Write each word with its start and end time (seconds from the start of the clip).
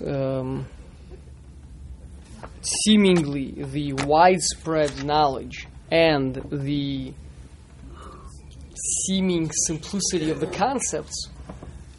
um, 0.00 0.66
seemingly 2.62 3.50
the 3.64 3.92
widespread 4.06 5.04
knowledge 5.04 5.66
and 5.90 6.34
the 6.50 7.12
seeming 9.04 9.50
simplicity 9.66 10.30
of 10.30 10.40
the 10.40 10.46
concepts, 10.46 11.28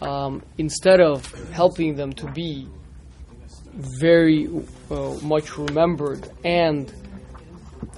um, 0.02 0.42
instead 0.58 1.00
of 1.00 1.32
helping 1.52 1.96
them 1.96 2.12
to 2.14 2.30
be 2.32 2.68
very 4.02 4.48
uh, 4.92 5.14
much 5.22 5.58
remembered 5.58 6.30
and 6.44 6.94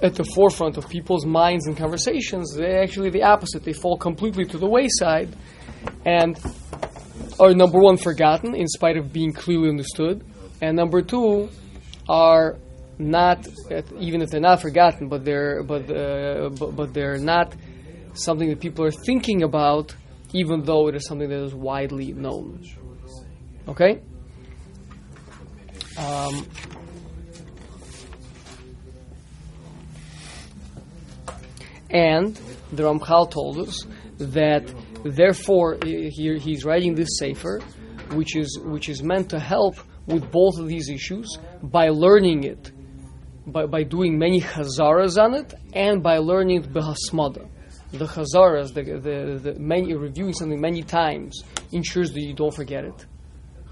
at 0.02 0.14
the 0.14 0.24
forefront 0.24 0.76
of 0.76 0.88
people's 0.88 1.24
minds 1.24 1.66
and 1.66 1.76
conversations, 1.76 2.54
they 2.54 2.76
actually 2.76 3.10
the 3.10 3.22
opposite. 3.22 3.64
They 3.64 3.72
fall 3.72 3.96
completely 3.96 4.44
to 4.46 4.58
the 4.58 4.66
wayside 4.66 5.34
and 6.04 6.38
are 7.38 7.54
number 7.54 7.78
one 7.78 7.96
forgotten 7.96 8.54
in 8.54 8.66
spite 8.68 8.96
of 8.96 9.12
being 9.12 9.32
clearly 9.32 9.68
understood, 9.68 10.24
and 10.60 10.76
number 10.76 11.02
two 11.02 11.48
are 12.08 12.56
not 12.98 13.46
even 13.98 14.22
if 14.22 14.30
they're 14.30 14.40
not 14.40 14.62
forgotten, 14.62 15.08
but 15.08 15.24
they're 15.24 15.62
but 15.62 15.90
uh, 15.90 16.48
but, 16.50 16.76
but 16.76 16.94
they're 16.94 17.18
not 17.18 17.54
something 18.14 18.48
that 18.48 18.60
people 18.60 18.84
are 18.84 18.90
thinking 18.90 19.42
about, 19.42 19.94
even 20.32 20.62
though 20.62 20.88
it 20.88 20.94
is 20.94 21.06
something 21.06 21.28
that 21.28 21.42
is 21.44 21.54
widely 21.54 22.12
known. 22.12 22.64
Okay. 23.68 24.00
Um, 25.98 26.46
and 31.90 32.38
the 32.72 32.82
Ramchal 32.82 33.30
told 33.30 33.58
us 33.58 33.86
that 34.18 34.72
therefore 35.04 35.78
he, 35.84 36.38
he's 36.38 36.64
writing 36.64 36.94
this 36.94 37.18
sefer, 37.18 37.60
which 38.12 38.36
is 38.36 38.58
which 38.62 38.88
is 38.88 39.02
meant 39.02 39.30
to 39.30 39.38
help 39.38 39.76
with 40.06 40.30
both 40.30 40.58
of 40.58 40.68
these 40.68 40.88
issues 40.88 41.38
by 41.62 41.88
learning 41.88 42.44
it, 42.44 42.72
by, 43.46 43.66
by 43.66 43.82
doing 43.82 44.18
many 44.18 44.40
chazaras 44.40 45.20
on 45.20 45.34
it, 45.34 45.54
and 45.72 46.02
by 46.02 46.18
learning 46.18 46.62
it 46.62 46.72
behasmada. 46.72 47.48
The 47.92 48.06
chazaras, 48.06 48.74
the, 48.74 48.82
the, 48.82 49.52
the 49.52 49.58
many, 49.58 49.94
reviewing 49.94 50.32
something 50.32 50.60
many 50.60 50.82
times, 50.82 51.42
ensures 51.72 52.12
that 52.12 52.20
you 52.20 52.34
don't 52.34 52.54
forget 52.54 52.84
it. 52.84 53.06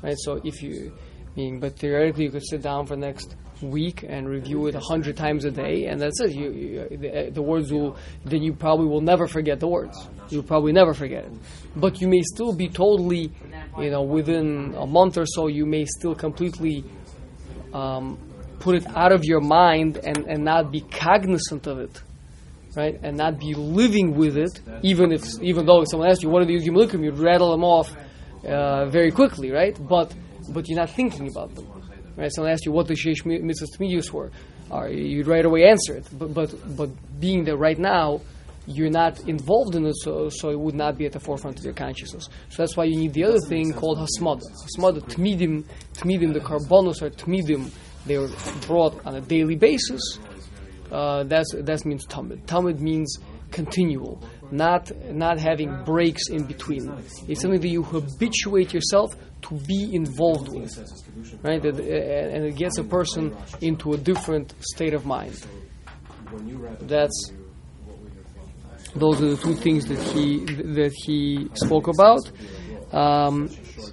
Right. 0.03 0.17
So 0.19 0.41
if 0.45 0.63
you, 0.63 0.93
mean, 1.37 1.61
but 1.61 1.79
theoretically 1.79 2.25
you 2.25 2.31
could 2.31 2.47
sit 2.47 2.63
down 2.63 2.87
for 2.87 2.95
the 2.95 3.01
next 3.01 3.37
week 3.63 4.05
and 4.07 4.29
review 4.29 4.67
it 4.67 4.75
a 4.75 4.81
hundred 4.81 5.17
times 5.17 5.45
a 5.45 5.51
day, 5.51 5.87
and 5.87 6.01
that's 6.01 6.21
it. 6.21 6.33
You, 6.33 6.51
you, 6.51 6.97
the, 6.97 7.31
the, 7.33 7.43
words 7.43 7.73
will 7.73 7.97
then 8.25 8.43
you 8.43 8.53
probably 8.53 8.87
will 8.87 9.01
never 9.01 9.27
forget 9.27 9.61
the 9.61 9.69
words. 9.69 9.97
You'll 10.31 10.43
probably 10.43 10.73
never 10.73 10.95
forget 10.95 11.25
it, 11.25 11.33
but 11.77 12.01
you 12.01 12.09
may 12.09 12.23
still 12.23 12.55
be 12.55 12.69
totally, 12.69 13.33
you 13.79 13.91
know, 13.91 14.03
within 14.03 14.75
a 14.77 14.87
month 14.87 15.19
or 15.19 15.27
so, 15.27 15.47
you 15.47 15.67
may 15.67 15.85
still 15.85 16.15
completely 16.15 16.85
um, 17.73 18.19
put 18.61 18.77
it 18.77 18.87
out 18.97 19.13
of 19.13 19.25
your 19.25 19.41
mind 19.41 19.99
and, 19.99 20.19
and 20.27 20.45
not 20.45 20.73
be 20.73 20.81
cognizant 20.81 21.67
of 21.67 21.79
it, 21.79 22.03
right? 22.77 22.99
And 23.03 23.17
not 23.17 23.39
be 23.39 23.55
living 23.55 24.17
with 24.17 24.37
it, 24.37 24.61
even 24.83 25.13
if 25.13 25.23
even 25.43 25.67
though 25.67 25.83
if 25.83 25.91
someone 25.91 26.09
asks 26.09 26.23
you 26.23 26.31
what 26.31 26.43
are 26.43 26.47
these 26.47 26.67
Yimlikim, 26.67 27.05
you'd 27.05 27.19
rattle 27.19 27.51
them 27.51 27.65
off 27.65 27.95
uh, 28.47 28.87
very 28.87 29.11
quickly, 29.11 29.51
right? 29.51 29.77
But 29.79 30.15
but 30.51 30.69
you're 30.69 30.79
not 30.79 30.91
thinking 30.91 31.29
about 31.29 31.55
them. 31.55 31.67
Right? 32.17 32.33
Someone 32.33 32.53
asked 32.53 32.65
you 32.65 32.73
what 32.73 32.87
the 32.87 32.95
Sheish 32.95 33.25
Mitzvahs 33.25 33.77
Tmidiyus 33.77 34.11
were, 34.11 34.31
or 34.71 34.89
you'd 34.89 35.27
right 35.27 35.45
away 35.45 35.65
answer 35.65 35.95
it. 35.95 36.07
But, 36.13 36.33
but, 36.35 36.77
but 36.77 36.91
being 37.21 37.45
there 37.45 37.57
right 37.57 37.79
now, 37.79 38.21
you're 38.67 38.91
not 38.91 39.21
involved 39.29 39.75
in 39.75 39.87
it, 39.87 39.95
so, 40.01 40.29
so 40.31 40.51
it 40.51 40.59
would 40.59 40.75
not 40.75 40.97
be 40.97 41.07
at 41.07 41.13
the 41.13 41.21
forefront 41.21 41.59
of 41.59 41.65
your 41.65 41.75
consciousness. 41.75 42.29
So 42.49 42.63
that's 42.63 42.77
why 42.77 42.85
you 42.85 42.97
need 42.97 43.13
the 43.13 43.25
other 43.25 43.41
thing 43.41 43.73
called 43.73 43.99
hasmada. 43.99 44.43
Hasmada, 44.65 45.01
tmidim, 45.03 45.65
tmidim, 45.95 46.33
the 46.33 46.41
korbanos 46.41 47.03
are 47.03 47.11
tmidim, 47.11 47.71
they 48.07 48.17
are 48.17 48.29
brought 48.67 49.05
on 49.07 49.17
a 49.17 49.21
daily 49.21 49.57
basis. 49.57 50.19
Uh, 50.91 51.25
that's, 51.25 51.53
that 51.55 51.85
means 51.85 52.07
tamid. 52.07 52.43
Tamid 52.47 52.79
means 52.79 53.19
continual, 53.55 54.21
not, 54.51 54.91
not 55.11 55.39
having 55.39 55.85
breaks 55.85 56.29
in 56.29 56.45
between. 56.45 56.93
It's 57.29 57.41
something 57.41 57.61
that 57.61 57.69
you 57.69 57.83
habituate 57.83 58.75
yourself 58.75 59.17
to 59.43 59.55
be 59.67 59.95
involved 59.95 60.49
with, 60.49 60.73
right? 61.43 61.65
And 61.65 62.45
it 62.45 62.57
gets 62.57 62.79
a 62.79 62.85
person 62.85 63.37
into 63.61 63.93
a 63.93 63.97
different 63.97 64.55
state 64.61 64.95
of 64.95 65.07
mind. 65.07 65.47
That's 66.81 67.33
those 68.97 69.21
are 69.23 69.31
the 69.31 69.37
two 69.37 69.55
things 69.55 69.87
that 69.87 69.99
he 69.99 70.45
that 70.79 70.93
he 71.05 71.49
spoke 71.55 71.89
about. 71.89 72.31
Um, 72.93 73.49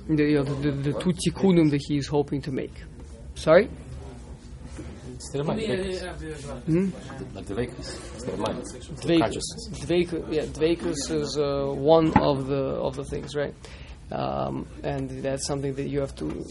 the, 0.07 0.23
you 0.23 0.35
know, 0.35 0.43
the, 0.43 0.72
the, 0.72 0.91
the, 0.91 0.99
two 0.99 1.13
tikkunim 1.13 1.72
that 1.72 1.81
he 1.88 1.97
is 1.97 2.07
hoping 2.07 2.41
to 2.43 2.51
make. 2.51 2.73
Sorry. 3.33 3.67
Hmm? 6.65 6.89
Dvekus. 7.49 7.89
Dvekus. 9.01 10.31
Yeah, 10.31 10.45
dvekus 10.45 11.11
is 11.11 11.37
uh, 11.37 11.65
one 11.73 12.11
of 12.17 12.47
the 12.47 12.55
of 12.55 12.95
the 12.95 13.03
things, 13.03 13.35
right? 13.35 13.53
Um, 14.11 14.67
and 14.83 15.09
that's 15.23 15.45
something 15.47 15.73
that 15.75 15.87
you 15.87 16.01
have 16.01 16.15
to. 16.15 16.45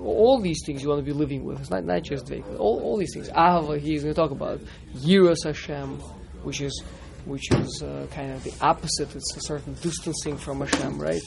All 0.00 0.40
these 0.40 0.62
things 0.64 0.82
you 0.82 0.88
want 0.88 1.04
to 1.04 1.04
be 1.04 1.12
living 1.12 1.44
with. 1.44 1.60
It's 1.60 1.70
not, 1.70 1.84
not 1.84 2.02
just 2.02 2.26
Dveika. 2.26 2.58
All, 2.58 2.80
all 2.82 2.96
these 2.98 3.12
things. 3.14 3.28
Ahava, 3.30 3.80
he's 3.80 4.02
going 4.02 4.14
to 4.14 4.20
talk 4.20 4.30
about. 4.30 4.60
Yiras 4.94 5.44
Hashem, 5.44 5.98
which 6.42 6.60
is 6.60 6.82
which 7.24 7.50
is 7.52 7.82
uh, 7.82 8.06
kind 8.10 8.32
of 8.32 8.44
the 8.44 8.52
opposite. 8.60 9.14
It's 9.14 9.36
a 9.36 9.40
certain 9.40 9.74
distancing 9.74 10.36
from 10.36 10.60
Hashem, 10.60 11.00
right? 11.00 11.22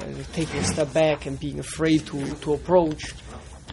Uh, 0.00 0.04
taking 0.32 0.60
a 0.60 0.64
step 0.64 0.92
back 0.92 1.26
and 1.26 1.38
being 1.40 1.58
afraid 1.58 2.06
to, 2.06 2.34
to 2.36 2.54
approach. 2.54 3.14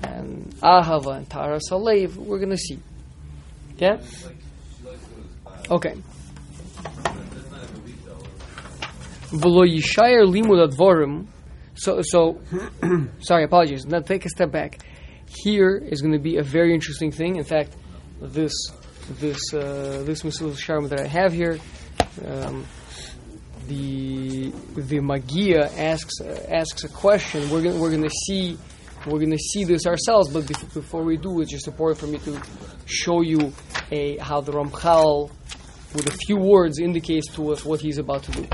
And 0.01 0.53
Ahava 0.61 1.17
and 1.17 1.29
Tara 1.29 1.59
Salev, 1.59 2.15
we're 2.15 2.39
going 2.39 2.49
to 2.49 2.57
see. 2.57 2.79
Yeah? 3.77 4.01
Okay. 5.69 5.95
Limud 9.31 11.27
so, 11.75 12.01
so 12.01 12.39
sorry, 13.19 13.43
apologies. 13.43 13.85
Now 13.85 13.99
take 13.99 14.25
a 14.25 14.29
step 14.29 14.51
back. 14.51 14.79
Here 15.27 15.75
is 15.75 16.01
going 16.01 16.13
to 16.13 16.19
be 16.19 16.37
a 16.37 16.43
very 16.43 16.73
interesting 16.73 17.11
thing. 17.11 17.37
In 17.37 17.43
fact, 17.43 17.75
this 18.21 18.53
this 19.19 19.53
uh, 19.53 20.03
this 20.05 20.21
Mesilas 20.21 20.55
Yesharim 20.55 20.89
that 20.89 20.99
I 20.99 21.07
have 21.07 21.33
here, 21.33 21.59
um, 22.25 22.65
the 23.67 24.51
the 24.75 24.99
Magia 24.99 25.71
asks 25.75 26.21
uh, 26.21 26.45
asks 26.49 26.83
a 26.83 26.89
question. 26.89 27.49
We're 27.49 27.63
going 27.63 27.79
we're 27.79 27.89
going 27.89 28.03
to 28.03 28.15
see 28.27 28.57
we're 29.05 29.19
going 29.19 29.31
to 29.31 29.37
see 29.37 29.63
this 29.63 29.85
ourselves. 29.85 30.31
But 30.31 30.43
bef- 30.43 30.73
before 30.73 31.03
we 31.03 31.17
do, 31.17 31.41
it's 31.41 31.51
just 31.51 31.67
important 31.67 31.99
for 31.99 32.07
me 32.07 32.19
to 32.19 32.41
show 32.85 33.21
you 33.21 33.53
a 33.91 34.17
how 34.17 34.41
the 34.41 34.51
Ramchal, 34.51 35.29
with 35.93 36.07
a 36.07 36.17
few 36.25 36.37
words, 36.37 36.79
indicates 36.79 37.27
to 37.35 37.51
us 37.51 37.65
what 37.65 37.81
he's 37.81 37.97
about 37.97 38.23
to 38.23 38.31
do. 38.31 38.47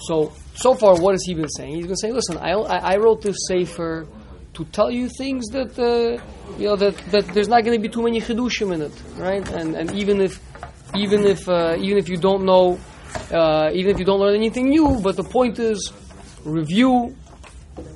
So 0.00 0.32
so 0.54 0.74
far, 0.74 0.98
what 0.98 1.12
has 1.12 1.22
he 1.24 1.34
been 1.34 1.48
saying? 1.48 1.76
He's 1.76 1.86
been 1.86 1.96
saying, 1.96 2.14
"Listen, 2.14 2.38
I, 2.38 2.52
I, 2.52 2.94
I 2.94 2.96
wrote 2.96 3.22
this 3.22 3.36
sefer 3.46 4.06
to 4.54 4.64
tell 4.66 4.90
you 4.90 5.08
things 5.08 5.46
that 5.48 5.78
uh, 5.78 6.22
you 6.58 6.66
know 6.66 6.76
that, 6.76 6.96
that 7.12 7.26
there's 7.28 7.48
not 7.48 7.64
going 7.64 7.76
to 7.76 7.82
be 7.82 7.88
too 7.88 8.02
many 8.02 8.20
chidushim 8.20 8.74
in 8.74 8.82
it, 8.82 8.92
right? 9.16 9.46
And 9.52 9.74
and 9.74 9.92
even 9.94 10.20
if 10.20 10.40
even 10.94 11.24
if 11.24 11.48
uh, 11.48 11.76
even 11.78 11.98
if 11.98 12.08
you 12.08 12.16
don't 12.16 12.44
know, 12.44 12.78
uh, 13.30 13.70
even 13.72 13.92
if 13.92 13.98
you 13.98 14.04
don't 14.04 14.20
learn 14.20 14.34
anything 14.34 14.70
new, 14.70 15.00
but 15.02 15.16
the 15.16 15.24
point 15.24 15.58
is 15.58 15.92
review 16.44 17.16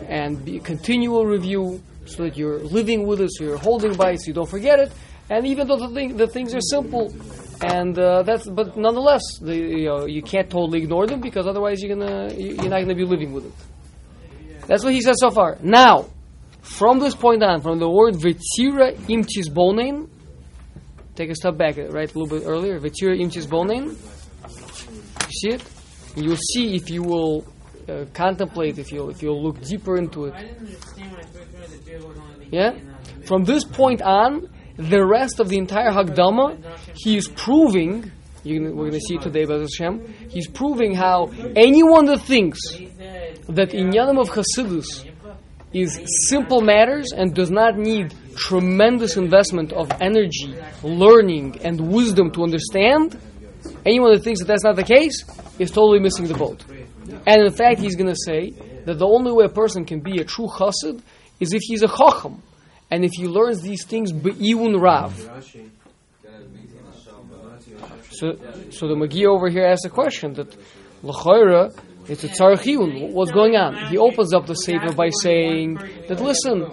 and 0.07 0.45
be 0.45 0.61
continual 0.61 1.27
review 1.27 1.83
so 2.07 2.25
that 2.25 2.37
you're 2.37 2.59
living 2.59 3.07
with 3.07 3.21
it, 3.21 3.31
so 3.33 3.45
you're 3.45 3.57
holding 3.57 3.95
by 3.95 4.13
it, 4.13 4.21
so 4.21 4.29
you 4.29 4.35
don't 4.35 4.49
forget 4.49 4.79
it. 4.79 4.93
And 5.31 5.47
even 5.47 5.67
though 5.67 5.77
the, 5.77 5.89
thing, 5.89 6.17
the 6.17 6.27
things 6.27 6.55
are 6.55 6.61
simple, 6.61 7.13
and 7.63 7.99
uh, 7.99 8.23
that's 8.23 8.47
but 8.49 8.77
nonetheless, 8.77 9.23
the, 9.41 9.57
you, 9.57 9.87
know, 9.87 10.07
you 10.07 10.23
can't 10.23 10.51
totally 10.51 10.83
ignore 10.83 11.07
them 11.07 11.21
because 11.21 11.47
otherwise 11.47 11.83
you're 11.83 11.97
gonna 11.97 12.33
you're 12.35 12.69
not 12.69 12.81
gonna 12.81 12.95
be 12.95 13.05
living 13.05 13.33
with 13.33 13.47
it. 13.47 13.53
That's 14.67 14.85
what 14.85 14.93
he 14.93 15.01
says 15.01 15.17
so 15.19 15.31
far. 15.31 15.59
Now, 15.63 16.11
from 16.61 16.99
this 16.99 17.15
point 17.15 17.43
on, 17.43 17.63
from 17.63 17.79
the 17.79 17.89
word 17.89 18.15
vetira 18.15 18.97
imtis 19.09 19.53
bonein, 19.53 20.11
take 21.15 21.31
a 21.31 21.35
step 21.35 21.57
back, 21.57 21.77
right, 21.77 22.13
a 22.13 22.19
little 22.19 22.27
bit 22.27 22.47
earlier. 22.47 22.79
Vetira 22.79 23.19
imtis 23.19 23.49
bonein. 23.49 23.85
You 23.85 25.31
see 25.31 25.49
it? 25.51 25.65
You'll 26.17 26.37
see 26.37 26.77
if 26.77 26.91
you 26.91 27.03
will 27.03 27.45
uh, 27.89 28.05
contemplate, 28.13 28.79
if 28.79 28.93
you 28.93 29.11
if 29.11 29.23
you'll 29.23 29.43
look 29.43 29.61
deeper 29.63 29.97
into 29.97 30.27
it. 30.27 30.35
Yeah. 32.51 32.73
From 33.25 33.45
this 33.45 33.65
point 33.65 34.03
on, 34.03 34.49
the 34.77 35.05
rest 35.05 35.41
of 35.41 35.49
the 35.49 35.59
entire 35.59 35.91
Hagdama, 35.91 36.59
he 36.95 37.17
is 37.17 37.29
proving, 37.29 38.11
we're 38.45 38.71
going 38.71 38.93
to 38.93 39.01
see 39.01 39.19
today 39.19 39.45
about 39.45 39.61
Hashem, 39.61 40.05
he's 40.29 40.49
proving 40.49 40.95
how 40.95 41.31
anyone 41.57 42.07
that 42.07 42.21
thinks 42.21 42.61
that 43.49 43.71
Inyanim 43.71 44.21
of 44.21 44.31
Hasidus 44.31 45.09
is 45.73 46.01
simple 46.29 46.61
matters 46.61 47.13
and 47.17 47.35
does 47.35 47.51
not 47.51 47.77
need 47.77 48.15
tremendous 48.37 49.17
investment 49.17 49.73
of 49.73 49.91
energy, 50.01 50.55
learning, 50.83 51.61
and 51.65 51.93
wisdom 51.93 52.31
to 52.33 52.43
understand, 52.43 53.19
anyone 53.85 54.13
that 54.13 54.23
thinks 54.23 54.41
that 54.41 54.47
that's 54.47 54.65
not 54.65 54.77
the 54.77 54.85
case 54.85 55.25
is 55.59 55.71
totally 55.71 56.01
missing 56.01 56.27
the 56.27 56.35
boat. 56.35 56.65
And 57.27 57.43
in 57.43 57.53
fact, 57.53 57.81
he's 57.81 57.97
going 57.97 58.09
to 58.09 58.17
say 58.17 58.51
that 58.85 58.99
the 58.99 59.07
only 59.07 59.33
way 59.33 59.45
a 59.45 59.49
person 59.49 59.85
can 59.85 60.01
be 60.01 60.21
a 60.21 60.25
true 60.25 60.49
chassid 60.49 61.03
is 61.41 61.53
if 61.53 61.63
he's 61.63 61.83
a 61.83 61.89
chacham, 61.89 62.43
and 62.91 63.05
if 63.05 63.13
he 63.13 63.27
learns 63.27 63.63
these 63.63 63.85
things 63.85 64.13
be'iun 64.13 64.81
rav. 64.81 65.13
So, 68.11 68.37
so 68.71 68.89
the 68.89 68.95
Magi 68.95 69.25
over 69.27 69.49
here 69.49 69.67
asks 69.67 69.85
a 69.85 69.91
question 69.91 70.35
that 70.35 70.57
l'chayra 71.03 71.75
it's 72.07 72.23
a 72.23 72.29
tzarchiyun. 72.29 73.13
What's 73.13 73.31
going 73.31 73.57
on? 73.57 73.89
He 73.89 73.97
opens 73.97 74.35
up 74.35 74.47
the 74.47 74.55
sefer 74.55 74.93
by 74.93 75.09
saying 75.09 75.75
that 76.09 76.21
listen, 76.21 76.71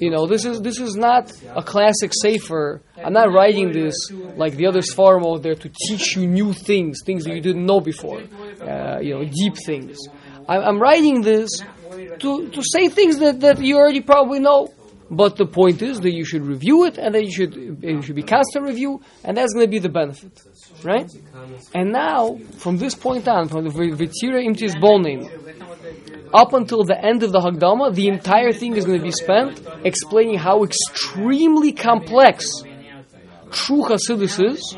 you 0.00 0.10
know, 0.10 0.26
this 0.26 0.44
is 0.44 0.60
this 0.60 0.80
is 0.80 0.96
not 0.96 1.32
a 1.54 1.62
classic 1.62 2.12
sefer. 2.12 2.82
I'm 2.96 3.12
not 3.12 3.32
writing 3.32 3.72
this 3.72 3.94
like 4.36 4.56
the 4.56 4.66
other 4.66 4.80
svarim 4.80 5.24
out 5.24 5.42
there 5.42 5.54
to 5.54 5.68
teach 5.68 6.16
you 6.16 6.26
new 6.26 6.52
things, 6.52 7.00
things 7.04 7.24
that 7.24 7.34
you 7.34 7.40
didn't 7.40 7.64
know 7.64 7.80
before, 7.80 8.22
uh, 8.62 8.98
you 9.00 9.14
know, 9.14 9.24
deep 9.24 9.56
things. 9.56 9.98
I'm 10.48 10.80
writing 10.80 11.22
this 11.22 11.50
to 12.20 12.48
to 12.48 12.62
say 12.62 12.88
things 12.88 13.18
that, 13.18 13.40
that 13.40 13.60
you 13.60 13.76
already 13.76 14.00
probably 14.00 14.40
know. 14.40 14.72
But 15.10 15.36
the 15.36 15.44
point 15.44 15.82
is 15.82 16.00
that 16.00 16.12
you 16.12 16.24
should 16.24 16.40
review 16.42 16.86
it, 16.86 16.96
and 16.96 17.14
that 17.14 17.22
you 17.22 17.30
should 17.30 17.84
it 17.84 18.02
should 18.02 18.16
be 18.16 18.22
constant 18.22 18.64
review, 18.64 19.02
and 19.22 19.36
that's 19.36 19.52
going 19.52 19.66
to 19.66 19.70
be 19.70 19.78
the 19.78 19.90
benefit, 19.90 20.40
right? 20.82 21.10
And 21.74 21.92
now, 21.92 22.38
from 22.56 22.78
this 22.78 22.94
point 22.94 23.28
on, 23.28 23.48
from 23.48 23.64
the 23.64 23.70
Vitira 23.70 24.40
Imtis 24.42 24.74
Bonim, 24.80 25.28
up 26.32 26.54
until 26.54 26.82
the 26.84 26.98
end 26.98 27.22
of 27.22 27.32
the 27.32 27.40
Hagdama, 27.40 27.94
the 27.94 28.08
entire 28.08 28.52
thing 28.52 28.74
is 28.74 28.86
going 28.86 28.98
to 28.98 29.04
be 29.04 29.10
spent 29.10 29.60
explaining 29.84 30.38
how 30.38 30.64
extremely 30.64 31.72
complex 31.72 32.46
true 33.50 33.82
Hasidus 33.82 34.42
is, 34.42 34.76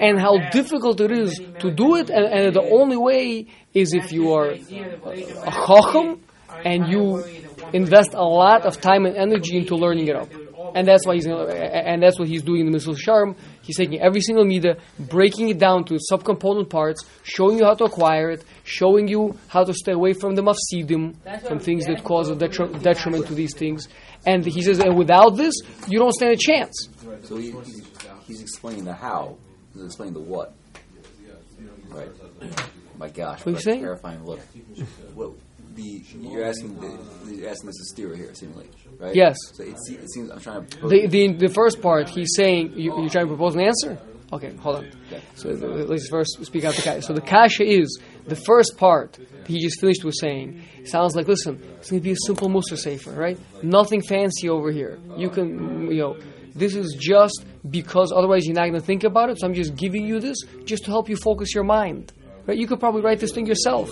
and 0.00 0.20
how 0.20 0.38
difficult 0.50 1.00
it 1.00 1.10
is 1.10 1.40
to 1.60 1.70
do 1.70 1.96
it, 1.96 2.10
and, 2.10 2.24
and 2.26 2.54
the 2.54 2.62
only 2.62 2.96
way 2.96 3.46
is 3.74 3.92
if 3.94 4.12
you 4.12 4.32
are 4.32 4.50
a 4.50 5.52
chacham 5.66 6.20
and 6.64 6.88
you 6.88 7.24
invest 7.72 8.14
a 8.14 8.24
lot 8.24 8.64
of 8.64 8.80
time 8.80 9.06
and 9.06 9.16
energy 9.16 9.56
into 9.56 9.76
learning 9.76 10.08
it 10.08 10.16
up. 10.16 10.28
And 10.74 10.86
that's 10.86 11.06
why 11.06 11.14
he's 11.14 11.26
and 11.26 12.02
that's 12.02 12.18
what 12.18 12.28
he's 12.28 12.42
doing 12.42 12.66
in 12.66 12.72
the 12.72 12.78
Mesilas 12.78 12.98
Yesharim. 12.98 13.36
He's 13.62 13.76
taking 13.76 14.00
every 14.00 14.20
single 14.20 14.44
midah, 14.44 14.78
breaking 14.98 15.48
it 15.48 15.58
down 15.58 15.84
to 15.84 15.94
its 15.94 16.10
subcomponent 16.10 16.68
parts, 16.68 17.04
showing 17.22 17.58
you 17.58 17.64
how 17.64 17.74
to 17.74 17.84
acquire 17.84 18.30
it, 18.30 18.44
showing 18.64 19.08
you 19.08 19.38
how 19.48 19.64
to 19.64 19.72
stay 19.72 19.92
away 19.92 20.12
from 20.12 20.34
the 20.34 20.42
mafsidim, 20.42 21.14
from 21.46 21.58
things 21.60 21.86
that 21.86 22.04
cause 22.04 22.28
a 22.30 22.34
detri- 22.34 22.82
detriment 22.82 23.26
to 23.26 23.34
these 23.34 23.54
things. 23.56 23.88
And 24.26 24.44
he 24.44 24.60
says, 24.60 24.80
and 24.80 24.96
without 24.96 25.36
this, 25.36 25.54
you 25.88 25.98
don't 25.98 26.12
stand 26.12 26.32
a 26.32 26.36
chance. 26.36 26.88
So 27.22 27.36
he, 27.36 27.54
he's 28.26 28.42
explaining 28.42 28.84
the 28.84 28.92
how. 28.92 29.38
He's 29.76 29.84
explaining 29.84 30.14
the 30.14 30.20
what. 30.20 30.54
Right. 31.88 32.08
My 32.98 33.08
gosh, 33.08 33.40
What 33.40 33.46
are 33.46 33.50
you 33.50 33.56
a 33.56 33.60
saying? 33.60 33.80
terrifying 33.80 34.24
look. 34.24 34.40
Well, 35.14 35.34
the 35.74 36.02
you're 36.18 36.44
asking 36.44 36.80
the, 36.80 37.34
you're 37.34 37.50
asking 37.50 37.66
this 37.66 37.76
is 37.76 37.94
here, 37.96 38.34
seemingly, 38.34 38.68
right? 38.98 39.14
Yes. 39.14 39.36
So 39.52 39.62
it, 39.62 39.76
it 39.88 40.10
seems 40.10 40.30
I'm 40.30 40.40
trying 40.40 40.66
to. 40.66 40.88
The, 40.88 41.06
the, 41.06 41.32
the 41.34 41.48
first 41.48 41.82
part, 41.82 42.08
he's 42.08 42.32
saying, 42.34 42.72
you, 42.78 42.98
you're 43.00 43.10
trying 43.10 43.26
to 43.26 43.34
propose 43.36 43.54
an 43.54 43.60
answer? 43.60 43.98
Okay, 44.32 44.54
hold 44.56 44.76
on. 44.76 44.90
So 45.36 45.50
uh, 45.50 45.54
let's 45.54 46.08
first 46.08 46.38
speak 46.42 46.64
out 46.64 46.74
the 46.74 46.82
kasha. 46.82 47.02
So 47.02 47.12
the 47.12 47.20
kasha 47.20 47.64
is, 47.64 48.00
the 48.26 48.34
first 48.34 48.76
part 48.76 49.18
he 49.46 49.60
just 49.60 49.80
finished 49.80 50.02
was 50.02 50.18
saying, 50.20 50.64
sounds 50.84 51.14
like, 51.14 51.28
listen, 51.28 51.62
it's 51.78 51.90
going 51.90 52.00
to 52.00 52.04
be 52.04 52.12
a 52.12 52.16
simple 52.26 52.48
Musar 52.48 52.76
Sefer, 52.76 53.12
right? 53.12 53.38
Nothing 53.62 54.02
fancy 54.02 54.48
over 54.48 54.72
here. 54.72 54.98
You 55.16 55.30
can, 55.30 55.90
you 55.92 55.98
know, 55.98 56.16
this 56.56 56.74
is 56.74 56.96
just 56.98 57.44
because 57.68 58.12
otherwise 58.12 58.46
you're 58.46 58.54
not 58.54 58.68
going 58.68 58.80
to 58.80 58.86
think 58.86 59.04
about 59.04 59.30
it, 59.30 59.38
so 59.38 59.46
I'm 59.46 59.54
just 59.54 59.76
giving 59.76 60.06
you 60.06 60.20
this 60.20 60.38
just 60.64 60.84
to 60.84 60.90
help 60.90 61.08
you 61.08 61.16
focus 61.16 61.54
your 61.54 61.64
mind. 61.64 62.12
Right? 62.46 62.56
You 62.56 62.66
could 62.66 62.80
probably 62.80 63.02
write 63.02 63.20
this 63.20 63.32
thing 63.32 63.46
yourself. 63.46 63.90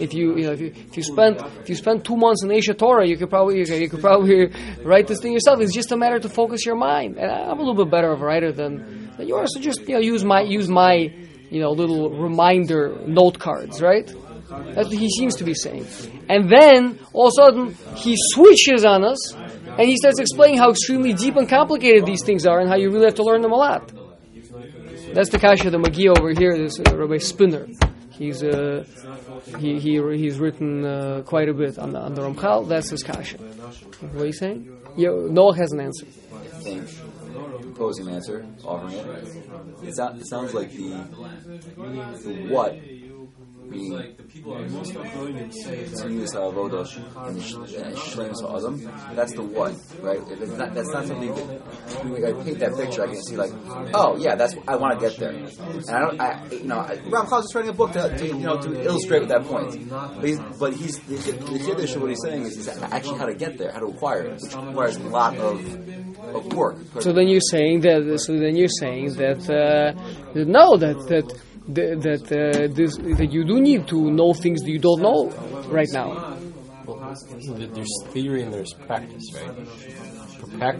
If 0.00 0.14
you, 0.14 0.36
you 0.36 0.46
know, 0.46 0.52
if 0.52 0.60
you, 0.60 0.68
if 0.68 0.96
you 0.96 1.02
spend 1.02 1.38
if 1.60 1.68
you 1.68 1.74
spend 1.74 2.04
two 2.04 2.16
months 2.16 2.44
in 2.44 2.52
Asia 2.52 2.72
Torah, 2.72 3.06
you 3.06 3.16
could 3.16 3.30
probably 3.30 3.58
you 3.58 3.88
could, 3.88 4.00
probably 4.00 4.46
write 4.84 5.08
this 5.08 5.20
thing 5.20 5.32
yourself. 5.32 5.60
It's 5.60 5.74
just 5.74 5.90
a 5.90 5.96
matter 5.96 6.20
to 6.20 6.28
focus 6.28 6.64
your 6.64 6.76
mind. 6.76 7.16
And 7.16 7.30
I'm 7.30 7.58
a 7.58 7.62
little 7.62 7.74
bit 7.74 7.90
better 7.90 8.12
of 8.12 8.20
a 8.20 8.24
writer 8.24 8.52
than, 8.52 9.10
than 9.16 9.26
you 9.26 9.34
are, 9.34 9.46
so 9.48 9.60
just 9.60 9.80
you 9.88 9.94
know 9.94 10.00
use 10.00 10.24
my 10.24 10.42
use 10.42 10.68
my 10.68 11.12
you 11.50 11.60
know 11.60 11.72
little 11.72 12.10
reminder 12.10 12.96
note 13.06 13.40
cards, 13.40 13.82
right? 13.82 14.06
That's 14.48 14.88
what 14.88 14.98
he 14.98 15.10
seems 15.10 15.34
to 15.36 15.44
be 15.44 15.54
saying. 15.54 15.86
And 16.28 16.48
then 16.50 16.98
all 17.12 17.26
of 17.26 17.32
a 17.32 17.42
sudden 17.42 17.74
he 17.96 18.14
switches 18.16 18.84
on 18.84 19.04
us 19.04 19.34
and 19.78 19.88
he 19.88 19.96
starts 19.96 20.18
explaining 20.18 20.58
how 20.58 20.70
extremely 20.70 21.12
deep 21.12 21.36
and 21.36 21.48
complicated 21.48 22.04
these 22.04 22.24
things 22.24 22.46
are 22.46 22.58
and 22.60 22.68
how 22.68 22.76
you 22.76 22.90
really 22.90 23.04
have 23.06 23.14
to 23.14 23.22
learn 23.22 23.42
them 23.42 23.52
a 23.52 23.56
lot. 23.56 23.92
That's 25.14 25.30
the 25.30 25.38
kasha 25.38 25.70
the 25.70 25.78
Magi 25.78 26.08
over 26.08 26.30
here. 26.30 26.56
This 26.56 26.78
uh, 26.80 26.96
Rabbi 26.96 27.18
Spinner. 27.18 27.66
He's 28.10 28.42
uh, 28.42 28.84
he 29.58 29.78
he 29.78 29.92
he's 30.16 30.38
written 30.38 30.84
uh, 30.84 31.22
quite 31.24 31.48
a 31.48 31.54
bit 31.54 31.78
on 31.78 31.92
the 31.92 32.00
on 32.00 32.14
the 32.14 32.22
Ramchal. 32.22 32.68
That's 32.68 32.90
his 32.90 33.02
kasha. 33.02 33.38
What 33.38 34.22
are 34.22 34.26
you 34.26 34.32
saying? 34.32 34.76
Yeah, 34.96 35.10
Noah 35.10 35.56
has 35.56 35.70
an 35.72 35.80
answer. 35.80 36.06
thing, 36.62 36.86
proposing 37.62 38.08
an 38.08 38.14
answer, 38.14 38.44
offering 38.64 38.94
it. 38.94 39.06
It 39.82 40.26
sounds 40.26 40.54
like 40.54 40.72
the, 40.72 40.88
the 42.24 42.48
what 42.50 42.74
being 43.70 44.16
continuous 44.16 46.34
avoda 46.34 46.86
and 47.26 47.38
shleim 47.38 48.32
ha'adam. 48.40 49.14
That's 49.14 49.34
the 49.34 49.42
one, 49.42 49.76
right? 50.00 50.20
If 50.30 50.40
it's 50.40 50.52
not, 50.52 50.74
that's 50.74 50.90
not 50.90 51.06
something 51.06 51.34
that 51.34 52.04
when 52.04 52.24
I 52.24 52.44
paint 52.44 52.58
that 52.60 52.76
picture, 52.76 53.02
I 53.02 53.06
can 53.06 53.22
see 53.22 53.36
like, 53.36 53.50
oh 53.94 54.16
yeah, 54.18 54.34
that's 54.34 54.54
I 54.66 54.76
want 54.76 54.98
to 54.98 55.08
get 55.08 55.18
there. 55.18 55.30
And 55.30 55.90
I 55.90 56.00
don't, 56.00 56.20
I 56.20 56.46
you 56.50 56.64
know, 56.64 56.82
Ramchal's 57.10 57.44
just 57.44 57.54
writing 57.54 57.70
a 57.70 57.74
book 57.74 57.92
to, 57.92 58.16
to 58.16 58.26
you 58.26 58.34
know 58.34 58.60
to 58.60 58.84
illustrate 58.84 59.28
that 59.28 59.44
point. 59.44 59.88
But 59.88 60.24
he's, 60.24 60.38
but 60.58 60.74
he's 60.74 60.98
the, 61.00 61.16
the 61.16 61.58
kiddush 61.58 61.94
of 61.94 62.02
what 62.02 62.10
he's 62.10 62.22
saying 62.22 62.42
is 62.42 62.56
he's 62.56 62.68
actually 62.68 63.18
how 63.18 63.26
to 63.26 63.34
get 63.34 63.58
there, 63.58 63.72
how 63.72 63.80
to 63.80 63.86
acquire 63.86 64.26
it, 64.26 64.42
which 64.42 64.54
requires 64.54 64.96
a 64.96 65.08
lot 65.08 65.36
of 65.36 65.64
of 66.34 66.52
work. 66.52 66.76
So 67.00 67.12
then 67.12 67.28
you're 67.28 67.40
saying 67.40 67.80
that. 67.80 68.20
So 68.24 68.38
then 68.38 68.56
you're 68.56 68.68
saying 68.68 69.14
that. 69.14 69.48
Uh, 69.48 69.92
that 70.34 70.46
no, 70.46 70.76
that 70.76 70.96
that 71.08 71.40
that 71.68 72.00
that, 72.02 72.32
uh, 72.32 72.68
this, 72.74 72.96
that 72.96 73.30
you 73.30 73.44
do 73.44 73.60
need 73.60 73.86
to 73.88 74.10
know 74.10 74.32
things 74.32 74.60
that 74.62 74.70
you 74.70 74.78
don't 74.78 75.02
know 75.02 75.30
right 75.68 75.88
now. 75.92 76.36
Well, 76.86 77.14
there's 77.54 78.04
theory 78.08 78.42
and 78.42 78.52
there's 78.52 78.72
practice, 78.72 79.24
right? 79.34 80.74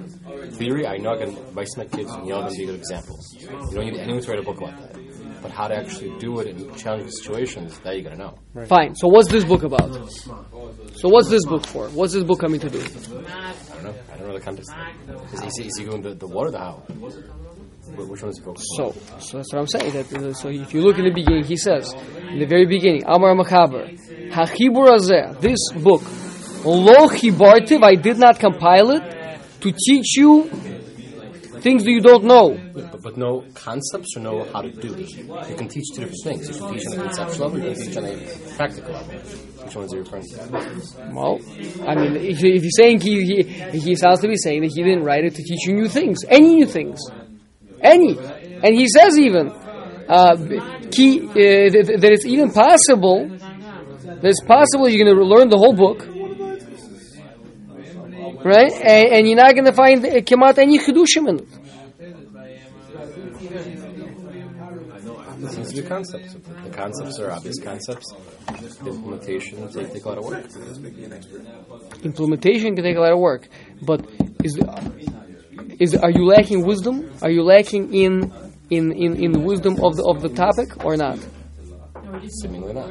Theory, 0.52 0.86
I 0.86 0.96
know 0.96 1.10
I 1.14 1.18
can 1.18 1.36
advise 1.36 1.76
my 1.76 1.84
kids, 1.84 2.10
and 2.12 2.26
you're 2.26 2.40
going 2.40 2.50
to 2.50 2.56
be 2.56 2.64
a 2.64 2.66
good 2.66 2.76
example. 2.76 3.18
You 3.38 3.48
don't 3.48 3.84
need 3.84 3.98
anyone 3.98 4.22
to 4.22 4.30
write 4.30 4.38
a 4.38 4.42
book 4.42 4.56
about 4.58 4.80
that. 4.80 5.42
But 5.42 5.52
how 5.52 5.68
to 5.68 5.76
actually 5.76 6.18
do 6.18 6.40
it 6.40 6.48
in 6.48 6.74
challenging 6.74 7.10
situations, 7.10 7.78
that 7.80 7.96
you 7.96 8.02
got 8.02 8.10
to 8.10 8.16
know. 8.16 8.38
Fine. 8.66 8.94
So 8.96 9.06
what's 9.08 9.28
this 9.28 9.44
book 9.44 9.62
about? 9.62 10.10
So 10.10 11.08
what's 11.08 11.28
this 11.28 11.44
book 11.44 11.64
for? 11.66 11.88
What's 11.90 12.14
this 12.14 12.24
book 12.24 12.40
coming 12.40 12.58
to 12.60 12.70
do? 12.70 12.80
I 12.80 12.82
don't 12.82 13.84
know. 13.84 13.94
I 14.12 14.16
don't 14.16 14.28
know 14.28 14.34
the 14.34 14.40
context. 14.40 14.72
Is, 15.32 15.42
is, 15.42 15.56
he, 15.58 15.66
is 15.66 15.76
he 15.78 15.84
going 15.84 16.02
the, 16.02 16.14
the 16.14 16.26
what 16.26 16.48
or 16.48 16.50
the 16.50 16.58
how? 16.58 16.82
Wh- 17.96 18.10
Which 18.10 18.22
one 18.22 18.30
is 18.30 18.40
focused 18.44 18.66
on? 18.80 18.92
So, 18.92 19.00
so 19.18 19.36
that's 19.38 19.52
what 19.52 19.60
I'm 19.60 19.66
saying. 19.66 19.92
That, 19.92 20.12
uh, 20.14 20.32
so 20.34 20.48
if 20.48 20.72
you 20.74 20.80
look 20.82 20.98
in 20.98 21.04
the 21.04 21.10
beginning, 21.12 21.44
he 21.44 21.56
says, 21.56 21.92
in 22.30 22.38
the 22.38 22.46
very 22.46 22.66
beginning, 22.66 23.02
Amar 23.06 23.34
Machaber, 23.34 23.96
Hachibur 24.30 24.88
Azeh, 24.96 25.40
this 25.40 25.58
book, 25.82 26.02
Lo 26.64 27.08
Chibartiv, 27.08 27.82
I 27.82 27.94
did 27.94 28.18
not 28.18 28.38
compile 28.38 28.90
it 28.90 29.02
to 29.60 29.72
teach 29.72 30.16
you 30.16 30.44
things 31.60 31.84
that 31.84 31.90
you 31.90 32.00
don't 32.00 32.24
know. 32.24 32.56
But, 32.72 33.02
but 33.02 33.16
no 33.16 33.44
concepts 33.54 34.16
or 34.16 34.20
know 34.20 34.44
how 34.52 34.62
to 34.62 34.70
do 34.70 34.94
it. 34.94 35.10
You 35.16 35.56
can 35.56 35.68
teach 35.68 35.86
two 35.94 36.02
different 36.04 36.22
things. 36.22 36.48
You 36.48 36.54
can 36.54 36.74
teach 36.74 36.86
on 36.86 36.92
a 36.98 37.02
conceptual 37.02 37.48
level, 37.48 37.58
you 37.68 37.74
can 37.74 37.84
teach 37.86 37.96
on 37.96 38.04
a 38.04 38.56
practical 38.56 38.92
level. 38.94 39.14
Which 39.14 39.74
ones 39.76 39.92
are 39.92 39.96
he 39.96 40.02
referring 40.02 40.22
to? 40.22 41.12
Well, 41.12 41.40
I 41.86 41.94
mean, 41.96 42.16
if, 42.16 42.42
if 42.42 42.62
he's 42.62 42.76
saying 42.76 43.00
he, 43.00 43.24
he, 43.24 43.78
he 43.80 43.94
sounds 43.96 44.20
to 44.20 44.28
be 44.28 44.36
saying 44.36 44.62
that 44.62 44.70
he 44.74 44.82
didn't 44.82 45.02
write 45.04 45.24
it 45.24 45.34
to 45.34 45.42
teach 45.42 45.66
you 45.66 45.74
new 45.74 45.88
things, 45.88 46.24
any 46.28 46.54
new 46.54 46.66
things, 46.66 47.00
any, 47.80 48.18
and 48.18 48.74
he 48.74 48.88
says 48.88 49.18
even 49.18 49.48
uh, 50.08 50.36
ki, 50.90 51.20
uh, 51.20 51.32
that, 51.34 51.98
that 52.00 52.10
it's 52.12 52.24
even 52.26 52.50
possible 52.50 53.28
that 53.28 54.24
it's 54.24 54.42
possible 54.42 54.88
you're 54.88 55.04
going 55.04 55.16
to 55.16 55.24
learn 55.24 55.48
the 55.48 55.56
whole 55.56 55.74
book, 55.74 56.06
right? 58.44 58.72
And, 58.72 59.08
and 59.12 59.28
you're 59.28 59.36
not 59.36 59.52
going 59.52 59.66
to 59.66 59.72
find 59.72 60.04
uh, 60.04 60.20
kemat 60.20 60.58
any 60.58 60.78
chidushim 60.78 61.28
in 61.28 61.38
it. 61.40 61.48
Seems 65.50 65.72
to 65.72 65.82
be 65.82 65.88
concepts. 65.88 66.34
The 66.34 66.40
the 66.40 66.70
concepts 66.70 67.18
are 67.20 67.30
obvious 67.30 67.60
concepts. 67.60 68.12
The 68.82 68.90
implementation 68.90 69.70
they 69.70 69.84
take 69.84 70.04
a 70.04 70.08
lot 70.08 70.18
of 70.18 70.24
work. 70.24 70.44
Implementation 72.02 72.74
can 72.74 72.84
take 72.84 72.96
a 72.96 73.00
lot 73.00 73.12
of 73.12 73.20
work, 73.20 73.48
but 73.80 74.04
is 74.42 74.58
is 75.78 75.94
are 75.94 76.10
you 76.10 76.26
lacking 76.26 76.64
wisdom? 76.66 77.10
Are 77.22 77.30
you 77.30 77.42
lacking 77.42 77.94
in 77.94 78.32
in, 78.70 78.92
in, 78.92 79.16
in 79.22 79.44
wisdom 79.44 79.74
of 79.82 79.96
the 79.96 80.04
of 80.04 80.22
the 80.22 80.28
topic 80.28 80.84
or 80.84 80.96
not? 80.96 81.18
Seemingly 82.40 82.72
not. 82.72 82.90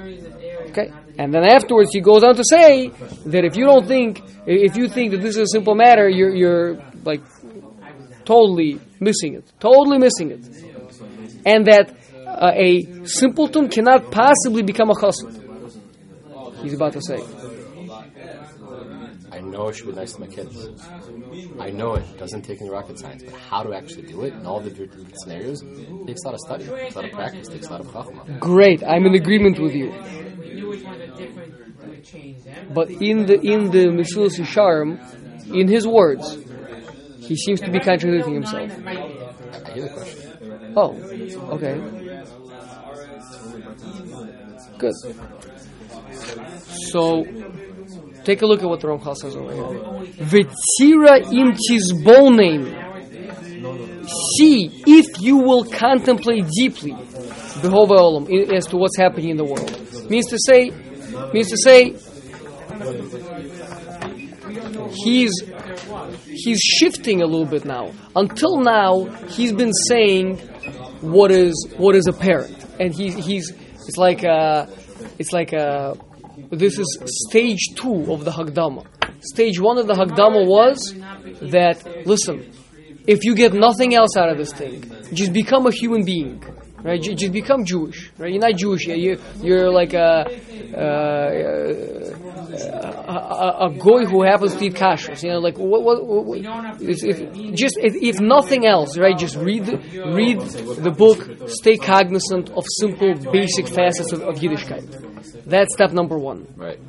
Okay, 0.69 0.91
and 1.17 1.33
then 1.33 1.43
afterwards 1.43 1.89
he 1.91 2.01
goes 2.01 2.23
on 2.23 2.35
to 2.35 2.43
say 2.43 2.89
that 3.25 3.43
if 3.43 3.55
you 3.55 3.65
don't 3.65 3.87
think, 3.87 4.21
if 4.45 4.77
you 4.77 4.87
think 4.87 5.11
that 5.11 5.21
this 5.21 5.35
is 5.35 5.43
a 5.43 5.47
simple 5.47 5.75
matter, 5.75 6.07
you're 6.07 6.33
you're 6.33 6.81
like 7.03 7.21
totally 8.25 8.79
missing 8.99 9.35
it, 9.35 9.51
totally 9.59 9.97
missing 9.97 10.31
it, 10.31 10.43
and 11.45 11.65
that 11.65 11.95
uh, 12.25 12.51
a 12.53 13.05
simpleton 13.05 13.69
cannot 13.69 14.11
possibly 14.11 14.63
become 14.63 14.89
a 14.89 14.93
chassid. 14.93 15.33
He's 16.61 16.73
about 16.73 16.93
to 16.93 17.01
say. 17.01 17.19
I 19.47 19.49
know 19.49 19.69
I 19.69 19.71
should 19.71 19.87
be 19.87 19.93
nice 19.93 20.11
to 20.13 20.19
my 20.19 20.27
kids. 20.27 20.67
I 21.57 21.69
know 21.69 21.95
it 21.95 22.17
doesn't 22.17 22.41
take 22.41 22.59
any 22.59 22.69
rocket 22.69 22.99
science, 22.99 23.23
but 23.23 23.33
how 23.33 23.63
to 23.63 23.73
actually 23.73 24.01
do 24.03 24.23
it 24.23 24.33
in 24.33 24.45
all 24.45 24.59
the 24.59 24.69
different 24.69 25.17
scenarios 25.19 25.61
takes 26.05 26.21
a 26.23 26.27
lot 26.27 26.33
of 26.33 26.39
study, 26.41 26.65
takes 26.65 26.95
a 26.95 26.99
lot 26.99 27.05
of 27.05 27.11
practice, 27.13 27.47
takes 27.47 27.67
a 27.67 27.71
lot 27.71 27.79
of 27.79 27.87
chachma. 27.87 28.39
Great, 28.39 28.83
I'm 28.83 29.05
in 29.05 29.15
agreement 29.15 29.57
with 29.57 29.73
you. 29.73 29.93
But 32.73 32.89
in 32.89 33.25
the 33.25 33.39
in 33.39 33.71
the 33.71 33.85
Mesilas 33.87 34.37
Yesharim, 34.37 34.99
in 35.53 35.69
his 35.69 35.87
words, 35.87 36.37
he 37.19 37.37
seems 37.37 37.61
to 37.61 37.71
be 37.71 37.79
contradicting 37.79 38.33
himself. 38.33 38.69
I 38.85 39.71
hear 39.71 39.83
the 39.83 39.93
question. 39.93 40.73
Oh, 40.75 40.91
okay. 41.55 41.96
Good. 44.77 44.93
So, 46.91 47.25
take 48.23 48.41
a 48.41 48.45
look 48.45 48.61
at 48.61 48.69
what 48.69 48.79
the 48.79 48.87
Ramchal 48.87 49.15
says 49.15 49.35
over 49.35 49.53
here. 49.53 49.63
V'tzira 50.25 51.21
im 51.33 51.53
tizbonein. 51.53 52.85
See 54.37 54.69
if 54.85 55.21
you 55.21 55.37
will 55.37 55.65
contemplate 55.65 56.47
deeply, 56.55 56.91
Behova 56.91 57.97
Olam, 57.97 58.53
as 58.53 58.65
to 58.67 58.77
what's 58.77 58.97
happening 58.97 59.29
in 59.31 59.37
the 59.37 59.43
world. 59.43 60.09
Means 60.09 60.27
to 60.27 60.37
say, 60.47 60.71
means 61.33 61.49
to 61.49 61.57
say, 61.57 61.95
he's 65.03 65.31
he's 66.25 66.59
shifting 66.59 67.21
a 67.21 67.25
little 67.25 67.45
bit 67.45 67.65
now. 67.65 67.91
Until 68.15 68.59
now, 68.61 69.05
he's 69.27 69.51
been 69.51 69.73
saying 69.73 70.37
what 71.01 71.31
is 71.31 71.53
what 71.77 71.95
is 71.95 72.07
apparent, 72.07 72.56
and 72.79 72.93
he, 72.93 73.11
he's 73.11 73.51
it's 73.87 73.97
like 73.97 74.23
a, 74.23 74.67
it's 75.19 75.31
like 75.31 75.53
a, 75.53 75.95
this 76.51 76.77
is 76.77 76.97
stage 77.27 77.69
two 77.75 78.11
of 78.11 78.25
the 78.25 78.31
Hagdama. 78.31 78.85
Stage 79.21 79.59
one 79.59 79.77
of 79.77 79.87
the 79.87 79.93
Hagdama 79.93 80.45
was 80.45 80.93
that 81.41 82.05
listen, 82.05 82.51
if 83.07 83.23
you 83.23 83.35
get 83.35 83.53
nothing 83.53 83.95
else 83.95 84.15
out 84.17 84.29
of 84.29 84.37
this 84.37 84.51
thing, 84.53 84.83
just 85.13 85.33
become 85.33 85.65
a 85.65 85.71
human 85.71 86.03
being. 86.05 86.43
Right, 86.83 87.01
Ju- 87.01 87.15
just 87.15 87.33
become 87.33 87.65
Jewish. 87.65 88.11
Right, 88.19 88.31
you're 88.31 88.39
not 88.39 88.55
Jewish. 88.55 88.85
yet. 88.87 88.99
You, 88.99 89.19
you're 89.41 89.71
like 89.71 89.93
a, 89.93 90.25
uh, 90.77 92.26
a, 92.47 93.11
a, 93.11 93.67
a 93.67 93.73
goy 93.77 94.05
who 94.05 94.23
happens 94.23 94.55
to 94.55 94.65
eat 94.65 94.73
kashrus. 94.73 95.23
You 95.23 95.31
know, 95.31 95.39
like 95.39 95.57
what? 95.57 95.83
what, 95.83 96.05
what, 96.05 96.39
if, 96.81 97.03
if, 97.03 97.55
just 97.55 97.77
if, 97.79 97.95
if 97.95 98.19
nothing 98.19 98.65
else, 98.65 98.97
right? 98.97 99.17
Just 99.17 99.35
read 99.35 99.65
the, 99.65 99.77
read 100.13 100.39
the 100.39 100.91
book. 100.91 101.49
Stay 101.49 101.77
cognizant 101.77 102.49
of 102.49 102.63
simple, 102.79 103.13
basic 103.31 103.67
facets 103.67 104.11
of, 104.11 104.21
of 104.21 104.35
Yiddishkeit. 104.35 105.45
That's 105.45 105.73
step 105.73 105.91
number 105.91 106.17
one. 106.17 106.47
Right. 106.55 106.79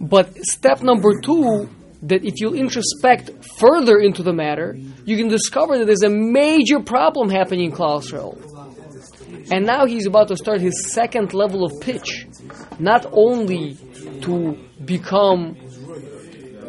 But 0.00 0.34
step 0.36 0.82
number 0.82 1.20
two, 1.20 1.68
that 2.02 2.24
if 2.24 2.34
you 2.40 2.50
introspect 2.50 3.30
further 3.58 3.98
into 3.98 4.22
the 4.22 4.32
matter, 4.32 4.76
you 5.04 5.16
can 5.16 5.28
discover 5.28 5.78
that 5.78 5.86
there's 5.86 6.02
a 6.02 6.10
major 6.10 6.80
problem 6.80 7.30
happening 7.30 7.70
in 7.70 7.72
Klal 7.72 8.02
Yisrael. 8.02 8.38
And 9.50 9.66
now 9.66 9.86
he's 9.86 10.06
about 10.06 10.28
to 10.28 10.36
start 10.36 10.60
his 10.60 10.92
second 10.92 11.34
level 11.34 11.64
of 11.64 11.72
pitch, 11.80 12.26
not 12.78 13.06
only 13.12 13.76
to 14.22 14.58
become, 14.84 15.56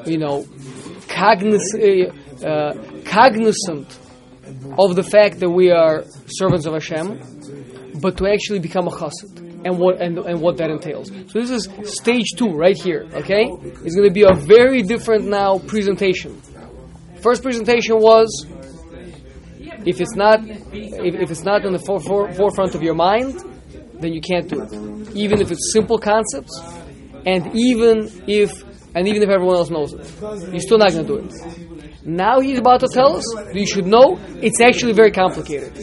you 0.06 0.18
know, 0.18 0.44
cogniz- 1.08 2.14
uh, 2.44 2.74
cognizant 3.06 4.00
of 4.78 4.96
the 4.96 5.04
fact 5.04 5.40
that 5.40 5.50
we 5.50 5.72
are 5.72 6.04
servants 6.28 6.66
of 6.66 6.74
Hashem, 6.74 8.00
but 8.02 8.18
to 8.18 8.28
actually 8.28 8.60
become 8.60 8.88
a 8.88 8.92
chassid 8.92 9.46
and 9.66 9.80
what 9.80 10.02
and, 10.02 10.18
and 10.20 10.42
what 10.42 10.58
that 10.58 10.70
entails. 10.70 11.10
So 11.28 11.40
this 11.40 11.50
is 11.50 11.70
stage 11.84 12.28
two 12.38 12.50
right 12.50 12.78
here. 12.78 13.08
Okay, 13.14 13.46
it's 13.84 13.96
going 13.96 14.08
to 14.08 14.14
be 14.14 14.24
a 14.24 14.34
very 14.34 14.84
different 14.84 15.26
now 15.26 15.60
presentation. 15.60 16.42
First 17.22 17.42
presentation 17.42 17.98
was 17.98 18.46
if 19.86 20.02
it's 20.02 20.16
not 20.16 20.42
if, 20.46 21.16
if 21.16 21.32
it's 21.32 21.44
not 21.44 21.66
in 21.66 21.74
the 21.74 21.80
for, 21.80 22.00
for, 22.00 22.32
forefront 22.34 22.76
of 22.76 22.84
your 22.84 22.94
mind, 22.94 23.42
then 24.00 24.14
you 24.14 24.22
can't 24.22 24.48
do 24.48 24.62
it. 24.62 25.16
Even 25.16 25.42
if 25.42 25.52
it's 25.52 25.74
simple 25.74 25.98
concepts, 25.98 26.54
and 27.25 27.51
even 27.55 28.10
if 28.27 28.51
and 28.96 29.08
even 29.08 29.24
if 29.24 29.29
everyone 29.29 29.58
else 29.58 29.70
knows 29.70 29.94
it, 29.94 30.10
you're 30.51 30.60
still 30.60 30.77
not 30.77 30.91
going 30.91 31.05
to 31.05 31.13
do 31.13 31.27
it. 31.27 32.05
Now 32.05 32.39
he's 32.39 32.60
about 32.60 32.79
to 32.82 32.88
tell 32.88 33.17
us 33.17 33.25
that 33.36 33.55
you 33.55 33.65
should 33.65 33.88
know 33.88 34.17
it's 34.41 34.62
actually 34.62 34.94
very 34.94 35.12
complicated. 35.12 35.74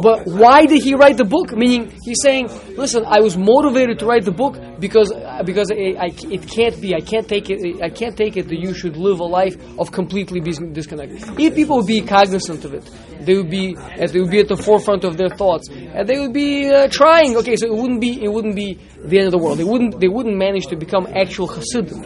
But 0.00 0.26
why 0.26 0.66
did 0.66 0.82
he 0.82 0.94
write 0.94 1.16
the 1.16 1.24
book? 1.24 1.56
Meaning, 1.56 1.92
he's 2.02 2.20
saying, 2.22 2.50
"Listen, 2.76 3.04
I 3.06 3.20
was 3.20 3.36
motivated 3.36 3.98
to 4.00 4.06
write 4.06 4.24
the 4.24 4.32
book 4.32 4.58
because 4.78 5.12
because 5.44 5.70
I, 5.70 6.12
it 6.30 6.48
can't 6.48 6.80
be. 6.80 6.94
I 6.94 7.00
can't 7.00 7.26
take 7.26 7.48
it. 7.50 7.82
I 7.82 7.88
can't 7.88 8.16
take 8.16 8.36
it 8.36 8.48
that 8.48 8.58
you 8.58 8.74
should 8.74 8.96
live 8.96 9.20
a 9.20 9.24
life 9.24 9.56
of 9.78 9.92
completely 9.92 10.40
dis- 10.40 10.60
disconnected. 10.72 11.22
If 11.38 11.54
people 11.54 11.76
would 11.78 11.86
be 11.86 12.02
cognizant 12.02 12.64
of 12.64 12.74
it, 12.74 12.84
they 13.20 13.36
would 13.36 13.50
be 13.50 13.74
they 13.74 14.20
would 14.20 14.30
be 14.30 14.40
at 14.40 14.48
the 14.48 14.56
forefront 14.56 15.04
of 15.04 15.16
their 15.16 15.30
thoughts, 15.30 15.68
and 15.70 16.06
they 16.08 16.18
would 16.18 16.32
be 16.34 16.70
uh, 16.70 16.88
trying. 16.88 17.36
Okay, 17.36 17.56
so 17.56 17.66
it 17.66 17.74
wouldn't 17.74 18.00
be 18.00 18.22
it 18.22 18.28
wouldn't 18.28 18.56
be 18.56 18.78
the 19.04 19.18
end 19.18 19.26
of 19.26 19.32
the 19.32 19.38
world. 19.38 19.58
They 19.58 19.64
wouldn't 19.64 19.98
they 20.00 20.08
wouldn't 20.08 20.36
manage 20.36 20.66
to 20.66 20.76
become 20.76 21.06
actual 21.14 21.46
Hasidim, 21.46 22.02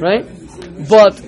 right? 0.00 0.26
But 0.88 1.20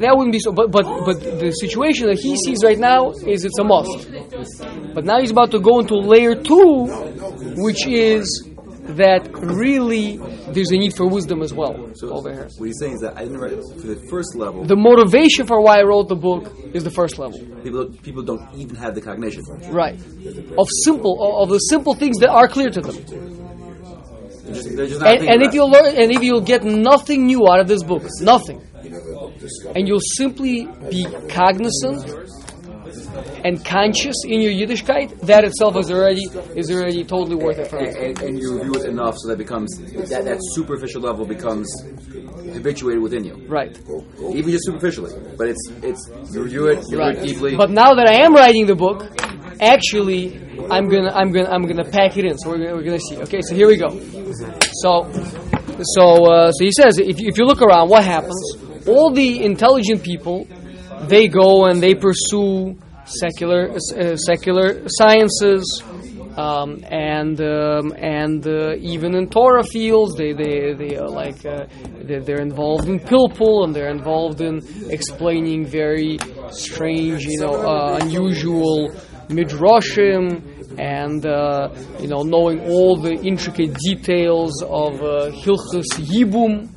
that 0.00 0.16
wouldn't 0.16 0.32
be 0.32 0.38
so. 0.38 0.52
But 0.52 0.70
but 0.70 0.84
but 1.04 1.20
the 1.20 1.50
situation 1.52 2.08
that 2.08 2.18
he 2.18 2.36
sees 2.36 2.62
right 2.64 2.78
now 2.78 3.10
is 3.10 3.44
it's 3.44 3.58
a 3.58 3.64
must. 3.64 4.10
But 4.94 5.04
now 5.04 5.20
he's 5.20 5.30
about 5.30 5.50
to 5.52 5.60
go 5.60 5.80
into 5.80 5.96
layer 5.96 6.34
two, 6.34 6.86
which 7.56 7.86
is 7.86 8.24
that 8.94 9.28
really 9.32 10.16
there's 10.54 10.70
a 10.70 10.76
need 10.78 10.94
for 10.94 11.08
wisdom 11.08 11.42
as 11.42 11.52
well 11.52 11.74
over 12.04 12.32
here. 12.32 12.48
What 12.56 12.66
he's 12.66 12.78
saying 12.78 12.94
is 12.94 13.00
that 13.00 13.16
I 13.16 13.22
didn't 13.24 13.38
write 13.38 13.58
for 13.80 13.86
the 13.86 14.00
first 14.08 14.36
level. 14.36 14.64
The 14.64 14.76
motivation 14.76 15.46
for 15.46 15.60
why 15.60 15.80
I 15.80 15.82
wrote 15.82 16.08
the 16.08 16.14
book 16.16 16.52
is 16.72 16.84
the 16.84 16.90
first 16.90 17.18
level, 17.18 17.38
people 17.64 17.86
people 18.02 18.22
don't 18.22 18.42
even 18.54 18.76
have 18.76 18.94
the 18.94 19.00
cognition. 19.00 19.42
right? 19.70 19.98
Of 20.58 20.68
simple 20.84 21.42
of 21.42 21.48
the 21.48 21.58
simple 21.58 21.94
things 21.94 22.18
that 22.18 22.30
are 22.30 22.48
clear 22.48 22.70
to 22.70 22.80
them. 22.80 22.96
They're 24.46 24.54
just, 24.54 24.76
they're 24.76 24.86
just 24.86 25.02
And, 25.02 25.28
and 25.28 25.42
if 25.42 25.54
you 25.54 25.64
learn, 25.64 25.96
and 25.96 26.12
if 26.12 26.22
you'll 26.22 26.40
get 26.40 26.62
nothing 26.62 27.26
new 27.26 27.48
out 27.48 27.58
of 27.58 27.66
this 27.66 27.82
book, 27.82 28.04
nothing, 28.20 28.62
and 29.74 29.88
you'll 29.88 30.00
simply 30.16 30.66
be 30.90 31.04
cognizant 31.28 32.04
and 33.44 33.64
conscious 33.64 34.16
in 34.24 34.40
your 34.40 34.52
Yiddishkeit, 34.52 35.20
that 35.20 35.44
itself 35.44 35.76
is 35.76 35.90
already 35.90 36.22
is 36.54 36.70
already 36.70 37.04
totally 37.04 37.36
worth 37.36 37.58
it 37.58 37.68
for 37.68 37.78
and, 37.78 37.96
and, 37.96 38.22
and 38.22 38.38
you 38.38 38.58
review 38.58 38.74
it 38.74 38.88
enough 38.88 39.16
so 39.18 39.28
that 39.28 39.38
becomes 39.38 39.70
that, 40.08 40.24
that 40.24 40.38
superficial 40.54 41.00
level 41.02 41.24
becomes 41.26 41.66
habituated 42.52 43.02
within 43.02 43.24
you, 43.24 43.34
Right. 43.48 43.76
even 44.32 44.50
just 44.50 44.64
superficially. 44.64 45.12
But 45.36 45.48
it's 45.48 45.68
it's 45.82 46.10
you 46.32 46.42
review 46.42 46.66
it, 46.68 46.84
you 46.88 46.98
Right. 46.98 47.16
read 47.16 47.26
deeply. 47.26 47.56
But 47.56 47.70
now 47.70 47.94
that 47.94 48.08
I 48.08 48.24
am 48.24 48.34
writing 48.34 48.66
the 48.66 48.74
book, 48.76 49.04
actually, 49.60 50.38
I'm 50.70 50.88
gonna 50.88 51.10
I'm 51.12 51.32
gonna 51.32 51.48
I'm 51.50 51.66
gonna 51.66 51.84
pack 51.84 52.16
it 52.16 52.24
in. 52.24 52.38
So 52.38 52.50
we're 52.50 52.58
gonna, 52.58 52.74
we're 52.76 52.82
gonna 52.84 53.00
see. 53.00 53.18
Okay, 53.18 53.40
so 53.42 53.54
here 53.54 53.66
we 53.68 53.76
go. 53.76 53.90
So 54.82 55.10
so 55.94 56.04
uh, 56.32 56.50
so 56.52 56.64
he 56.64 56.72
says 56.72 56.98
if 56.98 57.20
you, 57.20 57.28
if 57.28 57.38
you 57.38 57.44
look 57.44 57.62
around, 57.62 57.88
what 57.88 58.04
happens? 58.04 58.65
All 58.88 59.10
the 59.12 59.44
intelligent 59.44 60.02
people, 60.02 60.46
they 61.08 61.28
go 61.28 61.66
and 61.66 61.82
they 61.82 61.94
pursue 61.94 62.78
secular 63.04 63.70
uh, 63.70 64.16
secular 64.16 64.82
sciences. 64.86 65.82
Um, 66.36 66.84
and 66.90 67.40
um, 67.40 67.94
and 67.96 68.46
uh, 68.46 68.74
even 68.76 69.14
in 69.14 69.30
Torah 69.30 69.64
fields, 69.64 70.16
they 70.16 70.34
they 70.34 70.74
they 70.74 70.96
are 70.98 71.08
like 71.08 71.46
uh, 71.46 71.64
they're, 72.02 72.42
involved 72.42 72.88
in 72.88 73.00
pilpul 73.00 73.64
and 73.64 73.74
they're 73.74 73.88
involved 73.88 74.42
in 74.42 74.60
explaining 74.90 75.64
very 75.64 76.18
strange, 76.50 77.24
you 77.24 77.40
know, 77.40 77.54
uh, 77.54 77.98
unusual 78.02 78.90
midrashim 79.28 80.78
and 80.78 81.24
uh, 81.24 81.70
you 82.00 82.08
know 82.08 82.22
knowing 82.22 82.60
all 82.68 82.96
the 82.96 83.14
intricate 83.14 83.74
details 83.74 84.62
of 84.62 85.00
uh, 85.00 85.30
Hilchus 85.32 85.86
Yibum, 85.96 86.68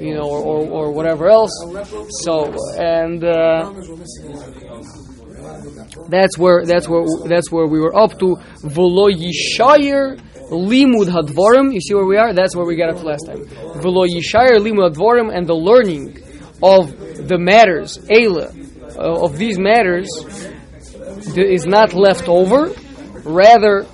you 0.00 0.14
know, 0.14 0.28
or, 0.28 0.42
or, 0.42 0.66
or 0.66 0.92
whatever 0.92 1.28
else. 1.28 1.52
So 2.24 2.54
and. 2.78 3.24
Uh, 3.24 3.72
that's 6.08 6.38
where 6.38 6.64
that's 6.64 6.88
where 6.88 7.04
that's 7.24 7.50
where 7.50 7.66
we 7.66 7.80
were 7.80 7.96
up 7.96 8.18
to. 8.18 8.36
V'lo 8.62 9.08
limud 10.50 11.08
hadvarim. 11.08 11.72
You 11.72 11.80
see 11.80 11.94
where 11.94 12.04
we 12.04 12.16
are? 12.16 12.32
That's 12.32 12.54
where 12.54 12.66
we 12.66 12.76
got 12.76 12.90
up 12.90 13.02
last 13.02 13.26
time. 13.26 13.44
V'lo 13.46 14.06
limud 14.06 14.94
hadvarim 14.94 15.34
and 15.34 15.46
the 15.46 15.54
learning 15.54 16.22
of 16.62 17.28
the 17.28 17.38
matters, 17.38 17.98
Eila, 17.98 18.48
uh, 18.96 19.24
of 19.24 19.36
these 19.36 19.58
matters, 19.58 20.08
is 21.36 21.66
not 21.66 21.92
left 21.92 22.28
over. 22.28 22.72
Rather, 23.24 23.86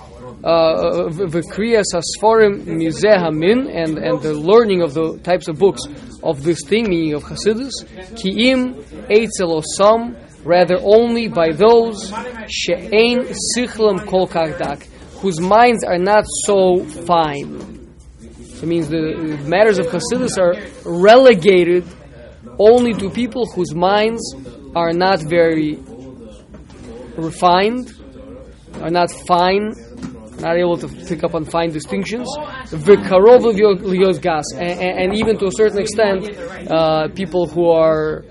Uh, 0.45 1.09
the 1.09 1.41
kriyas 1.53 1.85
hasforim 1.95 2.65
mizeh 2.65 3.17
hamin 3.17 3.69
and 3.69 3.97
and 3.97 4.21
the 4.23 4.35
learning 4.35 4.83
of 4.83 4.93
the 4.93 5.17
types 5.19 5.47
of 5.47 5.57
books 5.57 5.83
of 6.21 6.43
this 6.43 6.59
thing, 6.67 6.89
meaning 6.89 7.15
of 7.15 7.23
Hasidus, 7.23 7.71
kiim 8.19 8.75
eitzel 9.09 9.63
osam 9.63 10.17
rather 10.45 10.79
only 10.83 11.29
by 11.29 11.53
those 11.53 12.13
she'ein 12.49 13.21
sichlam 13.55 14.05
kol 14.09 14.27
kardak, 14.27 14.83
whose 15.21 15.41
minds 15.41 15.85
are 15.85 15.99
not 15.99 16.25
so 16.45 16.85
fine. 17.07 17.79
It 18.21 18.67
means 18.67 18.89
the 18.89 19.39
matters 19.47 19.79
of 19.79 19.87
Hasidus 19.87 20.39
are 20.39 20.57
relegated 20.85 21.85
only 22.59 22.95
to 22.95 23.11
people 23.11 23.47
whose 23.47 23.75
minds 23.75 24.35
are 24.75 24.93
not 24.93 25.21
very 25.23 25.77
refined, 27.17 27.93
are 28.81 28.91
not 28.91 29.11
fine, 29.29 29.75
not 30.43 30.57
able 30.57 30.77
to 30.77 30.89
pick 30.89 31.25
up 31.25 31.35
on 31.35 31.45
fine 31.45 31.71
distinctions. 31.73 32.29
V'karov 32.87 33.43
lios 33.93 34.21
gas, 34.21 34.45
and, 34.59 35.15
even 35.15 35.39
to 35.39 35.47
a 35.47 35.53
certain 35.53 35.79
extent, 35.79 36.29
uh, 36.71 37.09
people 37.09 37.47
who 37.47 37.71
are 37.71 38.25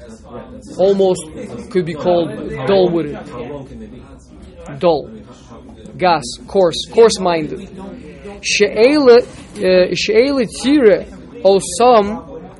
almost 0.77 1.23
could 1.71 1.85
be 1.85 1.93
called 1.93 2.29
dull-witted, 2.67 3.17
dull, 4.79 5.09
gas, 5.97 6.23
coarse, 6.47 6.85
coarse-minded. 6.93 7.59
Uh, 7.61 8.41
she'ele 10.01 10.45
tire 10.63 11.05
osam 11.43 12.07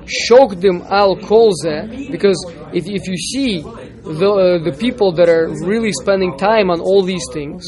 shokdim 0.05 0.85
al 0.89 1.15
kolze, 1.17 2.11
because 2.11 2.39
if 2.73 2.85
if 2.87 3.07
you 3.07 3.17
see 3.17 3.63
the 4.03 4.29
uh, 4.29 4.63
the 4.63 4.75
people 4.77 5.11
that 5.13 5.29
are 5.29 5.49
really 5.65 5.91
spending 5.91 6.37
time 6.37 6.69
on 6.69 6.79
all 6.81 7.03
these 7.03 7.25
things, 7.33 7.63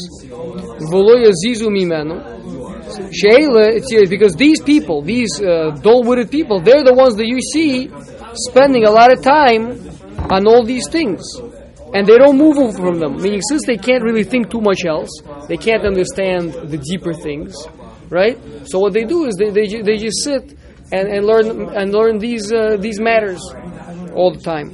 because 4.08 4.34
these 4.34 4.60
people, 4.60 5.02
these 5.02 5.40
uh, 5.40 5.70
dull-witted 5.82 6.30
people, 6.30 6.60
they're 6.60 6.84
the 6.84 6.94
ones 6.94 7.16
that 7.16 7.26
you 7.26 7.40
see 7.40 7.90
spending 8.34 8.84
a 8.84 8.90
lot 8.90 9.12
of 9.12 9.22
time 9.22 9.78
on 10.30 10.46
all 10.46 10.64
these 10.64 10.88
things. 10.88 11.22
And 11.94 12.06
they 12.06 12.18
don't 12.18 12.36
move 12.36 12.74
from 12.74 12.98
them. 12.98 13.22
Meaning, 13.22 13.40
since 13.42 13.64
they 13.66 13.76
can't 13.76 14.02
really 14.02 14.24
think 14.24 14.50
too 14.50 14.60
much 14.60 14.84
else, 14.84 15.10
they 15.46 15.56
can't 15.56 15.84
understand 15.84 16.52
the 16.52 16.76
deeper 16.78 17.12
things, 17.14 17.54
right? 18.10 18.36
So 18.64 18.80
what 18.80 18.92
they 18.92 19.04
do 19.04 19.26
is 19.26 19.36
they, 19.36 19.50
they, 19.50 19.66
they 19.80 19.96
just 19.98 20.24
sit 20.24 20.58
and, 20.90 21.08
and 21.08 21.24
learn 21.24 21.68
and 21.74 21.92
learn 21.92 22.18
these 22.18 22.52
uh, 22.52 22.76
these 22.80 22.98
matters 23.00 23.40
all 24.14 24.32
the 24.32 24.40
time. 24.40 24.70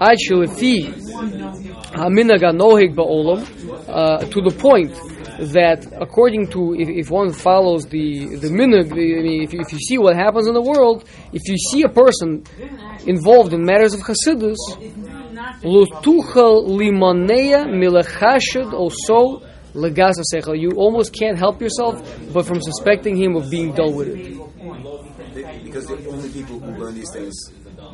Actually, 0.00 0.46
fi 0.46 0.84
haminaga 1.92 2.52
nohig 2.52 2.94
ba'olam, 2.94 3.40
uh, 3.88 4.18
to 4.18 4.40
the 4.40 4.50
point 4.58 4.92
that 5.52 5.86
according 6.00 6.46
to 6.48 6.74
if, 6.74 6.88
if 6.88 7.10
one 7.10 7.32
follows 7.32 7.86
the 7.86 8.36
the 8.36 8.48
minhag, 8.48 8.92
I 8.92 9.22
mean, 9.22 9.42
if 9.42 9.52
if 9.54 9.72
you 9.72 9.78
see 9.78 9.98
what 9.98 10.16
happens 10.16 10.46
in 10.46 10.54
the 10.54 10.62
world, 10.62 11.04
if 11.32 11.42
you 11.48 11.56
see 11.56 11.82
a 11.82 11.88
person 11.88 12.44
involved 13.06 13.52
in 13.52 13.64
matters 13.64 13.94
of 13.94 14.00
Hasidus, 14.00 14.56
lo 15.62 15.84
tuchel 16.02 16.66
limonea 16.68 17.66
milachashad 17.66 18.72
also 18.72 19.42
legasa 19.74 20.22
sechel. 20.32 20.58
You 20.58 20.70
almost 20.76 21.12
can't 21.12 21.38
help 21.38 21.60
yourself 21.60 22.02
but 22.32 22.46
from 22.46 22.60
suspecting 22.60 23.16
him 23.16 23.36
of 23.36 23.50
being 23.50 23.72
dull 23.72 23.92
with 23.92 24.08
it. 24.08 24.36
Because 25.64 25.86
the 25.86 26.08
only 26.08 26.28
people 26.30 26.58
who 26.58 26.72
learn 26.78 26.94
these 26.94 27.10
things, 27.12 27.34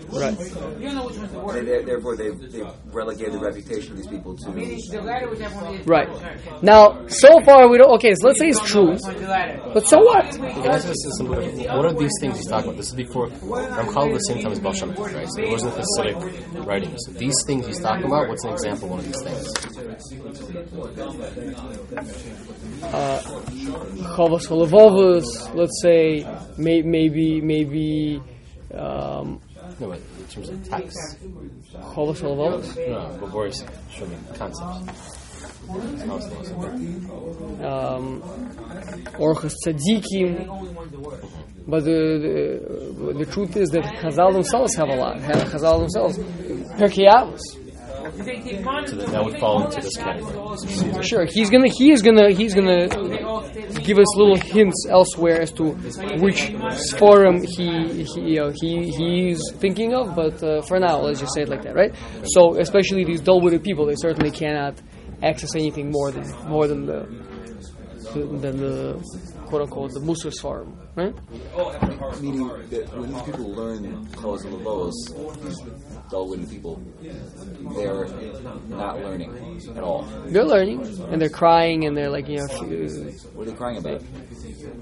Right. 0.08 0.36
they, 0.38 1.62
they, 1.62 1.84
therefore 1.84 2.16
they've, 2.16 2.52
they've 2.52 2.72
relegated 2.92 3.34
the 3.34 3.40
reputation 3.40 3.92
of 3.92 3.98
these 3.98 4.06
people 4.06 4.36
to 4.36 5.82
Right. 5.84 6.08
Now, 6.62 7.06
so 7.08 7.40
far 7.40 7.68
we 7.68 7.78
don't. 7.78 7.92
Okay, 7.96 8.14
so 8.14 8.28
let's 8.28 8.38
say 8.38 8.48
it's 8.48 8.60
true, 8.60 8.96
but 9.72 9.86
so 9.86 9.98
what? 9.98 10.30
Can 10.30 10.44
I 10.44 10.74
ask 10.74 10.86
this 10.86 11.04
a 11.06 11.12
simple 11.16 11.36
question? 11.36 11.58
What 11.76 11.86
are 11.86 11.94
these 11.94 12.12
things 12.20 12.36
he's 12.36 12.46
talking 12.46 12.68
about? 12.68 12.76
This 12.76 12.88
is 12.88 12.94
before 12.94 13.28
Ramchal 13.28 14.06
at 14.08 14.12
the 14.14 14.18
same 14.20 14.42
time 14.42 14.52
as 14.52 14.60
Baal 14.60 14.72
Shem 14.72 14.94
Tov, 14.94 15.12
right? 15.12 15.28
So 15.28 15.42
it 15.42 15.50
wasn't 15.50 15.74
Hasidic 15.74 16.66
writings. 16.66 17.00
So 17.06 17.12
these 17.12 17.36
things 17.46 17.66
he's 17.66 17.80
talking 17.80 18.04
about, 18.06 18.28
what's 18.28 18.44
an 18.44 18.52
example 18.52 18.84
of 18.84 18.90
one 18.90 19.00
of 19.00 19.06
these 19.06 19.22
things? 19.22 19.52
Chavos 24.16 24.46
halavovos. 24.48 25.54
Let's 25.54 25.80
say 25.82 26.26
may, 26.58 26.82
maybe 26.82 27.40
maybe 27.40 28.22
um, 28.74 29.40
No, 29.78 29.88
but 29.88 30.00
in 30.18 30.26
terms 30.28 30.48
of 30.48 30.68
text. 30.68 31.18
chavos 31.72 32.20
halavovos. 32.20 32.76
No, 32.88 33.16
but 33.20 33.30
Boris 33.30 33.62
showed 33.90 34.08
me 34.08 34.16
concepts. 34.34 35.22
How 36.06 36.16
is 36.16 36.28
those? 36.30 36.50
um, 37.62 38.22
Orchas 39.18 39.54
Tzadikim. 39.66 40.46
But 41.68 41.84
the, 41.84 41.90
the, 43.04 43.12
the 43.24 43.26
truth 43.30 43.56
is 43.56 43.68
that 43.70 43.82
Chazal 44.00 44.32
themselves 44.32 44.74
have 44.76 44.88
a 44.88 44.94
lot. 44.94 45.20
Ha- 45.20 45.32
Chazal 45.50 45.80
themselves. 45.80 46.16
Pirkei 46.78 47.08
Avos. 47.10 47.40
So 47.40 47.58
that, 48.10 49.22
would 49.24 49.38
fall 49.38 49.64
into 49.66 49.80
this 49.80 49.96
category. 49.96 51.02
Sure, 51.02 51.24
he's 51.26 51.50
gonna 51.50 51.68
he 51.68 51.92
is 51.92 52.02
gonna 52.02 52.30
he's 52.30 52.54
gonna 52.54 52.88
give 53.82 53.98
us 53.98 54.16
little 54.16 54.36
hints 54.36 54.86
elsewhere 54.88 55.40
as 55.40 55.52
to 55.52 55.72
which 56.20 56.52
forum 56.98 57.42
he 57.42 58.04
he 58.04 58.40
he 58.60 58.90
he's 58.90 59.40
thinking 59.56 59.94
of. 59.94 60.14
But 60.14 60.42
uh, 60.42 60.62
for 60.62 60.78
now, 60.78 61.00
let's 61.00 61.20
just 61.20 61.34
say 61.34 61.42
it 61.42 61.48
like 61.48 61.62
that, 61.62 61.74
right? 61.74 61.94
So 62.24 62.58
especially 62.58 63.04
these 63.04 63.20
dull-witted 63.20 63.62
people, 63.62 63.86
they 63.86 63.96
certainly 63.96 64.30
cannot 64.30 64.80
access 65.22 65.54
anything 65.54 65.90
more 65.90 66.10
than 66.10 66.26
more 66.48 66.66
than 66.66 66.86
the 66.86 67.06
than 68.24 68.56
the 68.58 68.94
quote 69.46 69.62
unquote 69.62 69.92
the 69.92 70.00
Musar's 70.00 70.40
farm, 70.40 70.76
right? 70.94 71.14
meaning 72.20 72.48
that 72.70 72.88
when 72.96 73.12
these 73.12 73.22
people 73.22 73.50
learn 73.52 74.06
Chalas 74.08 74.44
and 74.44 74.54
Lavos, 74.54 74.92
these 75.42 75.58
dull-witted 76.10 76.48
people, 76.50 76.80
they're 77.76 78.06
not 78.68 79.00
learning 79.00 79.60
at 79.76 79.82
all. 79.82 80.02
They're 80.26 80.44
learning 80.44 80.80
and 81.10 81.20
they're 81.20 81.28
crying 81.28 81.84
and 81.86 81.96
they're 81.96 82.10
like 82.10 82.28
you 82.28 82.38
know 82.38 82.46
What 83.34 83.46
are 83.46 83.50
they 83.50 83.56
crying 83.56 83.78
about? 83.78 84.02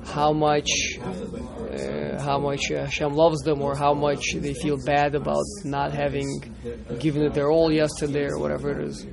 how 0.05 0.33
much 0.33 0.70
uh, 1.03 2.23
how 2.23 2.38
much 2.38 2.70
uh, 2.70 2.85
Hashem 2.85 3.12
loves 3.14 3.40
them 3.40 3.62
or 3.62 3.75
how 3.75 3.94
much 3.94 4.35
they 4.35 4.55
feel 4.55 4.79
bad 4.85 5.14
about 5.14 5.42
not 5.64 5.92
having 5.92 6.29
given 7.01 7.23
it 7.23 7.35
their 7.35 7.51
all 7.51 7.73
yesterday 7.73 8.27
or 8.27 8.38
whatever 8.38 8.70
it 8.70 8.87
is. 8.88 9.07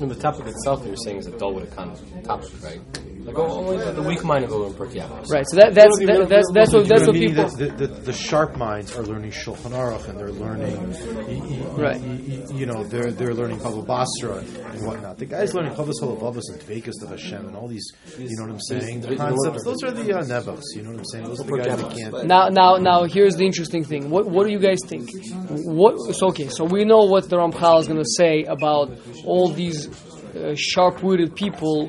And 0.00 0.10
the 0.10 0.14
topic 0.14 0.46
itself 0.46 0.82
that 0.82 0.88
you're 0.88 0.96
saying 0.96 1.18
is 1.18 1.26
a 1.26 1.36
dull 1.38 1.54
with 1.54 1.72
a 1.72 1.74
con 1.74 1.96
topic, 2.24 2.50
right? 2.62 2.80
Like 3.26 3.38
only 3.38 3.78
the 3.92 4.02
weak 4.02 4.22
mind 4.22 4.48
will 4.48 4.70
go 4.70 4.84
in 4.84 4.98
Right. 5.28 5.44
So 5.48 5.56
that, 5.56 5.74
that's 5.74 5.98
that, 6.06 6.28
that's 6.28 6.46
that's 6.52 6.72
what 6.72 6.86
that's 6.86 7.06
what 7.08 7.16
people. 7.16 7.48
The, 7.48 7.66
the, 7.66 7.86
the 7.88 8.12
sharp 8.12 8.56
minds 8.56 8.96
are 8.96 9.02
learning 9.02 9.32
Shulchan 9.32 9.72
Aruch 9.72 10.08
and 10.08 10.16
they're 10.16 10.30
learning, 10.30 10.76
y- 10.76 11.26
y- 11.26 11.58
y- 11.76 11.82
Right. 11.82 12.00
y- 12.00 12.20
y- 12.28 12.54
You 12.54 12.66
know, 12.66 12.84
they're 12.84 13.10
they're 13.10 13.34
learning 13.34 13.58
Baba 13.58 13.82
Basra 13.82 14.36
and 14.38 14.86
whatnot. 14.86 15.18
The 15.18 15.26
guys 15.26 15.54
learning 15.54 15.72
Chavos 15.72 15.94
Halavavos 16.00 16.42
and 16.52 16.60
Dvekus 16.60 17.02
of 17.02 17.10
Hashem 17.10 17.48
and 17.48 17.56
all 17.56 17.66
these, 17.66 17.90
you 18.16 18.36
know 18.36 18.44
what 18.44 18.52
I'm 18.52 18.60
saying? 18.60 19.00
The 19.00 19.16
concepts. 19.16 19.64
Those 19.64 19.82
are 19.82 19.90
the 19.90 20.18
uh, 20.18 20.22
nevos. 20.22 20.62
You 20.76 20.82
know 20.82 20.90
what 20.90 20.98
I'm 21.00 21.04
saying? 21.06 21.24
Those 21.24 21.40
are 21.40 21.44
the 21.44 21.56
guys 21.56 21.82
that 21.82 21.90
can't. 21.96 22.26
Now, 22.26 22.48
now, 22.48 22.76
now. 22.76 23.04
Here's 23.04 23.34
the 23.34 23.44
interesting 23.44 23.82
thing. 23.82 24.08
What, 24.10 24.26
what 24.26 24.46
do 24.46 24.52
you 24.52 24.60
guys 24.60 24.78
think? 24.86 25.10
What? 25.48 26.14
So, 26.14 26.28
okay. 26.28 26.48
So 26.48 26.64
we 26.64 26.84
know 26.84 27.00
what 27.06 27.28
the 27.28 27.36
Ramchal 27.38 27.80
is 27.80 27.88
going 27.88 27.98
to 27.98 28.08
say 28.16 28.44
about 28.44 28.92
all 29.24 29.45
these 29.48 29.88
uh, 30.34 30.54
sharp-witted 30.56 31.34
people 31.34 31.88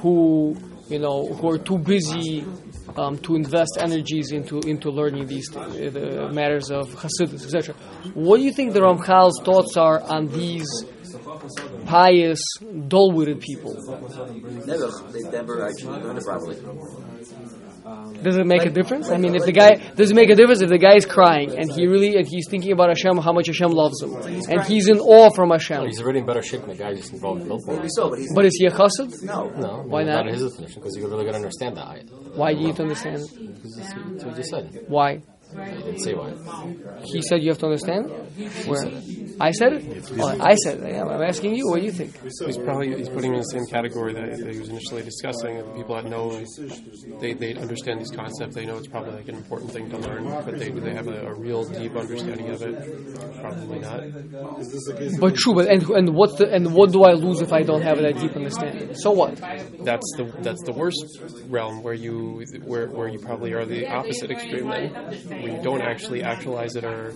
who, 0.00 0.56
you 0.88 0.98
know, 0.98 1.26
who 1.34 1.50
are 1.50 1.58
too 1.58 1.78
busy 1.78 2.44
um, 2.96 3.18
to 3.18 3.36
invest 3.36 3.78
energies 3.78 4.32
into 4.32 4.60
into 4.60 4.90
learning 4.90 5.26
these 5.26 5.48
th- 5.50 5.64
uh, 5.64 5.90
the 5.90 6.32
matters 6.32 6.70
of 6.70 6.88
Hasidus, 6.90 7.44
etc. 7.44 7.74
What 8.14 8.38
do 8.38 8.44
you 8.44 8.52
think 8.52 8.72
the 8.72 8.80
Ramchal's 8.80 9.40
thoughts 9.44 9.76
are 9.76 10.00
on 10.00 10.28
these 10.28 10.66
pious, 11.86 12.40
dull-witted 12.88 13.40
people? 13.40 13.74
Never, 14.66 14.90
they 15.12 15.22
never 15.30 15.66
actually 15.66 16.16
it 16.16 16.24
properly. 16.24 16.56
Does 18.22 18.36
it 18.36 18.46
make 18.46 18.64
a 18.66 18.70
difference? 18.70 19.10
I 19.10 19.16
mean, 19.16 19.36
if 19.36 19.44
the 19.44 19.52
guy 19.52 19.76
does 19.94 20.10
it 20.10 20.14
make 20.14 20.28
a 20.28 20.34
difference 20.34 20.60
if 20.60 20.68
the 20.70 20.78
guy 20.78 20.96
is 20.96 21.06
crying 21.06 21.56
and 21.56 21.70
he 21.70 21.86
really 21.86 22.16
and 22.16 22.26
he's 22.26 22.46
thinking 22.50 22.72
about 22.72 22.88
Hashem, 22.88 23.16
how 23.18 23.32
much 23.32 23.46
Hashem 23.46 23.70
loves 23.70 24.02
him, 24.02 24.14
and 24.50 24.62
he's 24.64 24.88
in 24.88 24.98
awe 24.98 25.30
from 25.30 25.50
Hashem. 25.50 25.86
He's 25.86 26.00
already 26.02 26.18
in 26.18 26.26
better 26.26 26.42
shape 26.42 26.62
than 26.62 26.70
the 26.70 26.76
guy 26.76 26.94
who's 26.94 27.10
involved 27.12 27.42
in 27.42 27.48
Maybe 27.48 27.88
Billboard. 27.94 28.20
but 28.34 28.44
is 28.44 28.56
he 28.58 28.66
a 28.66 28.70
chassid? 28.70 29.22
no. 29.22 29.50
No, 29.50 29.84
Why 29.86 30.02
not? 30.02 30.26
in 30.26 30.34
his 30.34 30.42
definition, 30.50 30.80
because 30.82 30.96
you 30.96 31.06
really 31.06 31.24
got 31.24 31.30
to 31.32 31.36
understand 31.36 31.76
that. 31.76 32.02
Why 32.34 32.54
do 32.54 32.60
you 32.60 32.66
need 32.68 32.76
to 32.76 32.82
understand? 32.82 33.20
because 33.54 33.76
that's 33.76 33.94
what 33.94 34.30
you 34.30 34.34
just 34.36 34.50
said. 34.50 34.84
Why? 34.88 35.22
I 35.56 35.70
didn't 35.70 36.00
say 36.00 36.12
why. 36.14 36.34
He 37.04 37.22
said 37.22 37.40
you 37.42 37.50
have 37.50 37.58
to 37.58 37.66
understand. 37.66 38.10
Where? 38.66 38.84
I 39.40 39.50
said 39.52 39.72
it. 39.74 40.10
Oh, 40.18 40.36
I 40.40 40.54
said 40.54 40.80
it. 40.80 40.96
I'm 40.96 41.22
asking 41.22 41.54
you. 41.54 41.68
What 41.68 41.80
do 41.80 41.86
you 41.86 41.92
think? 41.92 42.20
He's 42.22 42.58
probably 42.58 42.96
he's 42.96 43.08
putting 43.08 43.32
in 43.32 43.38
the 43.38 43.44
same 43.44 43.66
category 43.66 44.12
that, 44.14 44.38
that 44.38 44.52
he 44.52 44.58
was 44.58 44.68
initially 44.68 45.02
discussing. 45.02 45.62
People 45.74 45.94
that 45.94 46.06
know 46.06 46.44
they, 47.20 47.34
they 47.34 47.54
understand 47.54 48.00
these 48.00 48.10
concepts. 48.10 48.54
They 48.54 48.66
know 48.66 48.76
it's 48.76 48.88
probably 48.88 49.14
like 49.14 49.28
an 49.28 49.36
important 49.36 49.72
thing 49.72 49.90
to 49.90 49.98
learn, 49.98 50.24
but 50.44 50.58
they 50.58 50.70
do 50.70 50.80
they 50.80 50.94
have 50.94 51.08
a, 51.08 51.26
a 51.26 51.34
real 51.34 51.64
deep 51.64 51.96
understanding 51.96 52.50
of 52.50 52.62
it? 52.62 53.40
Probably 53.40 53.78
not. 53.78 54.00
But 55.20 55.34
true. 55.36 55.54
But 55.54 55.68
and 55.68 55.82
and 55.90 56.14
what's 56.14 56.36
the 56.36 56.48
and 56.50 56.74
what 56.74 56.92
do 56.92 57.04
I 57.04 57.12
lose 57.12 57.40
if 57.40 57.52
I 57.52 57.62
don't 57.62 57.82
have 57.82 57.98
that 57.98 58.18
deep 58.18 58.34
understanding? 58.34 58.94
So 58.94 59.10
what? 59.10 59.36
That's 59.36 60.06
the 60.16 60.32
that's 60.40 60.62
the 60.64 60.72
worst 60.72 61.20
realm 61.48 61.82
where 61.82 61.94
you 61.94 62.44
where, 62.64 62.88
where 62.88 63.08
you 63.08 63.18
probably 63.18 63.52
are 63.52 63.64
the 63.64 63.86
opposite 63.86 64.30
extreme 64.30 64.68
then, 64.68 64.90
where 65.28 65.56
you 65.56 65.62
don't 65.62 65.82
actually 65.82 66.22
actualize 66.22 66.76
it 66.76 66.84
or 66.84 67.14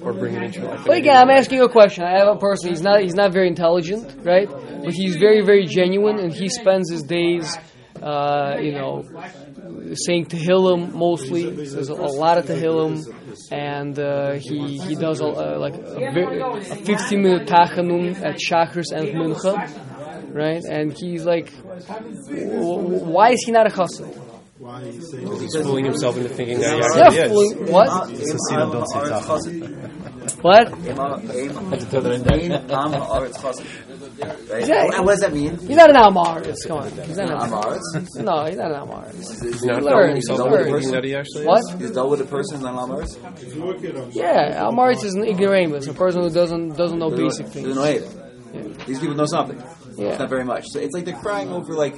or 0.00 0.12
bring 0.12 0.34
it 0.34 0.42
into. 0.42 0.60
But 0.86 0.96
again, 0.96 1.16
I'm 1.16 1.30
asking 1.30 1.58
you 1.58 1.64
a 1.64 1.68
question. 1.68 2.04
I 2.04 2.18
have 2.18 2.28
a 2.28 2.36
person. 2.38 2.70
He's 2.70 2.82
not. 2.82 3.00
He's 3.02 3.14
not 3.14 3.32
very 3.32 3.48
intelligent, 3.48 4.24
right? 4.24 4.48
But 4.48 4.92
he's 4.92 5.16
very, 5.16 5.44
very 5.44 5.66
genuine, 5.66 6.18
and 6.18 6.32
he 6.32 6.48
spends 6.48 6.90
his 6.90 7.02
days, 7.02 7.56
uh, 8.02 8.56
you 8.60 8.72
know, 8.72 9.04
saying 9.94 10.26
Tehillim 10.26 10.92
mostly. 10.92 11.66
Says 11.66 11.88
a 11.88 11.94
lot 11.94 12.38
of 12.38 12.46
Tehillim, 12.46 13.04
and 13.50 13.98
uh, 13.98 14.32
he 14.34 14.78
he 14.78 14.94
does 14.94 15.20
a, 15.20 15.26
uh, 15.26 15.58
like 15.58 15.74
a, 15.74 16.72
a 16.72 16.76
15 16.76 17.22
minute 17.22 17.48
tachanun 17.48 18.16
at 18.24 18.36
Shachris 18.36 18.92
and 18.92 19.08
Mincha, 19.08 20.34
right? 20.34 20.62
And 20.64 20.92
he's 20.96 21.24
like, 21.24 21.50
why 22.30 23.30
is 23.30 23.42
he 23.44 23.52
not 23.52 23.66
a 23.66 23.70
chassid? 23.70 24.27
He's 24.58 25.54
fooling 25.56 25.84
himself 25.84 26.16
into 26.16 26.28
thinking 26.30 26.58
that 26.60 26.72
he 26.72 26.78
Yeah, 26.80 27.06
actually 27.06 27.46
is. 27.46 27.52
fooling- 27.54 27.72
what? 27.72 27.88
Hasidim 28.08 28.70
don't 28.72 28.88
say 28.88 28.98
tachanun. 28.98 29.94
What? 30.42 30.70
Right? 30.70 30.84
Yeah. 34.68 35.00
What 35.00 35.12
does 35.12 35.20
that 35.20 35.32
mean? 35.32 35.56
He's 35.58 35.76
not 35.76 35.90
an 35.90 35.96
Am 35.96 36.14
Haaretz. 36.14 36.66
Come 36.66 36.78
on, 36.78 36.90
he's 36.90 37.16
not 37.16 37.30
an 37.30 37.40
Am 37.40 37.50
Haaretz? 37.50 37.80
Amaris. 37.94 38.24
No, 38.24 38.44
he's 38.44 38.56
not 38.56 38.70
an 38.70 38.76
Am 38.76 38.88
Haaretz. 38.88 39.42
He's 39.42 39.64
not 39.64 39.82
Learn, 39.82 39.92
fooling 39.94 40.12
himself 40.16 40.38
into 40.40 40.50
learn. 40.52 40.64
thinking 40.72 40.90
that 40.92 41.04
he 41.04 41.14
actually 41.14 41.46
What? 41.46 41.58
is. 41.60 41.74
He's 41.80 41.90
dull 41.92 42.10
with 42.10 42.20
a 42.20 42.24
person, 42.24 42.60
not 42.62 42.74
Am 42.74 42.88
Haaretz? 42.90 43.16
Yeah, 44.14 44.66
Am 44.68 44.74
Haaretz 44.76 45.04
is 45.04 45.14
an 45.14 45.24
ignoramus, 45.24 45.86
a 45.88 45.94
person 45.94 46.22
who 46.22 46.30
doesn't 46.30 46.76
doesn't 46.76 46.98
know 46.98 47.10
basic 47.10 47.46
Doesn't 47.46 47.62
things. 47.64 47.76
know 47.76 47.84
anything. 47.84 48.76
These 48.86 48.98
people 49.00 49.14
know 49.16 49.26
something. 49.26 49.60
Yeah. 49.96 50.08
It's 50.10 50.18
not 50.18 50.28
very 50.28 50.44
much. 50.44 50.66
So 50.68 50.78
it's 50.80 50.94
like 50.94 51.04
they're 51.04 51.14
crying 51.16 51.50
over 51.52 51.74
like 51.74 51.94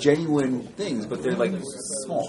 genuine 0.00 0.62
things, 0.76 1.06
but 1.06 1.22
they're 1.22 1.36
like 1.36 1.52
small. 2.04 2.26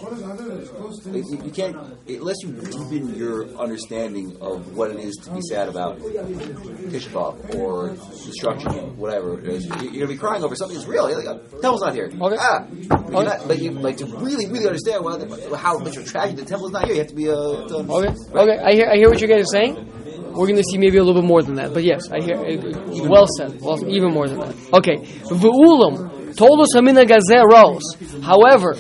Like, 1.06 1.24
you, 1.30 1.42
you 1.46 1.52
can't 1.52 1.76
unless 2.08 2.38
you 2.44 2.52
deepen 2.52 3.16
your 3.16 3.46
understanding 3.58 4.38
of 4.42 4.76
what 4.76 4.92
it 4.92 5.00
is 5.00 5.16
to 5.24 5.32
be 5.32 5.42
sad 5.50 5.68
about 5.70 5.98
Tisha 6.00 7.10
B'av 7.10 7.56
or 7.56 7.90
destruction, 8.26 8.98
whatever 8.98 9.40
it 9.40 9.48
is. 9.48 9.66
You- 9.66 9.90
You're 9.92 10.08
gonna 10.08 10.08
be 10.08 10.18
crying 10.18 10.44
over 10.44 10.56
something 10.56 10.78
that's 10.78 10.88
real. 10.88 11.10
You're 11.10 11.24
like, 11.24 11.28
oh, 11.54 11.60
Temple's 11.62 11.82
not 11.82 11.94
here. 11.94 12.10
Okay. 12.12 12.38
Ah, 12.40 12.66
but, 12.90 13.12
you're 13.12 13.24
not, 13.24 13.48
but 13.48 13.60
you 13.60 13.72
like 13.72 13.98
to 13.98 14.06
really, 14.06 14.48
really 14.48 14.68
understand 14.68 15.04
what, 15.04 15.22
how 15.56 15.78
much 15.78 15.98
of 15.98 16.04
a 16.04 16.06
tragedy 16.08 16.42
the 16.42 16.48
Temple's 16.48 16.72
not 16.72 16.86
here. 16.86 16.94
You 16.96 17.00
have 17.02 17.08
to 17.10 17.16
be 17.16 17.28
a. 17.28 17.34
to 17.36 17.76
Okay, 17.92 18.14
okay, 18.34 18.58
I 18.64 18.74
hear 18.74 18.88
I 18.90 18.96
hear 18.96 19.10
what 19.10 19.22
you 19.22 19.28
guys 19.28 19.44
are 19.44 19.46
saying. 19.58 19.88
We're 20.34 20.48
going 20.48 20.56
to 20.56 20.64
see 20.64 20.78
maybe 20.78 20.96
a 20.98 21.04
little 21.04 21.22
bit 21.22 21.28
more 21.28 21.44
than 21.44 21.56
that, 21.56 21.74
but 21.74 21.84
yes, 21.84 22.10
I 22.10 22.22
hear. 22.22 22.38
Uh, 22.38 23.10
well 23.10 23.28
said. 23.38 23.60
Well, 23.60 23.86
even 23.90 24.14
more 24.14 24.30
than 24.30 24.40
that. 24.40 24.56
Okay, 24.80 24.98
v'ulam 25.28 26.21
told 26.36 26.62
us 26.62 26.74
hamina 26.76 27.06
gazeh 27.06 27.44
rose. 27.44 27.96
However, 28.24 28.76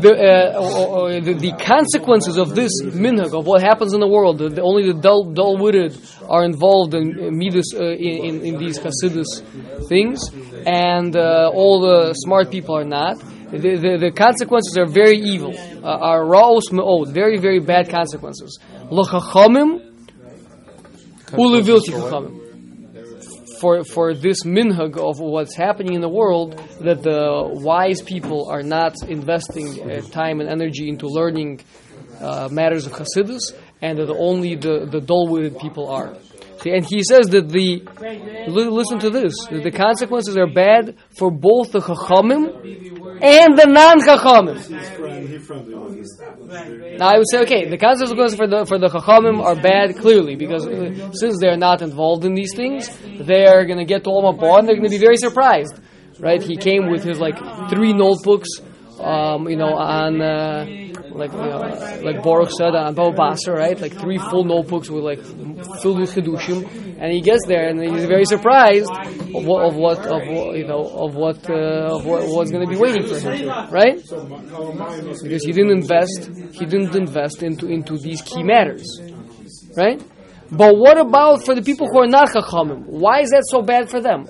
the, 0.00 0.12
uh, 0.12 1.20
the 1.20 1.34
the 1.34 1.52
consequences 1.52 2.36
of 2.36 2.54
this 2.54 2.72
minhag 2.82 3.32
of 3.38 3.46
what 3.46 3.62
happens 3.62 3.92
in 3.92 4.00
the 4.00 4.08
world, 4.08 4.38
the, 4.38 4.62
only 4.62 4.86
the 4.92 4.98
dull 4.98 5.24
dull 5.32 5.56
witted 5.56 5.96
are 6.28 6.44
involved 6.44 6.94
in 6.94 7.36
midas 7.36 7.72
uh, 7.74 7.84
in, 7.84 8.24
in 8.24 8.44
in 8.44 8.58
these 8.58 8.78
hasidus 8.78 9.42
things, 9.88 10.20
and 10.66 11.16
uh, 11.16 11.50
all 11.52 11.80
the 11.80 12.14
smart 12.14 12.50
people 12.50 12.76
are 12.76 12.84
not. 12.84 13.18
The, 13.50 13.58
the, 13.58 13.98
the 14.00 14.10
consequences 14.10 14.76
are 14.76 14.86
very 14.86 15.18
evil. 15.18 15.54
Uh, 15.56 16.10
are 16.10 16.26
raos 16.26 16.72
me'od, 16.72 17.12
very 17.12 17.38
very 17.38 17.60
bad 17.60 17.88
consequences. 17.88 18.58
L'chachamim 18.90 19.92
ulevilti 21.32 21.92
chachamim. 21.92 22.43
For 23.64 23.82
for 23.82 24.12
this 24.12 24.44
minhag 24.44 24.98
of 24.98 25.20
what's 25.20 25.56
happening 25.56 25.94
in 25.94 26.02
the 26.02 26.08
world, 26.20 26.60
that 26.80 27.02
the 27.02 27.48
wise 27.50 28.02
people 28.02 28.50
are 28.50 28.62
not 28.62 28.92
investing 29.08 29.68
uh, 29.80 30.02
time 30.02 30.42
and 30.42 30.50
energy 30.50 30.90
into 30.90 31.06
learning 31.06 31.62
uh, 32.20 32.50
matters 32.52 32.84
of 32.84 32.92
Hasidus, 32.92 33.54
and 33.80 33.96
that 33.98 34.10
only 34.10 34.54
the 34.54 34.84
the 34.84 35.00
dull-witted 35.00 35.58
people 35.60 35.88
are. 35.88 36.12
And 36.66 36.84
he 36.84 37.02
says 37.02 37.26
that 37.28 37.48
the 37.50 37.82
li- 38.46 38.68
listen 38.68 38.98
to 39.00 39.10
this: 39.10 39.34
that 39.50 39.62
the 39.62 39.70
consequences 39.70 40.36
are 40.36 40.46
bad 40.46 40.96
for 41.18 41.30
both 41.30 41.72
the 41.72 41.80
chachamim 41.80 42.44
and 43.22 43.58
the 43.58 43.66
non-chachamim. 43.68 44.58
Now 46.98 47.08
I 47.08 47.18
would 47.18 47.26
say, 47.30 47.40
okay, 47.42 47.68
the 47.68 47.76
consequences 47.78 48.36
for 48.36 48.46
the 48.46 48.64
for 48.64 48.78
the 48.78 48.88
chachamim 48.88 49.42
are 49.42 49.56
bad 49.56 49.96
clearly 49.96 50.36
because 50.36 50.66
uh, 50.66 51.12
since 51.12 51.38
they're 51.40 51.56
not 51.56 51.82
involved 51.82 52.24
in 52.24 52.34
these 52.34 52.54
things, 52.54 52.88
they're 53.20 53.64
going 53.66 53.78
to 53.78 53.84
get 53.84 54.04
to 54.04 54.10
Olam 54.10 54.38
Haba 54.38 54.58
and 54.60 54.68
they're 54.68 54.76
going 54.76 54.90
to 54.90 54.96
be 54.98 54.98
very 54.98 55.16
surprised, 55.16 55.74
right? 56.18 56.42
He 56.42 56.56
came 56.56 56.88
with 56.90 57.04
his 57.04 57.18
like 57.18 57.38
three 57.68 57.92
notebooks, 57.92 58.48
um, 59.00 59.48
you 59.48 59.56
know, 59.56 59.74
on 59.74 60.20
uh, 60.20 60.66
like 61.10 61.32
you 61.32 61.38
know, 61.38 62.00
like 62.02 62.22
Baruch 62.22 62.50
said 62.50 62.74
on 62.74 62.94
Baba 62.94 63.16
Basra, 63.16 63.54
right? 63.56 63.78
Like 63.80 63.92
three 63.98 64.18
full 64.18 64.44
notebooks 64.44 64.90
with 64.90 65.04
like 65.04 65.22
filled 65.80 66.00
with 66.00 66.14
chedushim, 66.14 66.98
and 66.98 67.12
he 67.12 67.20
gets 67.20 67.46
there 67.46 67.68
and 67.68 67.80
he's 67.80 68.06
very 68.06 68.24
surprised 68.24 68.90
of 68.90 69.44
what 69.44 69.64
of 69.64 69.76
what 69.76 69.98
of 70.06 70.22
what, 70.26 70.56
you 70.56 70.66
know 70.66 70.82
of 70.84 71.14
what 71.14 71.48
uh, 71.50 71.96
of 71.96 72.04
what, 72.04 72.26
what's 72.28 72.50
going 72.50 72.66
to 72.66 72.70
be 72.70 72.78
waiting 72.78 73.06
for 73.06 73.18
him, 73.18 73.48
right? 73.70 74.02
because 75.22 75.44
he 75.44 75.52
didn't 75.52 75.72
invest 75.72 76.30
he 76.52 76.64
didn't 76.66 76.94
invest 76.94 77.42
into 77.42 77.66
into 77.66 77.98
these 77.98 78.22
key 78.22 78.42
matters 78.42 79.00
right 79.76 80.02
but 80.50 80.76
what 80.76 80.98
about 80.98 81.44
for 81.44 81.54
the 81.54 81.62
people 81.62 81.86
who 81.88 81.98
are 82.00 82.06
not 82.06 82.28
chachamim 82.28 82.84
why 82.86 83.20
is 83.20 83.30
that 83.30 83.44
so 83.48 83.62
bad 83.62 83.88
for 83.90 84.00
them 84.00 84.26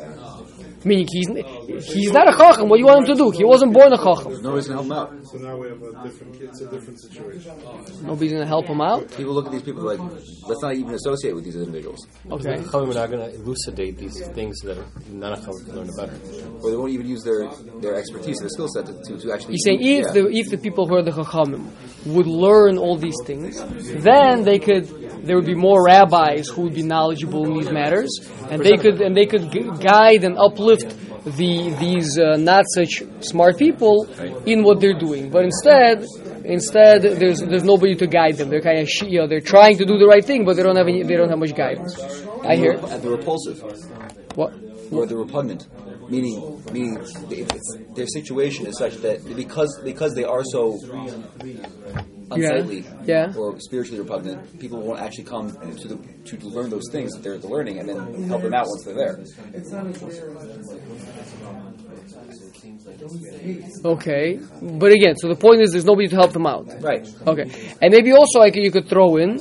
meaning 0.84 1.06
he's 1.10 1.28
he's 1.92 2.12
not 2.12 2.28
a 2.28 2.36
chacham 2.36 2.68
what 2.68 2.76
do 2.76 2.80
you 2.80 2.86
want 2.86 3.00
him 3.00 3.16
to 3.16 3.22
do 3.22 3.30
he 3.30 3.44
wasn't 3.44 3.72
born 3.72 3.92
a 3.92 3.96
chacham 3.96 4.32
No 4.42 4.52
reason 4.52 4.76
to 4.76 4.82
help 4.82 4.86
him 4.86 4.92
out. 4.92 5.10
So 5.30 5.38
now 5.38 5.56
we 5.56 5.68
have 5.68 5.82
a 5.82 6.02
different, 6.04 6.40
it's 6.40 6.60
a 6.60 6.70
different 6.70 7.00
situation. 7.00 7.52
nobody's 8.02 8.32
going 8.32 8.42
to 8.42 8.52
help 8.56 8.66
him 8.66 8.80
out 8.80 9.08
People 9.16 9.34
look 9.34 9.46
at 9.46 9.52
these 9.52 9.62
people 9.62 9.82
like, 9.82 10.00
let's 10.48 10.62
not 10.62 10.74
even 10.74 10.94
associate 10.94 11.34
with 11.34 11.44
these 11.44 11.56
individuals. 11.56 12.00
okay 12.30 12.56
Chachamim 12.62 12.90
are 12.90 13.00
not 13.02 13.10
going 13.10 13.30
to 13.30 13.34
elucidate 13.40 13.96
these 13.96 14.26
things 14.28 14.58
that 14.60 14.78
non-Chachamim 15.10 15.66
can 15.66 15.74
learn 15.76 15.90
better. 15.96 16.16
Or 16.62 16.70
they 16.70 16.76
won't 16.76 16.92
even 16.92 17.08
use 17.08 17.22
their, 17.22 17.48
their 17.80 17.94
expertise, 17.94 18.38
their 18.38 18.48
skill 18.48 18.68
set 18.68 18.86
to, 18.86 18.92
to, 18.92 19.18
to 19.22 19.32
actually. 19.32 19.54
He's 19.54 19.64
saying 19.64 19.80
if 19.80 20.06
yeah. 20.06 20.12
the 20.12 20.28
if 20.30 20.50
the 20.50 20.58
people 20.58 20.86
who 20.86 20.96
are 20.96 21.02
the 21.02 21.10
chachamim 21.10 21.70
would 22.06 22.26
learn 22.26 22.78
all 22.78 22.96
these 22.96 23.16
things, 23.24 23.62
then 24.02 24.44
they 24.44 24.58
could 24.58 24.86
there 25.24 25.36
would 25.36 25.46
be 25.46 25.54
more 25.54 25.84
rabbis 25.84 26.48
who 26.48 26.62
would 26.62 26.74
be 26.74 26.82
knowledgeable 26.82 27.46
in 27.46 27.54
these 27.54 27.70
matters, 27.70 28.10
and 28.50 28.62
they 28.62 28.76
could 28.76 29.00
and 29.00 29.16
they 29.16 29.26
could 29.26 29.50
gu- 29.50 29.72
guide 29.78 30.24
and 30.24 30.36
uplift 30.38 30.73
the 30.80 31.74
these 31.78 32.18
uh, 32.18 32.36
not 32.36 32.64
such 32.74 33.02
smart 33.20 33.58
people 33.58 34.06
in 34.46 34.62
what 34.62 34.80
they're 34.80 34.98
doing. 34.98 35.30
But 35.30 35.44
instead, 35.44 36.04
instead 36.44 37.02
there's 37.02 37.40
there's 37.40 37.64
nobody 37.64 37.94
to 37.96 38.06
guide 38.06 38.36
them. 38.36 38.48
They're 38.50 38.60
kind 38.60 38.80
of 38.80 38.88
you 39.08 39.20
know 39.20 39.26
they're 39.26 39.40
trying 39.40 39.78
to 39.78 39.84
do 39.84 39.98
the 39.98 40.06
right 40.06 40.24
thing, 40.24 40.44
but 40.44 40.56
they 40.56 40.62
don't 40.62 40.76
have 40.76 40.88
any, 40.88 41.02
they 41.02 41.16
don't 41.16 41.30
have 41.30 41.38
much 41.38 41.54
guidance. 41.54 41.98
I 42.42 42.56
hear 42.56 42.72
at 42.72 43.02
the 43.02 43.10
repulsive 43.10 43.62
what 44.34 44.52
or 44.92 45.06
the 45.06 45.16
repugnant, 45.16 45.66
meaning 46.10 46.62
meaning 46.72 46.98
their 47.94 48.06
situation 48.06 48.66
is 48.66 48.78
such 48.78 48.96
that 48.98 49.24
because 49.36 49.80
because 49.82 50.14
they 50.14 50.24
are 50.24 50.44
so 50.44 50.78
unsightly 52.30 52.84
Yeah. 53.04 53.32
or 53.36 53.58
spiritually 53.60 54.00
repugnant, 54.00 54.58
people 54.58 54.80
won't 54.80 55.00
actually 55.00 55.24
come 55.24 55.50
to 55.52 55.88
the 55.88 55.96
to, 56.24 56.36
learn 56.48 56.70
those 56.70 56.88
things 56.90 57.12
that 57.12 57.22
they're 57.22 57.38
learning 57.38 57.78
and 57.78 57.88
then 57.88 58.24
help 58.28 58.42
them 58.42 58.54
out 58.54 58.66
once 58.66 58.84
they're 58.84 58.94
there. 58.94 59.18
okay. 63.84 64.38
But 64.62 64.92
again, 64.92 65.16
so 65.16 65.28
the 65.28 65.36
point 65.36 65.60
is 65.62 65.72
there's 65.72 65.84
nobody 65.84 66.08
to 66.08 66.16
help 66.16 66.32
them 66.32 66.46
out. 66.46 66.66
Right. 66.80 67.06
Okay, 67.26 67.76
and 67.80 67.92
maybe 67.92 68.12
also 68.12 68.40
I 68.40 68.50
could, 68.50 68.62
you 68.62 68.70
could 68.70 68.88
throw 68.88 69.16
in. 69.16 69.38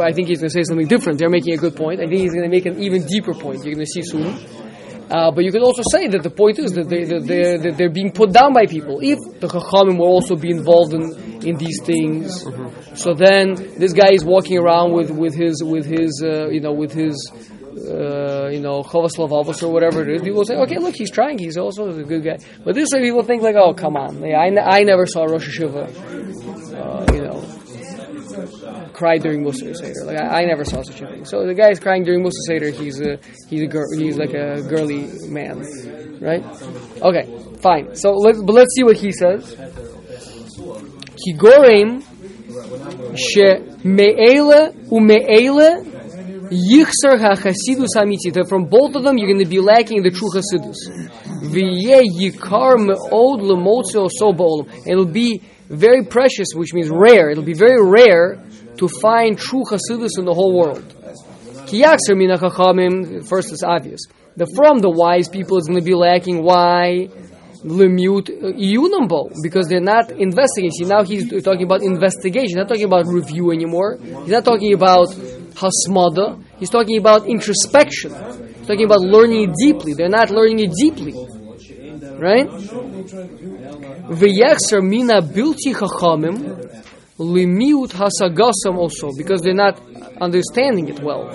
I 0.00 0.12
think 0.12 0.28
he's 0.28 0.40
going 0.40 0.50
to 0.50 0.54
say 0.54 0.62
something 0.62 0.86
different. 0.86 1.18
They're 1.18 1.30
making 1.30 1.54
a 1.54 1.58
good 1.58 1.76
point. 1.76 2.00
I 2.00 2.06
think 2.06 2.20
he's 2.20 2.32
going 2.32 2.44
to 2.44 2.50
make 2.50 2.66
an 2.66 2.82
even 2.82 3.04
deeper 3.06 3.34
point. 3.34 3.64
You're 3.64 3.74
going 3.74 3.86
to 3.86 3.92
see 3.92 4.02
soon. 4.02 4.63
Uh, 5.10 5.30
but 5.30 5.44
you 5.44 5.52
could 5.52 5.62
also 5.62 5.82
say 5.92 6.08
that 6.08 6.22
the 6.22 6.30
point 6.30 6.58
is 6.58 6.72
that, 6.72 6.88
they, 6.88 7.04
that, 7.04 7.26
they're, 7.26 7.58
that 7.58 7.76
they're 7.76 7.90
being 7.90 8.10
put 8.10 8.32
down 8.32 8.52
by 8.54 8.66
people. 8.66 9.00
If 9.02 9.18
the 9.40 9.48
Chachamim 9.48 9.98
will 9.98 10.08
also 10.08 10.34
be 10.34 10.50
involved 10.50 10.94
in, 10.94 11.02
in 11.46 11.56
these 11.56 11.80
things, 11.84 12.42
so 12.94 13.12
then 13.12 13.54
this 13.78 13.92
guy 13.92 14.12
is 14.12 14.24
walking 14.24 14.58
around 14.58 14.92
with, 14.92 15.10
with 15.10 15.34
his 15.34 15.62
with 15.62 15.84
his 15.84 16.22
uh, 16.24 16.48
you 16.48 16.60
know 16.60 16.72
with 16.72 16.92
his 16.92 17.14
uh, 17.76 18.48
you 18.48 18.60
know 18.60 18.82
Chovas 18.82 19.16
Lavavos 19.18 19.62
or 19.62 19.72
whatever 19.72 20.02
it 20.02 20.16
is. 20.16 20.22
People 20.22 20.38
will 20.38 20.46
say, 20.46 20.56
okay, 20.56 20.78
look, 20.78 20.94
he's 20.94 21.10
trying. 21.10 21.38
He's 21.38 21.56
also 21.56 21.88
a 21.88 22.02
good 22.02 22.24
guy. 22.24 22.38
But 22.64 22.74
this 22.74 22.88
way, 22.92 23.02
people 23.02 23.22
think 23.22 23.42
like, 23.42 23.56
oh, 23.56 23.74
come 23.74 23.96
on, 23.96 24.22
Yeah, 24.22 24.38
I, 24.38 24.78
I 24.78 24.82
never 24.84 25.06
saw 25.06 25.24
Rosh 25.24 25.58
Yeshiva, 25.58 25.84
uh, 26.74 27.14
you 27.14 27.22
know, 27.22 27.53
cry 28.92 29.18
during 29.18 29.44
Musar 29.44 29.74
Seder. 29.74 30.04
Like 30.04 30.20
I, 30.20 30.42
I 30.42 30.44
never 30.44 30.64
saw 30.64 30.82
such 30.82 31.00
a 31.00 31.06
thing. 31.06 31.24
So 31.24 31.46
the 31.46 31.54
guy 31.54 31.70
is 31.70 31.80
crying 31.80 32.04
during 32.04 32.22
Musar 32.22 32.44
Seder. 32.46 32.70
He's 32.70 33.00
a 33.00 33.18
he's 33.48 33.62
a 33.62 33.66
girl. 33.66 33.86
He's 33.96 34.16
like 34.16 34.34
a 34.34 34.62
girly 34.62 35.08
man, 35.28 35.64
right? 36.20 36.44
Okay, 37.02 37.58
fine. 37.60 37.94
So 37.94 38.12
let's 38.12 38.42
but 38.42 38.54
let's 38.54 38.74
see 38.74 38.84
what 38.84 38.96
he 38.96 39.12
says. 39.12 39.56
Kigorem 41.22 42.02
she 43.16 43.44
me'ele 43.84 44.72
ume'ele 44.90 45.84
yichser 46.50 47.16
hachasidus 47.18 47.94
hamiti. 47.96 48.32
That 48.32 48.46
from 48.48 48.66
both 48.66 48.94
of 48.94 49.04
them 49.04 49.18
you're 49.18 49.28
going 49.32 49.44
to 49.44 49.50
be 49.50 49.60
lacking 49.60 50.02
the 50.02 50.10
true 50.10 50.30
hasidus. 50.30 50.76
V'yeh 51.52 52.04
yikar 52.20 52.78
me'od 52.78 53.40
lemotzo 53.40 54.08
so 54.10 54.32
ba'olam. 54.32 54.86
It'll 54.86 55.06
be 55.06 55.42
very 55.68 56.04
precious, 56.04 56.48
which 56.54 56.74
means 56.74 56.90
rare. 56.90 57.30
It'll 57.30 57.44
be 57.44 57.54
very 57.54 57.82
rare 57.82 58.42
to 58.76 58.88
find 58.88 59.38
true 59.38 59.64
Hasidus 59.64 60.18
in 60.18 60.24
the 60.24 60.34
whole 60.34 60.56
world. 60.58 60.84
Kiyakser 61.66 62.16
mina. 62.16 62.38
First, 63.24 63.52
it's 63.52 63.62
obvious. 63.62 64.00
The 64.36 64.46
from 64.54 64.78
the 64.78 64.90
wise 64.90 65.28
people 65.28 65.58
is 65.58 65.66
going 65.66 65.78
to 65.78 65.84
be 65.84 65.94
lacking. 65.94 66.42
Why? 66.42 67.08
Lemiut 67.64 68.28
Iyunambo 68.28 69.30
uh, 69.30 69.34
because 69.42 69.68
they're 69.68 69.80
not 69.80 70.10
investigating. 70.10 70.70
See, 70.72 70.84
now 70.84 71.02
he's 71.02 71.30
talking 71.42 71.62
about 71.62 71.82
investigation, 71.82 72.58
not 72.58 72.68
talking 72.68 72.84
about 72.84 73.06
review 73.06 73.52
anymore. 73.52 73.96
He's 73.96 74.28
not 74.28 74.44
talking 74.44 74.74
about 74.74 75.08
hasmada. 75.08 76.44
He's 76.58 76.68
talking 76.68 76.98
about 76.98 77.26
introspection. 77.26 78.12
He's 78.58 78.66
talking 78.66 78.84
about 78.84 79.00
learning 79.00 79.48
it 79.48 79.54
deeply. 79.58 79.94
They're 79.94 80.10
not 80.10 80.28
learning 80.28 80.58
it 80.58 80.72
deeply, 80.78 81.14
right? 82.18 82.48
V'yechser 84.08 84.82
mina 84.82 85.20
bilti 85.22 85.74
chachamim 85.74 86.36
limiut 87.18 87.92
hasagasam 87.92 88.76
also 88.76 89.10
because 89.16 89.42
they're 89.42 89.54
not 89.54 89.80
understanding 90.20 90.88
it 90.88 91.00
well. 91.00 91.30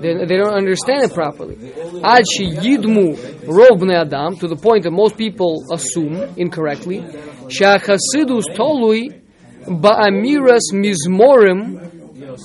They, 0.00 0.14
they 0.26 0.36
don't 0.36 0.54
understand 0.54 1.04
it 1.04 1.14
properly. 1.14 1.56
Ad 2.02 2.24
yidmu 2.38 3.16
rov 3.46 3.90
adam 3.92 4.36
to 4.36 4.48
the 4.48 4.56
point 4.56 4.84
that 4.84 4.90
most 4.90 5.16
people 5.16 5.64
assume 5.72 6.16
incorrectly. 6.36 7.00
Shachasidus 7.48 8.44
tolui 8.54 9.20
ba'amiras 9.66 10.72
mizmorim 10.72 11.94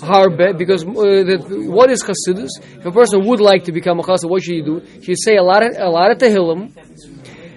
harbe 0.01 0.57
because 0.57 0.83
uh, 0.83 0.91
that, 0.91 1.45
what 1.67 1.89
is 1.91 2.03
chasidus? 2.03 2.49
If 2.77 2.85
a 2.85 2.91
person 2.91 3.25
would 3.25 3.41
like 3.41 3.63
to 3.65 3.71
become 3.71 3.99
a 3.99 4.03
chassid, 4.03 4.29
what 4.29 4.43
should 4.43 4.55
he 4.55 4.61
do? 4.61 4.79
He 5.01 5.15
say 5.15 5.35
a 5.35 5.43
lot 5.43 5.63
of 5.63 5.75
a 5.77 5.89
lot 5.89 6.11
of 6.11 6.17
tehillim, 6.17 6.71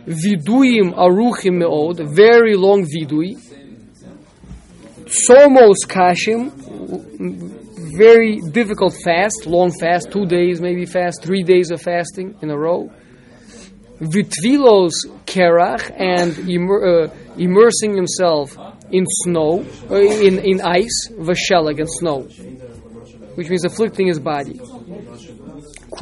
viduim 0.07 0.95
aruchim 0.95 1.63
meod, 1.63 2.15
very 2.15 2.57
long 2.57 2.85
vidui, 2.85 3.37
somos 5.07 5.87
kashim, 5.87 6.51
very 7.97 8.41
difficult 8.41 8.95
fast, 9.05 9.47
long 9.47 9.71
fast, 9.79 10.11
two 10.11 10.27
days 10.27 10.61
maybe 10.61 10.87
fast, 10.87 11.23
three 11.23 11.43
days 11.43 11.71
of 11.71 11.81
fasting 11.81 12.35
in 12.43 12.51
a 12.51 12.59
row. 12.59 12.91
Vitvilos 14.01 14.93
kerach 15.27 15.91
and 15.97 16.37
immer, 16.49 17.05
uh, 17.05 17.09
immersing 17.37 17.95
himself 17.95 18.57
in 18.91 19.07
snow, 19.07 19.65
uh, 19.91 19.95
in, 19.95 20.39
in 20.39 20.61
ice, 20.61 21.09
vashelag 21.13 21.79
and 21.79 21.89
snow, 21.89 22.23
which 23.37 23.49
means 23.49 23.65
afflicting 23.65 24.09
his 24.09 24.19
body. 24.19 24.59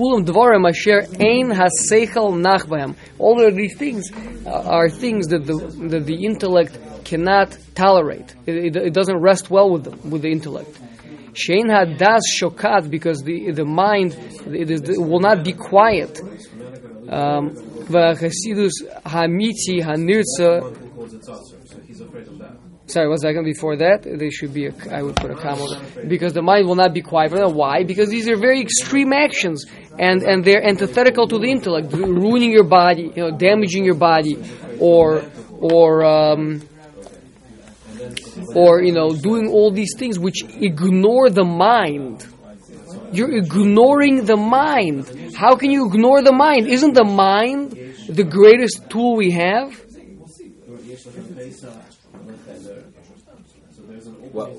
Kulam 0.01 0.25
dvarim 0.25 0.67
asher 0.67 1.01
ein 1.21 1.51
haseichel. 1.51 2.97
All 3.19 3.47
of 3.47 3.55
these 3.55 3.77
things 3.77 4.11
are 4.47 4.89
things 4.89 5.29
that 5.29 5.45
the, 5.45 5.59
that 5.91 6.07
the 6.07 6.25
intellect 6.25 6.79
cannot 7.05 7.55
tolerate. 7.75 8.35
It, 8.47 8.77
it, 8.77 8.77
it 8.77 8.95
doesn't 8.95 9.19
rest 9.19 9.51
well 9.51 9.71
with 9.71 9.85
them, 9.85 10.11
with 10.11 10.23
the 10.23 10.33
intellect. 10.33 10.71
Shein 11.35 11.67
hadas 11.67 12.23
shokat 12.41 12.89
because 12.89 13.21
the 13.23 13.53
the 13.53 13.67
mind 13.67 14.17
it, 14.47 14.71
is, 14.71 14.81
it 14.89 14.99
will 14.99 15.21
not 15.21 15.45
be 15.45 15.53
quiet. 15.53 16.19
Um. 17.11 17.67
Sorry, 22.91 23.09
one 23.09 23.19
second 23.19 23.45
before 23.45 23.77
that. 23.77 24.03
There 24.03 24.31
should 24.33 24.53
be 24.53 24.67
a. 24.67 24.73
I 24.91 25.03
would 25.03 25.15
put 25.15 25.31
a 25.31 25.37
comma 25.37 25.81
because 26.09 26.33
the 26.33 26.43
mind 26.43 26.67
will 26.67 26.75
not 26.75 26.93
be 26.93 27.03
quiet. 27.03 27.31
Why? 27.55 27.85
Because 27.85 28.09
these 28.09 28.29
are 28.29 28.37
very 28.37 28.61
extreme 28.61 29.13
actions, 29.13 29.65
and 29.97 30.23
and 30.23 30.45
they're 30.45 30.67
antithetical 30.67 31.29
to 31.29 31.39
the 31.39 31.49
intellect, 31.49 31.93
ruining 31.93 32.51
your 32.51 32.65
body, 32.65 33.13
you 33.15 33.23
know, 33.23 33.31
damaging 33.31 33.85
your 33.85 33.95
body, 33.95 34.37
or 34.81 35.23
or. 35.61 36.05
Um, 36.05 36.63
or 38.55 38.83
you 38.83 38.93
know 38.93 39.11
doing 39.11 39.49
all 39.49 39.71
these 39.71 39.95
things 39.97 40.19
which 40.19 40.43
ignore 40.43 41.29
the 41.31 41.45
mind 41.45 42.27
you're 43.13 43.37
ignoring 43.37 44.25
the 44.25 44.37
mind 44.37 45.35
how 45.37 45.55
can 45.55 45.71
you 45.71 45.87
ignore 45.87 46.23
the 46.23 46.33
mind 46.33 46.67
isn't 46.67 46.95
the 46.95 47.05
mind 47.05 47.73
the 48.09 48.25
greatest 48.25 48.89
tool 48.89 49.17
we 49.17 49.31
have 49.31 49.79
Well, 54.33 54.55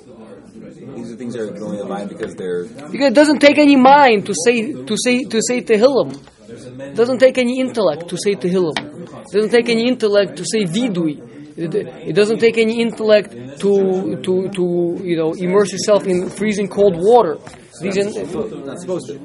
these 0.95 1.11
are 1.11 1.15
things 1.15 1.33
that 1.33 1.41
are 1.43 1.51
going 1.51 1.77
the 1.77 1.85
mind 1.85 2.09
because 2.09 2.35
they're 2.35 2.65
because 2.65 3.07
it 3.07 3.13
doesn't 3.13 3.39
take 3.39 3.57
any 3.57 3.75
mind 3.75 4.25
to 4.25 4.33
say 4.45 4.73
to 4.73 4.97
say 4.97 5.23
to 5.23 5.41
say 5.41 5.61
tehillim 5.61 6.11
it 6.49 6.95
doesn't 6.95 7.19
take 7.19 7.37
any 7.37 7.59
intellect 7.59 8.09
to 8.09 8.17
say 8.17 8.35
tehillim 8.35 8.77
it 8.77 9.31
doesn't 9.31 9.51
take 9.51 9.69
any 9.69 9.87
intellect 9.87 10.35
to 10.35 10.43
say 10.43 10.65
vidui 10.65 11.31
it, 11.57 11.75
it 11.75 12.13
doesn't 12.15 12.39
take 12.39 12.57
any 12.57 12.81
intellect 12.81 13.31
to 13.59 14.17
to 14.23 14.49
to 14.49 15.01
you 15.03 15.17
know 15.17 15.33
immerse 15.33 15.71
yourself 15.71 16.07
in 16.07 16.29
freezing 16.29 16.67
cold 16.67 16.95
water. 16.95 17.37
These 17.81 17.97
in, 17.97 18.65
not 18.65 18.79
supposed 18.79 19.07
to. 19.07 19.17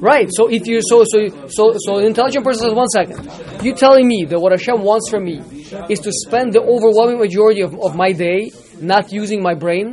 right. 0.00 0.28
So 0.32 0.48
if 0.48 0.66
you 0.66 0.80
so 0.82 1.04
so 1.04 1.28
so 1.48 1.74
so 1.78 1.98
an 1.98 2.06
intelligent 2.06 2.44
person 2.44 2.68
says 2.68 2.74
one 2.74 2.88
second, 2.88 3.28
you 3.62 3.74
telling 3.74 4.08
me 4.08 4.24
that 4.28 4.40
what 4.40 4.52
Hashem 4.52 4.80
wants 4.82 5.10
from 5.10 5.24
me 5.24 5.38
is 5.88 6.00
to 6.00 6.12
spend 6.12 6.54
the 6.54 6.62
overwhelming 6.62 7.18
majority 7.18 7.60
of, 7.60 7.78
of 7.78 7.94
my 7.94 8.12
day 8.12 8.50
not 8.80 9.12
using 9.12 9.42
my 9.42 9.54
brain. 9.54 9.92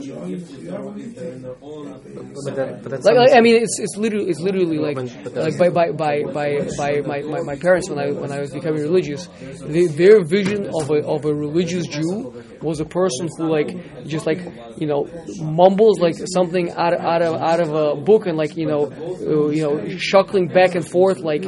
But, 2.45 2.55
that, 2.55 2.83
but 2.83 3.03
Like, 3.03 3.15
like, 3.15 3.33
I 3.33 3.41
mean, 3.41 3.55
it's 3.55 3.79
it's 3.79 3.97
literally 3.97 4.29
it's 4.29 4.39
literally 4.39 4.77
like 4.77 4.97
like 5.35 5.57
by 5.57 5.69
by 5.69 5.91
by 5.91 6.23
by, 6.23 6.69
by 6.77 7.01
my, 7.01 7.21
my, 7.21 7.41
my 7.41 7.55
parents 7.55 7.89
when 7.89 7.99
I 7.99 8.11
when 8.11 8.31
I 8.31 8.39
was 8.39 8.51
becoming 8.51 8.81
religious, 8.81 9.27
they, 9.61 9.87
their 9.87 10.23
vision 10.23 10.69
of 10.73 10.89
a 10.89 11.05
of 11.05 11.25
a 11.25 11.33
religious 11.33 11.87
Jew 11.87 12.43
was 12.61 12.79
a 12.79 12.85
person 12.85 13.29
who 13.37 13.47
like 13.47 14.05
just 14.05 14.25
like 14.25 14.39
you 14.77 14.87
know 14.87 15.07
mumbles 15.41 15.99
like 15.99 16.15
something 16.33 16.71
out 16.71 16.93
of, 16.93 16.99
out 17.01 17.21
of 17.21 17.41
out 17.41 17.59
of 17.59 17.73
a 17.73 17.95
book 17.95 18.27
and 18.27 18.37
like 18.37 18.55
you 18.57 18.67
know 18.67 18.85
uh, 18.91 19.49
you 19.49 19.63
know 19.63 19.77
shuckling 19.97 20.53
back 20.53 20.75
and 20.75 20.87
forth 20.87 21.19
like 21.19 21.43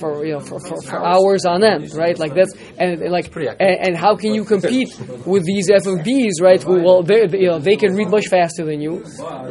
for 0.00 0.24
you 0.24 0.32
know 0.32 0.40
for, 0.40 0.58
for, 0.60 0.80
for 0.82 1.06
hours 1.06 1.44
on 1.44 1.62
end, 1.62 1.94
right? 1.94 2.18
Like 2.18 2.34
that's 2.34 2.54
and, 2.78 3.00
like 3.10 3.34
and, 3.36 3.60
and 3.60 3.96
how 3.96 4.16
can 4.16 4.34
you 4.34 4.44
compete 4.44 4.88
with 5.26 5.44
these 5.44 5.70
FFBs, 5.70 6.40
right? 6.40 6.49
Who, 6.62 6.82
well, 6.82 7.02
they 7.02 7.26
they- 7.26 7.40
you 7.40 7.46
know 7.48 7.58
they 7.58 7.76
can 7.76 7.94
read 7.94 8.08
much 8.10 8.26
faster 8.28 8.64
than 8.64 8.80
you, 8.80 9.04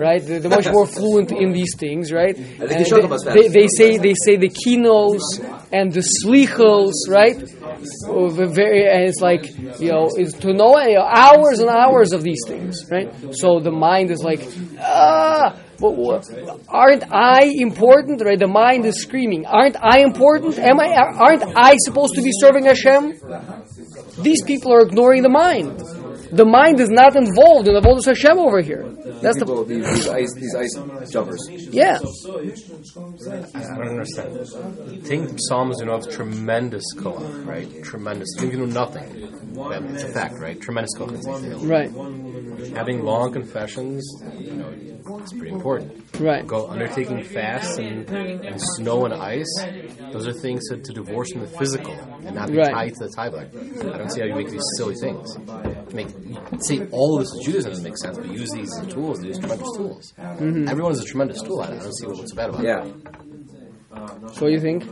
right? 0.06 0.22
They're, 0.26 0.40
they're 0.40 0.50
much 0.60 0.70
more 0.72 0.86
fluent 0.98 1.32
in 1.32 1.52
these 1.54 1.74
things, 1.78 2.12
right? 2.12 2.36
they 2.36 2.76
And 2.76 2.88
shut 2.88 3.02
them 3.02 3.14
as 3.14 3.24
fast. 3.24 3.36
they, 3.38 3.48
they 3.48 3.68
say 3.80 3.98
they 3.98 4.14
say 4.26 4.36
the 4.38 4.50
kinos 4.50 5.22
and 5.72 5.92
the 5.94 6.04
slichos, 6.18 6.94
right? 7.10 7.38
Very 8.60 8.82
and 8.94 9.04
it's 9.10 9.22
like 9.22 9.44
you 9.80 9.92
know 9.92 10.10
it's 10.16 10.34
to 10.40 10.54
know 10.54 10.76
hours 10.78 11.60
and 11.60 11.70
hours 11.70 12.12
of 12.14 12.24
these 12.24 12.44
things, 12.48 12.74
right? 12.92 13.10
So 13.32 13.60
the 13.60 13.72
mind 13.72 14.12
is 14.12 14.22
like 14.24 14.42
ah. 14.80 15.56
Aren't 16.68 17.06
I 17.10 17.44
important? 17.56 18.22
Right, 18.22 18.38
the 18.38 18.48
mind 18.48 18.84
is 18.86 19.02
screaming. 19.02 19.46
Aren't 19.46 19.78
I 19.82 20.00
important? 20.00 20.60
Am 20.60 20.78
I? 20.78 20.88
Aren't 20.94 21.44
I 21.56 21.76
supposed 21.86 22.16
to 22.16 22.22
be 22.22 22.32
serving 22.34 22.66
Hashem? 22.66 23.14
These 24.22 24.44
people 24.44 24.74
are 24.74 24.82
ignoring 24.82 25.24
the 25.24 25.30
mind. 25.30 25.80
The 26.32 26.46
mind 26.46 26.80
is 26.80 26.90
not 26.90 27.16
involved 27.16 27.68
in 27.68 27.74
the 27.74 27.82
Avodas 27.82 28.06
Hashem 28.06 28.38
over 28.38 28.62
here. 28.62 28.84
Uh, 28.86 29.20
That's 29.22 29.40
the 29.40 29.46
people, 29.46 29.64
these, 29.66 29.86
these 29.86 30.08
ice 30.08 30.34
these 30.36 30.56
ice 30.56 30.76
jumpers. 31.12 31.40
yeah. 31.72 31.98
I 31.98 33.76
don't 33.76 33.88
understand. 33.90 34.38
I 34.40 34.98
think 35.08 35.32
Psalms 35.48 35.80
do 35.80 35.86
not 35.86 36.06
have 36.06 36.14
tremendous 36.14 36.84
koach, 36.96 37.46
right? 37.46 37.84
Tremendous. 37.84 38.30
You 38.40 38.50
can 38.50 38.60
do 38.60 38.68
nothing. 38.68 39.04
It's 39.94 40.04
a 40.04 40.12
fact, 40.14 40.36
right? 40.40 40.60
Tremendous 40.62 40.92
koach. 40.98 41.14
It's 41.16 41.64
Right. 41.66 41.92
Having 42.76 43.04
long 43.04 43.32
confessions, 43.34 44.04
you 44.38 44.52
know, 44.54 44.70
it's 45.22 45.32
pretty 45.34 45.52
important. 45.52 45.94
Right. 46.20 46.46
Go 46.46 46.68
undertaking 46.68 47.24
fasts 47.24 47.78
and, 47.78 48.08
and 48.10 48.62
snow 48.76 49.06
and 49.06 49.14
ice. 49.14 49.48
Those 50.12 50.28
are 50.28 50.34
things 50.34 50.68
to, 50.70 50.78
to 50.78 50.94
divorce 50.94 51.32
from 51.32 51.42
the 51.42 51.48
physical 51.48 51.94
and 51.94 52.36
not 52.36 52.52
be 52.52 52.58
Right. 52.58 52.72
tied 52.74 52.94
to 52.96 53.08
the 53.08 53.14
Taibak. 53.18 53.94
I 53.94 53.98
don't 53.98 54.12
see 54.12 54.20
how 54.22 54.28
you 54.28 54.36
make 54.36 54.50
these 54.50 54.64
silly 54.78 54.96
things. 54.96 55.38
Make 55.94 56.10
say 56.60 56.88
all 56.92 57.18
of 57.18 57.24
this 57.24 57.34
is 57.34 57.46
Judaism 57.46 57.72
doesn't 57.72 57.84
make 57.84 57.98
sense, 57.98 58.18
but 58.18 58.28
use 58.32 58.50
these 58.52 58.70
as 58.80 58.88
tools. 58.88 59.20
These 59.20 59.40
tremendous 59.40 59.72
tools. 59.76 60.14
Mm-hmm. 60.18 60.68
Everyone 60.68 60.92
is 60.92 61.02
a 61.02 61.06
tremendous 61.06 61.42
tool. 61.42 61.62
I 61.62 61.68
I 61.68 61.70
don't 61.72 61.94
see 61.94 62.08
what's 62.08 62.34
bad 62.34 62.50
about 62.50 62.64
it. 62.64 62.68
Yeah. 62.68 64.30
So 64.34 64.48
you 64.48 64.60
think? 64.60 64.84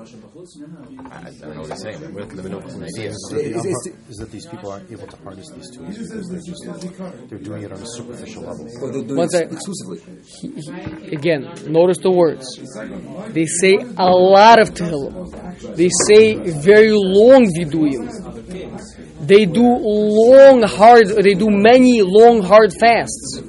I, 0.48 1.28
I 1.28 1.32
don't 1.42 1.56
know 1.56 1.62
what 1.62 1.72
he's 1.72 1.82
saying. 1.82 2.14
We're 2.14 2.24
looking 2.24 2.40
at 2.40 2.46
an 2.46 2.84
idea. 2.84 3.10
Is 3.10 3.30
that, 3.32 3.44
the 3.44 3.54
unhar- 3.54 4.10
is 4.10 4.18
that 4.18 4.32
these 4.32 4.46
people 4.46 4.72
aren't 4.72 4.90
able 4.92 5.08
to 5.08 5.18
harness 5.18 5.50
these 5.52 5.70
tools 5.76 5.98
because 5.98 6.30
they're 6.30 6.40
just 6.40 7.30
they're 7.30 7.40
doing 7.40 7.64
it 7.64 7.72
on 7.72 7.82
a 7.82 7.86
superficial 7.86 8.44
level. 8.44 8.66
Well, 8.82 8.92
they're 8.94 9.02
doing 9.04 9.18
One 9.18 9.26
it 9.26 9.32
sec. 9.32 9.52
exclusively. 9.52 11.12
Again, 11.12 11.50
notice 11.68 11.98
the 11.98 12.12
words. 12.12 12.46
They 13.34 13.46
say 13.46 13.76
a 13.98 14.10
lot 14.10 14.60
of 14.60 14.74
tehillim. 14.74 15.76
They 15.76 15.90
say 16.08 16.36
very 16.62 16.92
long 16.94 17.46
viduyim. 17.46 18.08
They 19.28 19.46
do 19.46 19.66
long, 19.68 20.62
hard. 20.64 21.08
They 21.08 21.34
do 21.34 21.50
many 21.50 22.02
long, 22.04 22.42
hard 22.42 22.72
fasts. 22.80 23.42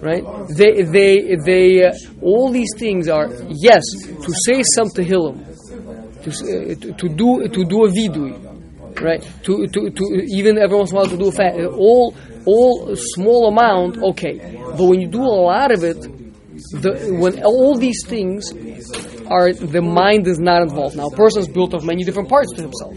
Right? 0.00 0.24
They, 0.56 0.82
they, 0.82 1.36
they. 1.44 1.84
Uh, 1.86 1.92
all 2.22 2.50
these 2.50 2.70
things 2.76 3.08
are 3.08 3.28
yes 3.50 3.82
to 4.04 4.32
say 4.46 4.62
some 4.74 4.88
tehillim, 4.88 5.51
to, 6.24 6.30
uh, 6.30 6.96
to 6.96 7.08
do 7.08 7.48
to 7.48 7.64
do 7.64 7.84
a 7.84 7.88
vidui, 7.88 8.34
right? 9.00 9.22
To, 9.44 9.66
to, 9.66 9.90
to 9.90 10.04
even 10.28 10.58
every 10.58 10.76
once 10.76 10.90
in 10.90 10.96
a 10.96 11.00
while 11.00 11.08
to 11.08 11.16
do 11.16 11.28
a 11.28 11.32
fast. 11.32 11.58
All 11.58 12.14
all 12.44 12.94
small 12.96 13.48
amount, 13.48 13.98
okay. 13.98 14.38
But 14.76 14.84
when 14.84 15.00
you 15.00 15.08
do 15.08 15.22
a 15.22 15.36
lot 15.50 15.70
of 15.70 15.84
it, 15.84 16.00
the, 16.72 17.16
when 17.18 17.42
all 17.44 17.76
these 17.76 18.04
things 18.06 18.52
are 19.26 19.52
the 19.52 19.80
mind 19.80 20.26
is 20.26 20.38
not 20.38 20.62
involved. 20.62 20.96
Now, 20.96 21.06
a 21.06 21.16
person 21.16 21.42
is 21.42 21.48
built 21.48 21.74
of 21.74 21.84
many 21.84 22.04
different 22.04 22.28
parts 22.28 22.52
to 22.56 22.62
himself. 22.62 22.96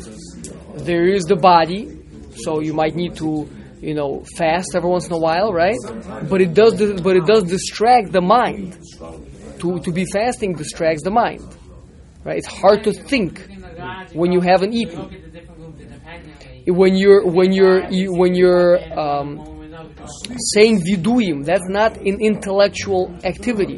there 0.85 1.07
is 1.07 1.23
the 1.25 1.35
body, 1.35 1.97
so 2.35 2.59
you 2.59 2.73
might 2.73 2.95
need 2.95 3.15
to, 3.15 3.49
you 3.81 3.93
know, 3.93 4.23
fast 4.37 4.75
every 4.75 4.89
once 4.89 5.07
in 5.07 5.13
a 5.13 5.17
while, 5.17 5.53
right? 5.53 5.77
But 6.29 6.41
it 6.41 6.53
does, 6.53 6.73
but 7.01 7.15
it 7.15 7.25
does 7.25 7.43
distract 7.43 8.11
the 8.11 8.21
mind. 8.21 8.77
To 9.59 9.79
to 9.79 9.91
be 9.91 10.05
fasting 10.05 10.53
distracts 10.55 11.01
the 11.03 11.11
mind, 11.11 11.41
right? 12.25 12.37
It's 12.37 12.47
hard 12.47 12.83
to 12.83 12.91
think 12.91 13.47
when 14.13 14.31
you 14.33 14.41
haven't 14.41 14.73
eaten. 14.73 15.21
When 16.67 16.95
you're 16.95 17.23
when 17.23 17.53
you're 17.53 17.87
you, 17.91 18.11
when 18.11 18.33
you're 18.33 18.81
um, 18.99 19.55
saying 20.55 20.81
viduim, 20.81 21.45
that's 21.45 21.69
not 21.69 21.97
an 21.97 22.19
intellectual 22.19 23.13
activity. 23.23 23.77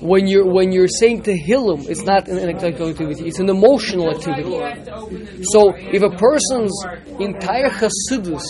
When 0.00 0.26
you're 0.26 0.44
when 0.44 0.70
you're 0.70 0.86
saying 0.86 1.22
tehillim, 1.22 1.88
it's 1.88 2.02
not 2.02 2.28
an 2.28 2.38
intellectual 2.38 2.90
activity; 2.90 3.26
it's 3.26 3.38
an 3.38 3.48
emotional 3.48 4.10
activity. 4.10 4.52
So, 5.44 5.72
if 5.74 6.02
a 6.02 6.10
person's 6.10 6.76
entire 7.18 7.70
chassidus, 7.70 8.44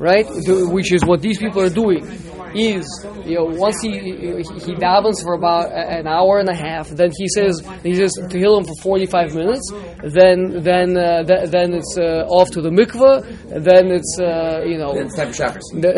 right, 0.00 0.26
which 0.72 0.92
is 0.92 1.04
what 1.04 1.22
these 1.22 1.38
people 1.38 1.62
are 1.62 1.70
doing, 1.70 2.04
is 2.54 2.86
you 3.24 3.36
know 3.36 3.44
once 3.44 3.80
he 3.82 3.92
he, 3.98 4.74
davens 4.74 5.22
for 5.22 5.34
about 5.34 5.72
an 5.72 6.06
hour 6.06 6.38
and 6.38 6.48
a 6.48 6.54
half, 6.54 6.88
then 6.88 7.10
he 7.16 7.28
says 7.28 7.60
he 7.82 7.94
says 7.94 8.12
tehillim 8.30 8.66
for 8.66 8.74
forty 8.82 9.06
five 9.06 9.34
minutes, 9.34 9.70
then 10.02 10.62
then 10.62 10.96
uh, 10.96 11.22
th- 11.24 11.50
then 11.50 11.74
it's 11.74 11.96
uh, 11.98 12.26
off 12.28 12.50
to 12.50 12.60
the 12.60 12.70
mikveh, 12.70 13.64
then 13.64 13.90
it's 13.90 14.18
uh, 14.20 14.62
you 14.66 14.78
know. 14.78 14.94
Then 14.94 15.06
it's 15.06 15.16
time 15.16 15.32
for 15.32 15.58
the, 15.80 15.94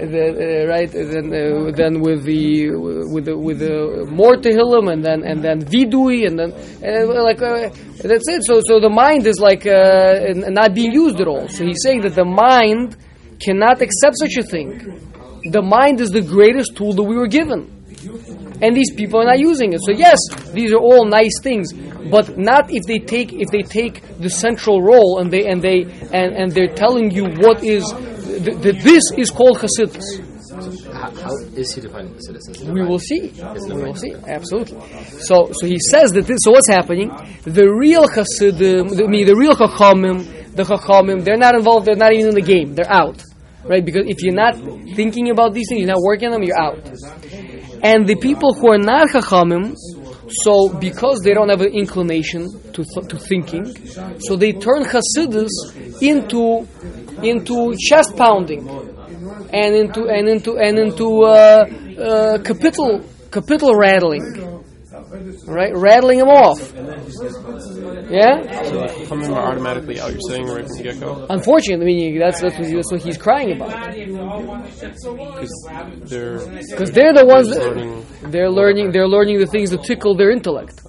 uh, 0.00 0.68
right 0.68 0.90
then 0.90 1.32
uh, 1.32 1.70
then 1.72 2.00
with 2.00 2.24
the 2.24 2.70
with 3.12 3.24
the 3.26 3.36
with 3.36 3.58
the 3.58 4.06
more 4.10 4.36
tehillim 4.36 4.90
and 4.92 5.04
then 5.04 5.22
and 5.22 5.42
then 5.42 5.60
vidui 5.60 6.26
and 6.26 6.38
then 6.38 6.52
and 6.82 7.10
uh, 7.10 7.22
like 7.22 7.42
uh, 7.42 7.68
that's 8.02 8.28
it. 8.28 8.42
So 8.44 8.60
so 8.64 8.80
the 8.80 8.88
mind 8.88 9.26
is 9.26 9.38
like 9.40 9.66
uh, 9.66 10.32
not 10.50 10.74
being 10.74 10.92
used 10.92 11.20
at 11.20 11.28
all. 11.28 11.48
So 11.48 11.64
he's 11.64 11.80
saying 11.82 12.00
that 12.02 12.14
the 12.14 12.24
mind 12.24 12.96
cannot 13.40 13.80
accept 13.82 14.16
such 14.18 14.36
a 14.36 14.42
thing 14.42 14.68
the 15.44 15.62
mind 15.62 16.00
is 16.00 16.10
the 16.10 16.20
greatest 16.20 16.76
tool 16.76 16.92
that 16.92 17.02
we 17.02 17.16
were 17.16 17.28
given 17.28 17.80
and 18.62 18.76
these 18.76 18.92
people 18.92 19.20
are 19.20 19.24
not 19.24 19.38
using 19.38 19.72
it. 19.72 19.80
So 19.82 19.92
yes, 19.92 20.18
these 20.52 20.72
are 20.72 20.78
all 20.78 21.06
nice 21.06 21.40
things, 21.42 21.72
but 21.72 22.36
not 22.38 22.70
if 22.70 22.84
they 22.84 22.98
take 22.98 23.32
if 23.32 23.50
they 23.50 23.62
take 23.62 24.02
the 24.18 24.30
central 24.30 24.82
role 24.82 25.18
and 25.18 25.30
they 25.30 25.46
and 25.46 25.62
they 25.62 25.82
and, 26.12 26.34
and 26.36 26.52
they're 26.52 26.74
telling 26.74 27.10
you 27.10 27.24
what 27.38 27.64
is 27.64 27.84
th- 28.44 28.60
th- 28.62 28.82
this 28.82 29.04
is 29.16 29.30
called 29.30 29.58
Hasidus. 29.58 30.26
How, 30.92 31.10
how 31.10 31.34
is 31.54 31.74
he 31.74 31.80
defining 31.80 32.14
Hasidus? 32.14 32.70
We 32.70 32.82
will 32.82 32.98
see. 32.98 33.32
We 33.68 33.82
will 33.82 33.94
see. 33.94 34.14
Absolutely. 34.26 34.80
So 35.20 35.50
so 35.52 35.66
he 35.66 35.78
says 35.78 36.12
that 36.12 36.26
this. 36.26 36.38
So 36.44 36.52
what's 36.52 36.68
happening? 36.68 37.08
The 37.44 37.66
real 37.72 38.06
Hasidim, 38.08 38.88
the, 38.88 39.04
I 39.04 39.08
mean, 39.08 39.26
the 39.26 39.36
real 39.36 39.52
Chachamim, 39.52 40.54
the 40.54 40.64
Chachamim, 40.64 41.24
they're 41.24 41.38
not 41.38 41.54
involved. 41.54 41.86
They're 41.86 41.96
not 41.96 42.12
even 42.12 42.28
in 42.28 42.34
the 42.34 42.42
game. 42.42 42.74
They're 42.74 42.90
out. 42.90 43.24
Right? 43.64 43.84
Because 43.84 44.06
if 44.06 44.22
you're 44.22 44.34
not 44.34 44.56
thinking 44.94 45.30
about 45.30 45.52
these 45.54 45.66
things, 45.68 45.80
you're 45.80 45.88
not 45.88 46.02
working 46.02 46.28
on 46.28 46.32
them, 46.32 46.42
you're 46.42 46.58
out. 46.58 46.78
And 47.82 48.06
the 48.06 48.16
people 48.20 48.54
who 48.54 48.72
are 48.72 48.78
not 48.78 49.08
Chachamim, 49.08 49.76
so 50.28 50.68
because 50.68 51.20
they 51.20 51.34
don't 51.34 51.48
have 51.48 51.60
an 51.60 51.72
inclination 51.72 52.46
to, 52.72 52.84
th- 52.84 53.08
to 53.08 53.18
thinking, 53.18 53.74
so 54.20 54.36
they 54.36 54.52
turn 54.52 54.84
Hasidus 54.84 55.50
into 56.02 56.66
into 57.22 57.76
chest 57.76 58.16
pounding 58.16 58.68
and 59.52 59.74
into 59.74 60.08
and 60.08 60.28
into 60.28 60.56
and 60.56 60.78
into 60.78 61.22
uh, 61.22 61.28
uh, 61.28 62.38
kapitel 62.38 63.02
kapitel 63.30 63.76
rattling, 63.76 64.59
right? 65.46 65.72
Rattling 65.74 66.18
them 66.18 66.28
off. 66.28 66.60
Yeah. 68.10 68.40
Chachamim 68.42 69.34
are 69.36 69.52
automatically 69.52 70.00
out. 70.00 70.10
You're 70.12 70.20
saying 70.28 70.46
right 70.46 70.66
from 70.66 70.76
the 70.76 70.82
get 70.82 71.00
go 71.00 71.26
Unfortunately, 71.30 71.84
I 71.86 72.10
mean 72.10 72.18
that's 72.18 72.40
that's 72.40 72.58
what, 72.58 72.68
that's 72.68 72.92
what 72.92 73.02
he's 73.02 73.16
crying 73.18 73.52
about 73.52 73.70
because 73.94 75.52
they're 76.04 76.38
because 76.70 76.90
they're 76.92 77.12
the 77.12 77.24
ones 77.24 77.48
that 77.50 77.60
learning. 77.60 78.06
they're 78.24 78.50
learning 78.50 78.92
they're 78.92 79.08
learning 79.08 79.38
the 79.38 79.46
things 79.46 79.70
that 79.70 79.84
tickle 79.84 80.14
their 80.16 80.30
intellect. 80.30 80.80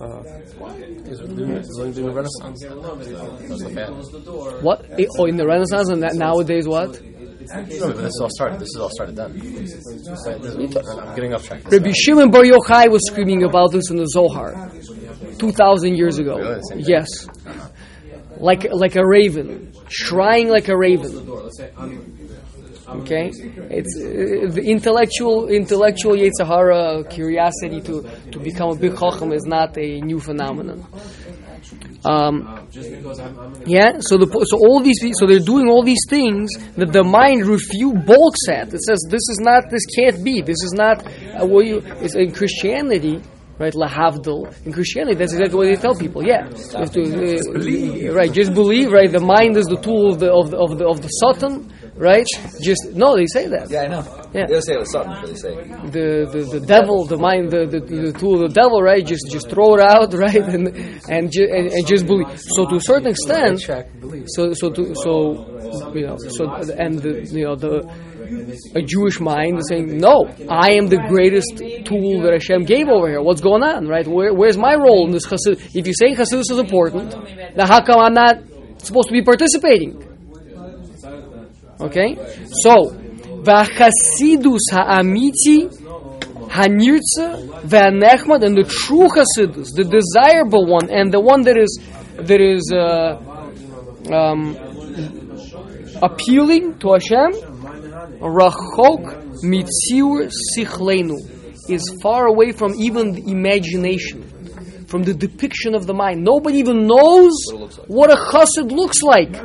Is 1.11 1.19
learning 1.21 1.93
during 1.93 2.07
the 2.07 2.13
Renaissance? 2.13 2.63
That's 2.63 3.63
the 3.63 3.69
bad. 3.75 4.63
What? 4.63 4.85
Eh, 4.99 5.05
Oh, 5.19 5.25
in 5.25 5.35
the 5.35 5.45
Renaissance 5.45 5.89
and 5.89 6.01
that 6.03 6.15
nowadays 6.15 6.67
what? 6.67 6.99
No, 7.49 7.87
but 7.93 7.97
this 7.97 8.19
all 8.19 8.29
started. 8.29 8.59
This 8.59 8.69
is 8.69 8.77
all 8.77 8.89
started 8.89 9.15
then. 9.15 9.31
I'm 11.01 11.15
getting 11.15 11.33
off 11.33 11.45
track. 11.45 11.69
Rabbi 11.71 11.91
Shimon 11.91 12.31
Bar 12.31 12.43
Yochai 12.43 12.89
was 12.89 13.05
screaming 13.07 13.43
about 13.43 13.71
this 13.71 13.89
in 13.89 13.97
the 13.97 14.07
Zohar, 14.07 14.71
two 15.37 15.51
thousand 15.51 15.95
years 15.95 16.19
ago. 16.19 16.37
Really? 16.37 16.83
Yes, 16.83 17.07
like 18.37 18.67
like 18.71 18.95
a 18.95 19.05
raven, 19.05 19.73
shrieing 19.89 20.49
like 20.49 20.67
a 20.67 20.77
raven. 20.77 21.27
Okay, 22.89 23.31
it's 23.69 23.95
uh, 23.95 24.53
the 24.53 24.63
intellectual 24.65 25.47
intellectual 25.47 26.13
Yetzirah 26.13 27.09
curiosity 27.09 27.79
to 27.81 28.03
to 28.31 28.39
become 28.39 28.71
a 28.71 28.75
big 28.75 28.97
chacham 28.97 29.31
is 29.31 29.45
not 29.45 29.77
a 29.77 30.01
new 30.01 30.19
phenomenon. 30.19 30.85
Um, 32.03 32.67
yeah, 33.65 33.99
so 33.99 34.17
the 34.17 34.25
so 34.49 34.57
all 34.57 34.79
these 34.81 34.99
so 35.19 35.27
they're 35.27 35.39
doing 35.39 35.69
all 35.69 35.83
these 35.83 36.03
things 36.09 36.49
that 36.75 36.91
the 36.91 37.03
mind 37.03 37.45
refute 37.45 38.05
balks 38.05 38.49
at. 38.49 38.73
It 38.73 38.81
says 38.81 39.05
this 39.09 39.21
is 39.29 39.39
not 39.41 39.69
this 39.69 39.85
can't 39.85 40.23
be. 40.23 40.41
This 40.41 40.63
is 40.63 40.73
not 40.73 41.05
uh, 41.05 41.45
what 41.45 41.65
you. 41.65 41.81
It's 42.01 42.15
in 42.15 42.31
Christianity. 42.33 43.21
Right, 43.59 43.73
lahavdil. 43.73 44.65
In 44.65 44.73
Christianity, 44.73 45.15
that's 45.15 45.33
exactly 45.33 45.55
what 45.55 45.67
they 45.67 45.75
tell 45.75 45.93
people. 45.93 46.25
Yeah, 46.25 46.49
You 46.49 46.79
have 46.79 46.91
to, 46.93 48.09
uh, 48.09 48.13
right? 48.15 48.33
Just 48.33 48.55
believe. 48.55 48.91
Right, 48.91 49.11
the 49.11 49.19
mind 49.19 49.55
is 49.55 49.67
the 49.67 49.77
tool 49.77 50.11
of 50.11 50.19
the 50.19 50.33
of 50.33 50.49
the 50.49 50.57
of 50.57 50.79
the, 50.79 50.87
of 50.87 51.01
the 51.03 51.07
Satan. 51.07 51.71
Right? 52.01 52.25
Just 52.61 52.81
no, 52.93 53.15
they 53.15 53.27
say 53.27 53.45
that. 53.47 53.69
Yeah, 53.69 53.83
I 53.83 53.87
know. 53.87 54.01
Yeah. 54.33 54.47
They 54.47 54.53
don't 54.53 54.61
say 54.63 54.73
it 54.73 54.79
was 54.79 54.91
something, 54.91 55.13
but 55.21 55.27
they 55.27 55.35
say. 55.35 55.53
the, 55.95 56.07
the, 56.33 56.59
the 56.59 56.65
devil, 56.65 57.05
the 57.05 57.17
mind, 57.17 57.51
the, 57.51 57.67
the, 57.67 57.79
the 57.79 58.11
tool 58.17 58.41
of 58.41 58.49
the 58.49 58.59
devil, 58.61 58.81
right? 58.81 59.05
Just 59.05 59.29
just 59.29 59.51
throw 59.51 59.75
it 59.75 59.81
out, 59.81 60.11
right? 60.25 60.33
And 60.55 60.67
and, 61.07 61.31
ju- 61.31 61.47
and, 61.47 61.67
and 61.71 61.85
just 61.85 62.07
believe. 62.07 62.25
So 62.39 62.65
to 62.65 62.75
a 62.77 62.81
certain 62.81 63.09
extent, 63.13 63.61
so 64.35 64.51
so 64.53 64.71
to 64.71 64.95
so 64.95 65.13
you 65.93 66.07
know 66.07 66.17
so 66.17 66.43
and 66.73 66.97
the 66.97 67.29
you 67.31 67.45
know 67.45 67.55
the 67.55 67.85
a 68.75 68.81
Jewish 68.81 69.19
mind 69.19 69.59
is 69.59 69.67
saying 69.69 69.97
no, 69.97 70.25
I 70.49 70.73
am 70.73 70.87
the 70.87 71.03
greatest 71.07 71.57
tool 71.85 72.21
that 72.23 72.33
Hashem 72.33 72.63
gave 72.65 72.87
over 72.87 73.09
here. 73.09 73.21
What's 73.21 73.41
going 73.41 73.61
on, 73.61 73.87
right? 73.87 74.07
Where, 74.07 74.33
where's 74.33 74.57
my 74.57 74.73
role 74.73 75.05
in 75.05 75.11
this 75.11 75.27
chassid? 75.27 75.75
If 75.75 75.85
you're 75.85 75.93
saying 75.93 76.15
chassidus 76.15 76.49
is 76.49 76.57
important, 76.57 77.11
then 77.11 77.67
how 77.67 77.83
come 77.83 77.99
I'm 77.99 78.13
not 78.13 78.37
supposed 78.79 79.09
to 79.09 79.13
be 79.13 79.21
participating? 79.21 80.10
Okay, 81.81 82.15
so 82.63 82.91
v'chasidus 83.41 84.69
ha'amiti 84.71 85.67
hanirtza 86.47 87.27
v'anechmad 87.63 88.43
and 88.43 88.55
the 88.55 88.63
true 88.63 89.07
chasidus, 89.09 89.69
the 89.73 89.83
desirable 89.83 90.67
one, 90.67 90.91
and 90.91 91.11
the 91.11 91.19
one 91.19 91.41
that 91.41 91.57
is 91.57 91.79
that 92.17 92.39
is 92.39 92.71
uh, 92.71 93.17
um, 94.13 94.55
appealing 96.03 96.77
to 96.79 96.93
Hashem, 96.93 97.31
rachok 98.21 99.41
mitziur 99.43 100.29
sichleinu 100.55 101.17
is 101.67 101.97
far 102.03 102.27
away 102.27 102.51
from 102.51 102.75
even 102.75 103.13
the 103.13 103.23
imagination, 103.31 104.21
from 104.85 105.01
the 105.01 105.15
depiction 105.15 105.73
of 105.73 105.87
the 105.87 105.93
mind. 105.95 106.23
Nobody 106.23 106.59
even 106.59 106.85
knows 106.85 107.33
what 107.87 108.11
a 108.11 108.15
chassid 108.15 108.71
looks 108.71 109.01
like. 109.01 109.35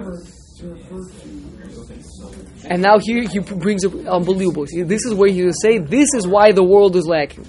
And 2.69 2.83
now 2.83 2.99
here 2.99 3.23
he 3.23 3.39
brings 3.39 3.85
up 3.85 3.95
unbelievable. 4.07 4.67
See, 4.67 4.83
This 4.83 5.05
is 5.07 5.15
where 5.15 5.31
he 5.31 5.45
will 5.45 5.53
say, 5.53 5.79
this 5.79 6.15
is 6.15 6.27
why 6.27 6.53
the 6.53 6.65
world 6.65 6.97
is 6.97 7.07
lacking. 7.07 7.45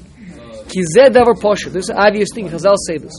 Ki 0.70 0.82
zeh 0.96 1.10
davar 1.10 1.36
posher. 1.36 1.72
This 1.72 1.86
is 1.86 1.90
an 1.90 1.98
obvious 1.98 2.30
thing. 2.34 2.50
Chazal 2.50 2.76
say 2.86 2.98
this. 2.98 3.14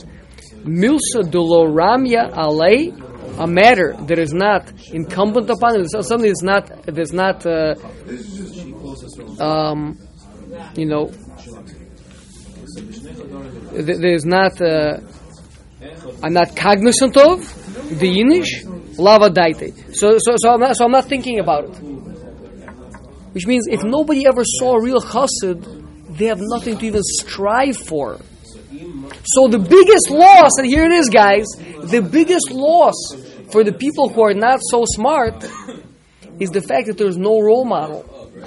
Milsa 0.63 1.23
doloramya 1.23 2.31
alei, 2.33 2.93
a 3.39 3.47
matter 3.47 3.95
that 4.07 4.19
is 4.19 4.33
not 4.33 4.71
incumbent 4.91 5.49
upon 5.49 5.79
it, 5.79 5.89
something 5.89 6.27
that's 6.27 6.43
not, 6.43 6.69
that's 6.85 7.13
not, 7.13 7.45
uh, 7.45 7.75
um, 9.39 9.97
you 10.75 10.85
know, 10.85 11.07
that 13.71 14.03
is 14.03 14.25
not, 14.25 14.61
uh, 14.61 14.99
I'm 16.21 16.33
not 16.33 16.55
cognizant 16.55 17.15
of 17.17 17.39
the 17.99 18.07
Yinish, 18.07 18.65
lava 18.99 19.29
daite. 19.29 19.95
So, 19.95 20.17
so, 20.19 20.35
so, 20.37 20.53
I'm 20.53 20.59
not, 20.59 20.75
so 20.75 20.85
I'm 20.85 20.91
not 20.91 21.05
thinking 21.05 21.39
about 21.39 21.65
it. 21.65 21.75
Which 23.33 23.47
means 23.47 23.67
if 23.67 23.83
nobody 23.83 24.27
ever 24.27 24.43
saw 24.43 24.75
a 24.75 24.81
real 24.81 25.01
chassid, 25.01 26.17
they 26.17 26.25
have 26.25 26.39
nothing 26.41 26.77
to 26.77 26.85
even 26.85 27.01
strive 27.03 27.77
for. 27.77 28.19
So 29.23 29.47
the 29.47 29.59
biggest 29.59 30.09
loss, 30.09 30.51
and 30.57 30.67
here 30.67 30.85
it 30.85 30.91
is, 30.91 31.09
guys, 31.09 31.45
the 31.83 32.01
biggest 32.01 32.51
loss 32.51 32.95
for 33.51 33.63
the 33.63 33.73
people 33.73 34.09
who 34.09 34.21
are 34.23 34.33
not 34.33 34.59
so 34.61 34.83
smart 34.85 35.43
is 36.39 36.49
the 36.51 36.61
fact 36.61 36.87
that 36.87 36.97
there's 36.97 37.17
no 37.17 37.39
role 37.39 37.65
model. 37.65 38.05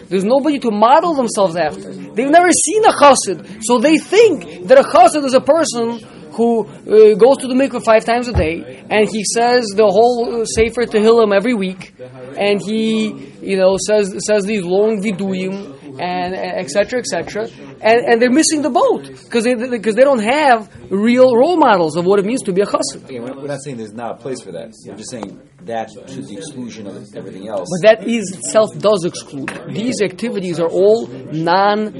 There's 0.08 0.24
nobody 0.24 0.58
to 0.60 0.70
model 0.70 1.14
themselves 1.14 1.56
after. 1.56 1.92
They've 1.92 2.30
never 2.30 2.50
seen 2.50 2.84
a 2.84 2.92
chassid, 2.92 3.62
so 3.62 3.78
they 3.78 3.98
think 3.98 4.68
that 4.68 4.78
a 4.78 4.82
chassid 4.82 5.24
is 5.24 5.34
a 5.34 5.40
person 5.40 6.00
who 6.32 6.66
uh, 6.66 7.14
goes 7.14 7.38
to 7.38 7.46
the 7.48 7.54
mikveh 7.54 7.84
five 7.84 8.04
times 8.04 8.28
a 8.28 8.32
day, 8.32 8.84
and 8.90 9.08
he 9.08 9.24
says 9.24 9.66
the 9.74 9.86
whole 9.86 10.42
uh, 10.42 10.44
Sefer 10.44 10.82
Tehillim 10.86 11.34
every 11.34 11.54
week, 11.54 11.94
and 12.36 12.60
he, 12.60 13.08
you 13.40 13.56
know, 13.56 13.76
says 13.86 14.14
says 14.26 14.44
these 14.44 14.64
long 14.64 15.02
viduyim, 15.02 16.00
and 16.00 16.34
etc. 16.34 17.00
etc. 17.00 17.48
and, 17.80 18.00
and 18.06 18.22
they're 18.22 18.30
missing 18.30 18.62
the 18.62 18.70
boat 18.70 19.04
because 19.24 19.44
they 19.44 19.54
because 19.54 19.94
they 19.94 20.02
don't 20.02 20.22
have 20.22 20.70
real 20.90 21.36
role 21.36 21.56
models 21.56 21.96
of 21.96 22.06
what 22.06 22.18
it 22.18 22.24
means 22.24 22.42
to 22.42 22.52
be 22.52 22.62
a 22.62 22.66
chassid. 22.66 23.08
We're 23.08 23.46
not 23.46 23.60
saying 23.62 23.76
there's 23.76 23.92
not 23.92 24.12
a 24.12 24.16
place 24.16 24.42
for 24.42 24.52
that. 24.52 24.72
We're 24.86 24.96
just 24.96 25.10
saying 25.10 25.40
that 25.62 25.90
to 26.06 26.22
the 26.22 26.36
exclusion 26.36 26.86
of 26.86 26.96
everything 27.14 27.48
else. 27.48 27.68
But 27.70 27.88
that 27.88 28.08
is 28.08 28.32
itself 28.36 28.76
does 28.78 29.04
exclude. 29.04 29.50
These 29.70 30.02
activities 30.02 30.58
are 30.60 30.68
all 30.68 31.06
non 31.06 31.92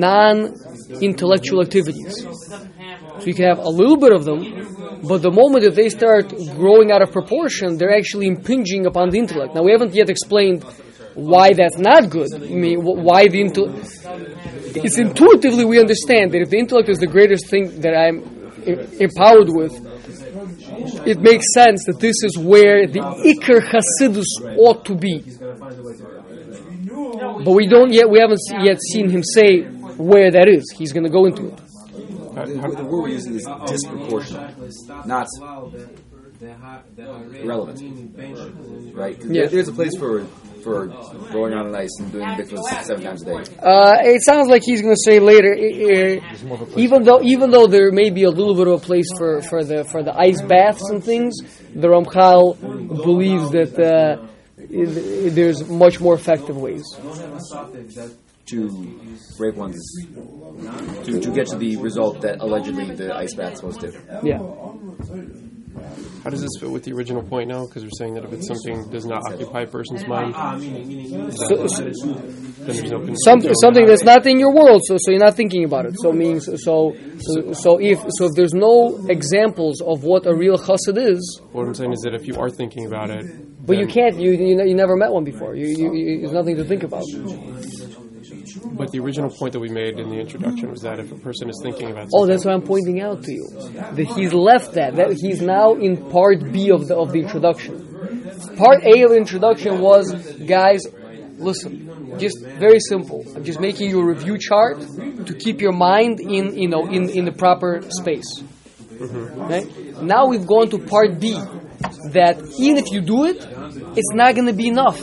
non 0.00 0.54
intellectual 1.00 1.62
activities. 1.62 2.26
So 3.18 3.26
you 3.26 3.34
can 3.34 3.46
have 3.46 3.58
a 3.58 3.68
little 3.68 3.96
bit 3.96 4.12
of 4.12 4.24
them, 4.24 5.00
but 5.06 5.22
the 5.22 5.30
moment 5.30 5.64
that 5.64 5.74
they 5.74 5.88
start 5.88 6.32
growing 6.56 6.90
out 6.90 7.02
of 7.02 7.12
proportion, 7.12 7.76
they're 7.76 7.96
actually 7.96 8.26
impinging 8.26 8.86
upon 8.86 9.10
the 9.10 9.18
intellect. 9.18 9.54
Now 9.54 9.62
we 9.62 9.72
haven't 9.72 9.94
yet 9.94 10.08
explained 10.08 10.64
why 11.14 11.52
that's 11.52 11.76
not 11.76 12.08
good. 12.08 12.32
I 12.34 12.38
mean, 12.38 12.82
why 12.82 13.28
the 13.28 13.40
intellect? 13.40 13.76
It's 14.76 14.98
intuitively 14.98 15.64
we 15.64 15.80
understand 15.80 16.32
that 16.32 16.40
if 16.42 16.50
the 16.50 16.58
intellect 16.58 16.88
is 16.88 16.98
the 16.98 17.06
greatest 17.06 17.48
thing 17.48 17.80
that 17.80 17.94
I'm 17.94 18.22
empowered 19.00 19.48
with, 19.48 19.74
it 21.06 21.20
makes 21.20 21.52
sense 21.52 21.84
that 21.86 21.98
this 21.98 22.16
is 22.22 22.38
where 22.38 22.86
the 22.86 23.00
Iker 23.00 23.60
Hasidus 23.60 24.28
ought 24.58 24.84
to 24.86 24.94
be. 24.94 25.24
But 27.44 27.52
we 27.52 27.66
don't 27.66 27.92
yet, 27.92 28.08
we 28.08 28.20
haven't 28.20 28.40
yet 28.62 28.78
seen 28.92 29.10
him 29.10 29.22
say 29.22 29.62
where 29.96 30.30
that 30.30 30.48
is. 30.48 30.70
He's 30.76 30.92
going 30.92 31.04
to 31.04 31.10
go 31.10 31.26
into 31.26 31.48
it. 31.48 31.69
The, 32.34 32.46
the 32.76 32.84
word 32.84 33.02
we're 33.02 33.08
using 33.08 33.34
is 33.34 33.46
disproportional, 33.46 35.06
not 35.06 35.26
relevant. 37.44 37.80
right? 38.94 39.16
Yeah. 39.18 39.26
there- 39.28 39.48
there's 39.48 39.68
a 39.68 39.72
place 39.72 39.96
for 39.98 40.24
for 40.62 40.88
going 41.32 41.54
on 41.54 41.74
ice 41.74 41.88
and 42.00 42.12
doing 42.12 42.26
mikvahs 42.28 42.84
seven 42.84 43.02
times 43.02 43.22
a 43.22 43.24
day. 43.24 43.32
Uh, 43.62 43.96
it 44.02 44.22
sounds 44.22 44.46
like 44.48 44.62
he's 44.62 44.82
going 44.82 44.94
to 44.94 45.00
say 45.10 45.18
later, 45.18 45.52
uh, 45.54 46.20
uh, 46.20 46.76
even 46.76 47.02
though 47.04 47.22
even 47.22 47.50
though 47.50 47.66
there 47.66 47.90
may 47.90 48.10
be 48.10 48.24
a 48.24 48.30
little 48.30 48.54
bit 48.54 48.66
of 48.68 48.74
a 48.74 48.84
place 48.84 49.06
for, 49.16 49.40
for 49.42 49.64
the 49.64 49.84
for 49.84 50.02
the 50.02 50.14
ice 50.18 50.42
baths 50.42 50.86
and 50.90 51.02
things, 51.02 51.34
the 51.74 51.88
Ramchal 51.88 52.58
believes 53.02 53.50
that 53.52 53.72
uh, 53.78 54.26
there's 55.34 55.66
much 55.68 55.98
more 55.98 56.12
effective 56.14 56.56
ways. 56.58 56.84
To 58.46 59.16
break 59.38 59.56
one's 59.56 59.78
to, 61.04 61.20
to 61.20 61.30
get 61.32 61.46
to 61.48 61.56
the 61.56 61.76
result 61.76 62.20
that 62.22 62.40
allegedly 62.40 62.94
the 62.94 63.14
ice 63.14 63.34
bath's 63.34 63.60
supposed 63.60 63.80
to. 63.80 63.92
Yeah. 64.22 64.38
How 66.24 66.28
does 66.30 66.42
this 66.42 66.50
fit 66.60 66.70
with 66.70 66.84
the 66.84 66.92
original 66.92 67.22
point 67.22 67.48
now? 67.48 67.64
Because 67.64 67.84
we're 67.84 67.90
saying 67.96 68.14
that 68.14 68.24
if 68.24 68.32
it's 68.32 68.48
something 68.48 68.82
that 68.82 68.90
does 68.90 69.06
not 69.06 69.22
occupy 69.32 69.62
a 69.62 69.66
person's 69.66 70.06
mind, 70.06 70.34
So, 71.32 71.66
so, 71.68 71.84
then 71.84 72.76
there's 72.76 72.90
no 72.90 72.98
concern. 72.98 73.40
some, 73.40 73.54
something 73.62 73.86
that's 73.86 74.02
not 74.02 74.26
in 74.26 74.38
your 74.38 74.52
world, 74.52 74.82
so 74.84 74.96
so 74.98 75.12
you're 75.12 75.20
not 75.20 75.34
thinking 75.34 75.64
about 75.64 75.86
it. 75.86 75.94
So 76.02 76.12
means 76.12 76.44
so 76.64 76.94
so 77.20 77.52
so 77.52 77.78
if 77.80 78.00
so 78.18 78.26
if 78.26 78.32
there's 78.36 78.52
no 78.52 79.06
examples 79.08 79.80
of 79.80 80.02
what 80.02 80.26
a 80.26 80.34
real 80.34 80.58
chassid 80.58 80.98
is, 80.98 81.40
What 81.52 81.66
I'm 81.66 81.74
saying 81.74 81.92
is 81.92 82.00
that 82.00 82.14
if 82.14 82.26
you 82.26 82.34
are 82.34 82.50
thinking 82.50 82.86
about 82.86 83.08
it, 83.10 83.24
but 83.64 83.78
you 83.78 83.86
can't 83.86 84.20
you 84.20 84.32
you, 84.32 84.62
you 84.62 84.74
never 84.74 84.96
met 84.96 85.10
one 85.12 85.24
before. 85.24 85.54
You, 85.54 85.68
you, 85.68 85.94
you 85.94 86.18
there's 86.20 86.32
nothing 86.32 86.56
to 86.56 86.64
think 86.64 86.82
about. 86.82 87.04
But 88.64 88.90
the 88.92 89.00
original 89.00 89.30
point 89.30 89.52
that 89.52 89.60
we 89.60 89.68
made 89.68 89.98
in 89.98 90.10
the 90.10 90.18
introduction 90.18 90.70
was 90.70 90.82
that 90.82 90.98
if 90.98 91.12
a 91.12 91.16
person 91.16 91.48
is 91.48 91.58
thinking 91.62 91.90
about 91.90 92.08
Oh, 92.14 92.26
that's 92.26 92.44
what 92.44 92.54
I'm 92.54 92.62
pointing 92.62 93.00
out 93.00 93.22
to 93.24 93.32
you. 93.32 93.48
That 93.72 94.12
he's 94.16 94.32
left 94.32 94.74
that. 94.74 94.96
That 94.96 95.16
he's 95.20 95.40
now 95.40 95.74
in 95.74 96.10
part 96.10 96.52
B 96.52 96.70
of 96.70 96.88
the 96.88 96.96
of 96.96 97.12
the 97.12 97.20
introduction. 97.20 97.86
Part 98.56 98.82
A 98.84 99.02
of 99.02 99.10
the 99.10 99.16
introduction 99.16 99.80
was, 99.80 100.12
guys, 100.46 100.86
listen, 101.36 102.18
just 102.18 102.44
very 102.44 102.80
simple. 102.80 103.24
I'm 103.34 103.44
just 103.44 103.60
making 103.60 103.90
you 103.90 104.00
a 104.00 104.04
review 104.04 104.38
chart 104.38 104.80
to 104.80 105.34
keep 105.34 105.60
your 105.60 105.72
mind 105.72 106.20
in 106.20 106.56
you 106.56 106.68
know 106.68 106.86
in, 106.86 107.08
in 107.10 107.24
the 107.24 107.32
proper 107.32 107.82
space. 107.88 108.42
Okay? 109.00 109.94
Now 110.02 110.26
we've 110.26 110.46
gone 110.46 110.68
to 110.70 110.78
part 110.78 111.18
B. 111.18 111.38
That 112.12 112.38
even 112.58 112.76
if 112.76 112.92
you 112.92 113.00
do 113.00 113.24
it, 113.24 113.36
it's 113.96 114.12
not 114.12 114.34
going 114.34 114.46
to 114.46 114.52
be 114.52 114.68
enough 114.68 115.00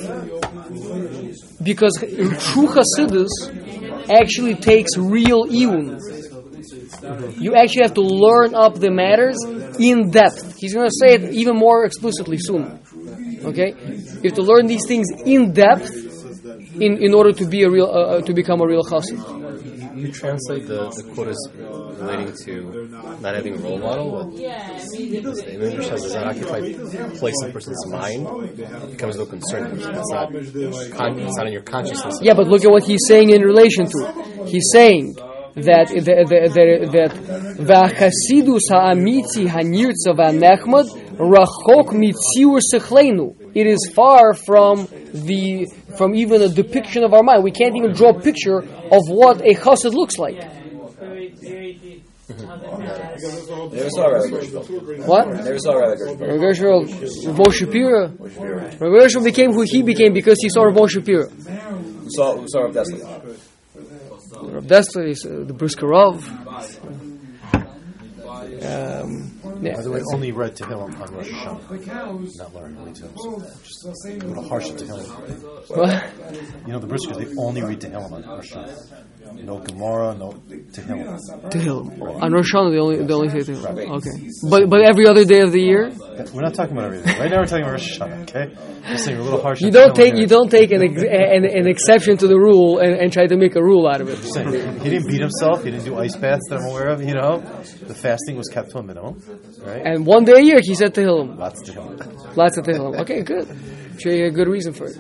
because 1.68 1.95
true 1.99 2.70
Hasidus 2.76 3.34
actually 4.09 4.55
takes 4.55 4.95
real 4.97 5.43
iyun. 5.45 5.99
You 7.38 7.55
actually 7.55 7.84
have 7.84 7.93
to 7.95 8.01
learn 8.01 8.55
up 8.55 8.76
the 8.80 8.89
matters 8.89 9.38
in 9.78 10.09
depth. 10.09 10.55
He's 10.57 10.74
going 10.74 10.88
to 10.88 10.95
say 11.01 11.15
it 11.15 11.34
even 11.34 11.57
more 11.57 11.84
explicitly 11.86 12.38
soon. 12.39 12.80
Okay, 13.43 13.76
you 14.22 14.30
have 14.30 14.39
to 14.41 14.47
learn 14.51 14.65
these 14.68 14.86
things 14.88 15.07
in 15.26 15.51
depth 15.51 15.91
in, 16.86 17.03
in 17.03 17.13
order 17.13 17.34
to 17.34 17.45
be 17.45 17.63
a 17.63 17.70
real 17.70 17.86
uh, 17.86 18.18
uh, 18.18 18.22
to 18.22 18.34
become 18.34 18.61
a 18.61 18.68
real 18.68 18.84
chassid. 18.84 19.20
You 19.97 20.11
translate 20.11 20.67
the, 20.67 20.89
the 20.89 21.03
quotas 21.13 21.49
relating 21.99 22.33
to 22.45 22.87
not 23.21 23.35
having 23.35 23.55
a 23.55 23.57
role 23.57 23.79
model 23.79 24.27
with 24.27 24.37
the 24.37 25.53
image 25.53 25.77
which 25.77 25.89
does 25.89 26.13
not 26.13 26.27
occupy 26.27 26.59
place 27.17 27.35
in 27.43 27.49
a 27.49 27.53
person's 27.53 27.83
mind 27.91 28.27
it 28.57 28.91
becomes 28.91 29.17
no 29.17 29.25
concern. 29.25 29.77
It's 29.77 30.11
not, 30.11 30.31
con- 30.97 31.19
it's 31.19 31.37
not 31.37 31.47
in 31.47 31.53
your 31.53 31.63
consciousness. 31.63 32.19
Yeah, 32.21 32.33
but 32.33 32.47
look 32.47 32.63
at 32.63 32.71
what 32.71 32.83
he's 32.83 33.01
saying 33.07 33.31
in 33.31 33.41
relation 33.41 33.85
to 33.85 33.97
it. 34.07 34.47
He's 34.47 34.69
saying 34.71 35.15
that 35.55 35.87
that 35.89 36.27
that 36.29 36.91
that 36.91 37.11
v'achasidus 37.57 38.69
ha'amitzi 38.69 39.47
hanirtza 39.47 40.13
v'anechmad 40.13 41.06
rachok 41.18 41.91
mitziur 41.93 42.59
sechleinu. 42.74 43.36
It 43.53 43.68
is 43.68 43.91
far 43.93 44.34
from 44.34 44.88
the 45.13 45.68
from 45.97 46.15
even 46.15 46.41
a 46.41 46.49
depiction 46.49 47.03
of 47.03 47.13
our 47.13 47.24
mind. 47.24 47.43
We 47.43 47.51
can't 47.51 47.76
even 47.76 47.93
draw 47.93 48.09
a 48.09 48.20
picture 48.20 48.59
of 48.59 49.01
what 49.09 49.41
a 49.41 49.53
chassid 49.53 49.93
looks 49.93 50.18
like. 50.18 50.38
Never 52.30 53.89
saw 53.89 54.07
Rabbi 54.07 54.30
Gershom. 54.30 54.63
What? 55.07 55.28
Never 55.28 55.59
saw 55.59 55.74
Rabbi 55.74 56.38
Gershom. 56.38 56.86
Rav 57.36 57.47
Shapira. 57.47 58.80
Rav 58.80 58.91
Gershom 58.91 59.24
became 59.24 59.53
who 59.53 59.61
he 59.61 59.82
became 59.82 60.13
because 60.13 60.38
he 60.41 60.49
saw 60.49 60.63
Rav 60.63 60.76
Shapira. 60.76 61.30
We 61.32 62.09
saw, 62.09 62.36
we 62.36 62.47
saw 62.47 62.61
Rav 62.61 62.74
Dessler. 62.74 63.38
Rav 64.53 64.65
Dessler 64.65 65.07
is 65.09 65.26
uh, 65.26 65.43
the 65.47 65.53
Briskerov. 65.53 66.24
Um, 68.63 69.36
yeah. 69.61 69.75
By 69.75 69.81
the 69.81 69.91
way, 69.91 70.01
only 70.13 70.31
read 70.31 70.55
Tehillim 70.55 70.99
on 71.01 71.13
Rosh 71.13 71.29
Hashanah. 71.29 72.37
Not 72.37 72.53
learn 72.55 72.77
only 72.77 72.91
Tehillim. 72.91 73.63
Just 73.63 73.85
a 73.85 74.25
little 74.27 74.47
harsh 74.47 74.69
at 74.69 74.77
Tehillim. 74.77 75.07
What? 75.69 76.03
You 76.65 76.73
know, 76.73 76.79
the 76.79 76.87
Briskers, 76.87 77.17
they 77.17 77.41
only 77.41 77.61
read 77.63 77.79
Tehillim 77.81 78.11
on 78.11 78.23
Rosh 78.23 78.53
Hashanah. 78.53 79.43
No 79.43 79.59
Gemara, 79.59 80.15
no 80.15 80.31
Tehillim. 80.31 81.19
Tehillim. 81.51 82.21
On 82.23 82.31
Rosh 82.31 82.53
Hashanah, 82.53 82.71
they 82.71 82.79
only 82.79 83.03
they 83.03 83.13
only 83.13 83.29
say 83.29 83.51
Tehillim. 83.51 83.97
Okay, 83.97 84.29
but 84.49 84.69
but 84.69 84.81
every 84.81 85.07
other 85.07 85.25
day 85.25 85.41
of 85.41 85.51
the 85.51 85.61
year, 85.61 85.91
We're 86.33 86.41
not 86.41 86.53
talking 86.53 86.73
about 86.77 86.85
everything. 86.85 87.19
Right 87.19 87.29
now 87.29 87.39
we're 87.39 87.45
talking 87.45 87.63
about 87.63 87.71
Rosh 87.73 87.99
Hashanah, 87.99 88.21
okay? 88.29 88.55
Just 88.89 89.03
saying 89.05 89.17
we're 89.17 89.21
a 89.21 89.25
little 89.25 89.41
harsh 89.41 89.61
you 89.61 89.69
don't 89.71 89.93
take 89.95 90.13
here. 90.13 90.21
you 90.21 90.27
don't 90.27 90.49
take 90.49 90.71
an, 90.71 90.81
ex- 90.81 91.01
an 91.03 91.43
an 91.45 91.67
exception 91.67 92.15
to 92.17 92.27
the 92.27 92.37
rule 92.37 92.79
and, 92.79 92.93
and 92.93 93.11
try 93.11 93.27
to 93.27 93.35
make 93.35 93.55
a 93.55 93.61
rule 93.61 93.87
out 93.87 93.99
of 94.01 94.07
it. 94.09 94.15
Saying, 94.17 94.79
He 94.81 94.89
didn't 94.89 95.07
beat 95.09 95.19
himself. 95.21 95.63
He 95.63 95.71
didn't 95.71 95.85
do 95.85 95.97
ice 95.97 96.15
baths 96.15 96.43
that 96.49 96.59
I'm 96.59 96.65
aware 96.69 96.87
of. 96.87 97.03
You 97.03 97.13
know, 97.13 97.39
the 97.85 97.93
fasting 97.93 98.37
was 98.37 98.47
kept 98.47 98.71
to 98.71 98.77
a 98.79 98.83
minimum, 98.83 99.19
right? 99.59 99.85
And 99.85 100.05
one 100.05 100.25
day 100.25 100.33
a 100.33 100.41
year, 100.41 100.59
he 100.61 100.75
said 100.75 100.93
Tehillim. 100.93 101.37
Lots 101.37 101.61
of 101.61 101.75
Tehillim. 101.75 102.35
Lots 102.35 102.57
of 102.57 102.65
Tehillim. 102.65 102.99
Okay, 103.01 103.21
good. 103.21 103.47
Sure, 103.99 104.13
you 104.13 104.23
had 104.25 104.33
a 104.33 104.35
good 104.35 104.47
reason 104.47 104.73
for 104.73 104.87
it. 104.87 104.97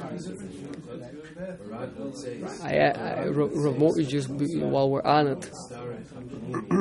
I, 2.63 2.77
I, 2.77 3.23
I 3.23 3.27
Rav 3.27 3.97
just 4.07 4.29
while 4.29 4.89
we're 4.89 5.03
on 5.03 5.27
it, 5.27 5.51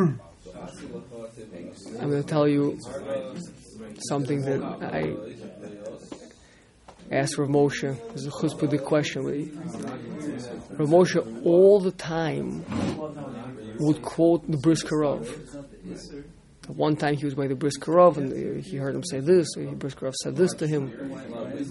I'm 2.00 2.10
going 2.10 2.22
to 2.22 2.28
tell 2.28 2.48
you 2.48 2.78
something 4.08 4.42
that 4.42 4.62
I 4.82 5.14
asked 7.14 7.38
Rav 7.38 7.48
Moshe. 7.48 7.96
This 8.12 8.22
is 8.22 8.26
a 8.26 8.30
chutzpah 8.30 8.84
question. 8.84 9.24
Rav 9.24 10.88
Moshe 10.88 11.44
all 11.44 11.80
the 11.80 11.92
time 11.92 12.64
would 13.78 14.02
quote 14.02 14.50
the 14.50 14.56
Briskerov. 14.56 15.26
One 16.68 16.96
time 16.96 17.16
he 17.16 17.24
was 17.24 17.34
by 17.34 17.46
the 17.46 17.54
Briskerov 17.54 18.16
and 18.16 18.64
he 18.64 18.76
heard 18.76 18.94
him 18.94 19.04
say 19.04 19.20
this, 19.20 19.48
or 19.56 19.62
Briskerov 19.74 20.14
said 20.14 20.36
this 20.36 20.52
to 20.54 20.66
him, 20.66 20.92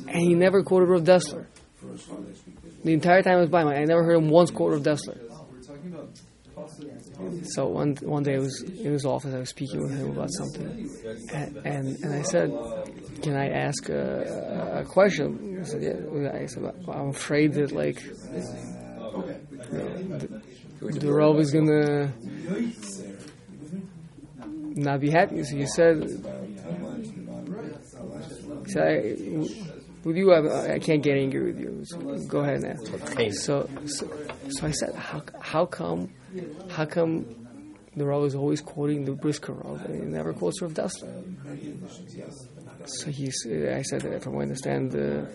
and 0.08 0.18
he 0.18 0.34
never 0.34 0.64
quoted 0.64 0.88
Rav 0.88 1.04
Dessler. 1.04 1.46
The 2.84 2.94
entire 2.94 3.22
time 3.22 3.38
I 3.38 3.42
was 3.42 3.50
by 3.50 3.62
him, 3.62 3.68
I 3.70 3.84
never 3.84 4.04
heard 4.04 4.18
him 4.18 4.30
once 4.30 4.52
quote 4.52 4.74
Rav 4.74 4.84
Dessler. 4.84 5.20
So 7.44 7.68
one 7.68 7.96
one 8.02 8.24
day 8.24 8.36
I 8.36 8.40
was 8.40 8.62
in 8.62 8.92
his 8.92 9.06
office, 9.06 9.34
I 9.34 9.40
was 9.40 9.50
speaking 9.50 9.82
with 9.82 9.96
him 9.98 10.12
about 10.12 10.30
something, 10.32 10.90
and 11.34 11.58
and, 11.58 11.98
and 12.04 12.14
I 12.14 12.22
said, 12.22 12.52
"Can 13.22 13.36
I 13.36 13.50
ask 13.50 13.90
a, 13.90 14.82
a 14.82 14.86
question?" 14.86 15.60
I 15.62 15.64
said, 15.66 15.84
"Yeah." 15.84 16.32
I 16.34 16.46
said, 16.46 16.64
"I'm 16.88 17.10
afraid 17.10 17.54
that 17.54 17.72
like." 17.72 18.02
you 18.04 18.12
know, 19.72 20.18
the, 20.80 21.00
the 21.00 21.12
Rav 21.12 21.40
is 21.40 21.52
gonna 21.52 22.14
not 24.76 25.00
be 25.00 25.10
happy. 25.10 25.44
So 25.44 25.56
he 25.56 25.66
said, 25.66 26.08
said 28.68 28.84
I, 28.84 29.16
with 30.04 30.18
you, 30.18 30.32
I, 30.32 30.74
I 30.74 30.80
can't 30.80 31.02
get 31.02 31.18
angry 31.18 31.52
with 31.52 31.60
you. 31.60 31.82
So 31.86 31.98
go 32.28 32.40
ahead 32.42 32.62
now. 32.62 32.76
So, 33.32 33.68
so, 33.86 34.10
so 34.50 34.68
I 34.68 34.72
said, 34.72 34.94
how, 34.96 35.24
how 35.40 35.66
come, 35.66 36.12
how 36.70 36.86
come 36.86 37.26
the 37.96 38.06
Rav 38.06 38.26
is 38.26 38.36
always 38.36 38.62
quoting 38.62 39.06
the 39.06 39.14
Brisker 39.14 39.54
Rav 39.54 39.84
and 39.86 40.04
he 40.04 40.10
never 40.10 40.34
quotes 40.34 40.62
Rav 40.62 40.74
Dessler? 40.74 41.10
So 42.86 43.10
he, 43.10 43.32
I 43.68 43.82
said, 43.82 44.22
from 44.22 44.34
what 44.34 44.42
I 44.42 44.44
understand, 44.44 44.92
the, 44.92 45.28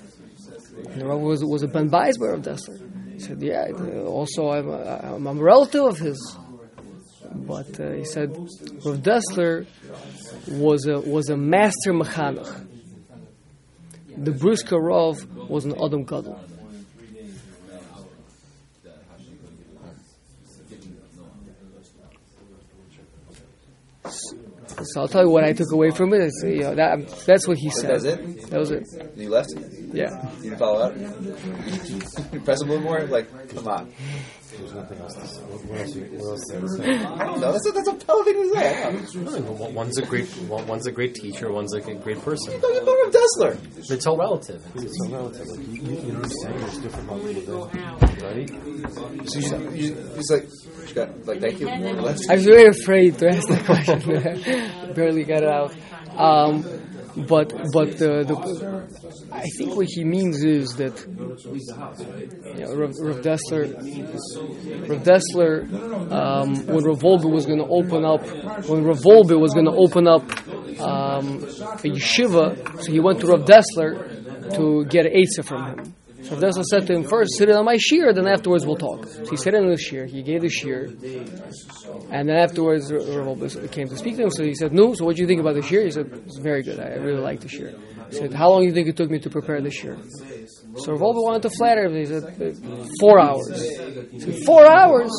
the 0.94 1.04
Rav 1.04 1.20
was, 1.20 1.44
was 1.44 1.62
a 1.62 1.68
Ben 1.68 1.90
Beisber 1.90 2.34
of 2.34 2.42
Dessler. 2.42 2.78
He 3.12 3.18
said, 3.18 3.42
yeah, 3.42 3.66
also 4.04 4.50
I'm 4.50 4.68
a, 4.68 5.16
I'm 5.16 5.26
a 5.26 5.34
relative 5.34 5.84
of 5.84 5.98
his. 5.98 6.38
But 7.32 7.78
uh, 7.80 7.92
he 7.92 8.04
said, 8.04 8.36
Rav 8.84 8.98
Dessler 8.98 9.66
was 10.48 10.86
a, 10.86 10.98
was 11.00 11.28
a 11.28 11.36
master 11.36 11.92
mechanech. 11.92 12.66
The 14.16 14.32
Brisker 14.32 14.78
Rav 14.78 15.24
was 15.48 15.64
an 15.64 15.74
Adam 15.82 16.04
Gadol. 16.04 16.38
So 24.82 25.02
I'll 25.02 25.08
tell 25.08 25.24
you 25.24 25.30
what 25.30 25.44
I 25.44 25.52
took 25.52 25.70
away 25.72 25.90
from 25.90 26.12
it. 26.14 26.22
Is, 26.22 26.44
you 26.46 26.62
know, 26.62 26.74
that, 26.74 27.06
that's 27.26 27.46
what 27.46 27.58
he 27.58 27.70
said. 27.70 27.90
That's 27.90 28.04
it? 28.04 28.50
That 28.50 28.58
was 28.58 28.70
it. 28.70 28.86
You 29.16 29.28
left? 29.28 29.50
Yeah. 29.92 30.08
You 30.38 30.50
didn't 30.50 30.58
follow 30.58 30.80
up? 30.80 30.96
You 32.32 32.40
press 32.40 32.62
a 32.62 32.64
little 32.64 32.80
more? 32.80 33.02
Like, 33.02 33.28
come 33.54 33.68
on. 33.68 33.92
There's 34.58 34.74
nothing 34.74 34.98
else. 34.98 35.14
To 35.14 35.26
say. 35.26 35.40
What, 35.42 35.64
what 35.64 35.80
else? 35.80 35.94
You, 35.94 36.02
what 36.02 36.30
else? 36.30 36.40
To 36.50 36.68
say? 36.68 36.84
I 37.04 37.24
don't 37.24 37.40
know. 37.40 37.52
That's 37.52 37.66
a, 37.68 37.72
that's 37.72 37.88
a 37.88 38.06
hell 38.06 38.24
thing 38.24 38.34
to 38.34 38.54
say. 38.54 38.82
I 38.84 38.92
don't 38.92 39.14
know. 39.24 39.38
No, 39.38 39.52
one- 39.52 39.74
One's 39.74 39.98
a 39.98 40.02
great, 40.06 40.26
one- 40.48 40.66
one's 40.66 40.86
a 40.86 40.92
great 40.92 41.14
teacher. 41.14 41.50
One's 41.52 41.74
a 41.74 41.80
great 41.80 42.20
person. 42.22 42.60
Look 42.60 42.74
at 42.74 42.84
Baruch 42.84 43.12
Dessler. 43.14 43.90
It's 43.90 44.06
all 44.06 44.16
relative. 44.16 44.62
It's 44.76 44.98
so 45.04 45.10
relative. 45.12 45.46
Like, 45.48 45.66
you, 45.68 45.74
you, 45.74 46.00
you 46.00 46.12
know 46.12 46.20
what 46.20 46.24
I'm 46.24 46.30
saying? 46.30 46.58
There's 46.58 46.78
different 46.78 47.08
people 47.26 47.66
than 47.66 48.00
right. 48.22 49.28
So 49.28 49.38
you, 49.38 49.70
you, 49.70 49.94
he's 50.16 50.30
like, 50.30 50.48
she 50.86 50.94
got, 50.94 51.26
like, 51.26 51.40
thank 51.40 51.60
you. 51.60 51.68
You. 51.68 51.98
I 52.28 52.34
was 52.34 52.44
very 52.44 52.66
afraid 52.68 53.18
to 53.18 53.28
ask 53.28 53.48
that 53.48 53.64
question. 53.64 54.94
Barely 54.94 55.24
got 55.24 55.42
it 55.42 55.48
out. 55.48 55.74
Um, 56.18 56.64
but 57.16 57.52
but 57.72 57.98
the, 57.98 58.24
the 58.24 58.88
I 59.32 59.46
think 59.56 59.76
what 59.76 59.86
he 59.88 60.04
means 60.04 60.44
is 60.44 60.74
that 60.76 60.94
know, 62.60 62.74
Rav, 62.74 62.94
Rav 62.98 63.20
Dessler, 63.22 63.74
Rav 64.88 65.02
Dessler, 65.02 66.12
um, 66.12 66.66
when 66.66 66.84
Rav 66.84 67.00
Wolbe 67.00 67.30
was 67.30 67.46
going 67.46 67.58
to 67.58 67.66
open 67.66 68.04
up, 68.04 68.26
when 68.68 68.84
Rav 68.84 68.98
Wolbe 68.98 69.38
was 69.38 69.54
going 69.54 69.66
to 69.66 69.72
open 69.72 70.06
up 70.06 70.22
um, 70.80 71.42
a 71.42 71.88
yeshiva, 71.88 72.82
so 72.82 72.92
he 72.92 73.00
went 73.00 73.20
to 73.20 73.26
Rav 73.26 73.44
Dessler 73.44 74.54
to 74.56 74.84
get 74.86 75.06
Eitzah 75.06 75.44
from 75.44 75.66
him. 75.66 75.94
So 76.30 76.36
Rav 76.36 76.44
Dessler 76.44 76.64
said 76.64 76.86
to 76.86 76.94
him, 76.94 77.02
first 77.02 77.36
sit 77.36 77.48
in 77.48 77.56
on 77.56 77.64
my 77.64 77.74
shiur, 77.76 78.14
then 78.14 78.28
afterwards 78.28 78.64
we'll 78.64 78.76
talk. 78.76 79.04
So 79.06 79.30
he 79.30 79.36
sat 79.36 79.52
in 79.54 79.66
the 79.66 79.74
shiur, 79.74 80.08
he 80.08 80.22
gave 80.22 80.42
the 80.42 80.46
shiur, 80.46 80.86
and 82.10 82.28
then 82.28 82.36
afterwards, 82.36 82.92
Rav 82.92 83.26
Wolbe 83.26 83.72
came 83.72 83.88
to 83.88 83.96
speak 83.96 84.16
to 84.16 84.22
him. 84.22 84.30
So 84.30 84.44
he 84.44 84.54
said, 84.54 84.72
"No. 84.72 84.94
So 84.94 85.04
what 85.04 85.16
do 85.16 85.22
you 85.22 85.26
think 85.26 85.40
about 85.40 85.54
the 85.54 85.60
shiur?" 85.60 85.84
He 85.84 85.90
said, 85.90 86.06
"It's 86.26 86.38
very 86.38 86.62
good. 86.62 86.78
I 86.78 86.94
really 87.06 87.20
like 87.20 87.40
the 87.40 87.48
shiur." 87.48 87.74
He 88.10 88.16
said, 88.16 88.32
"How 88.32 88.50
long 88.50 88.60
do 88.60 88.66
you 88.66 88.72
think 88.72 88.86
it 88.86 88.96
took 88.96 89.10
me 89.10 89.18
to 89.18 89.28
prepare 89.28 89.60
the 89.60 89.70
shiur?" 89.70 89.96
So 90.76 90.92
Rav 90.92 91.00
Wolbe 91.00 91.22
wanted 91.24 91.42
to 91.42 91.50
flatter 91.50 91.86
him. 91.86 91.96
He 91.96 92.04
said, 92.06 92.22
"Uh, 92.22 92.84
four 93.00 93.18
hours." 93.18 93.48
Said, 94.18 94.44
four 94.46 94.70
hours? 94.70 95.10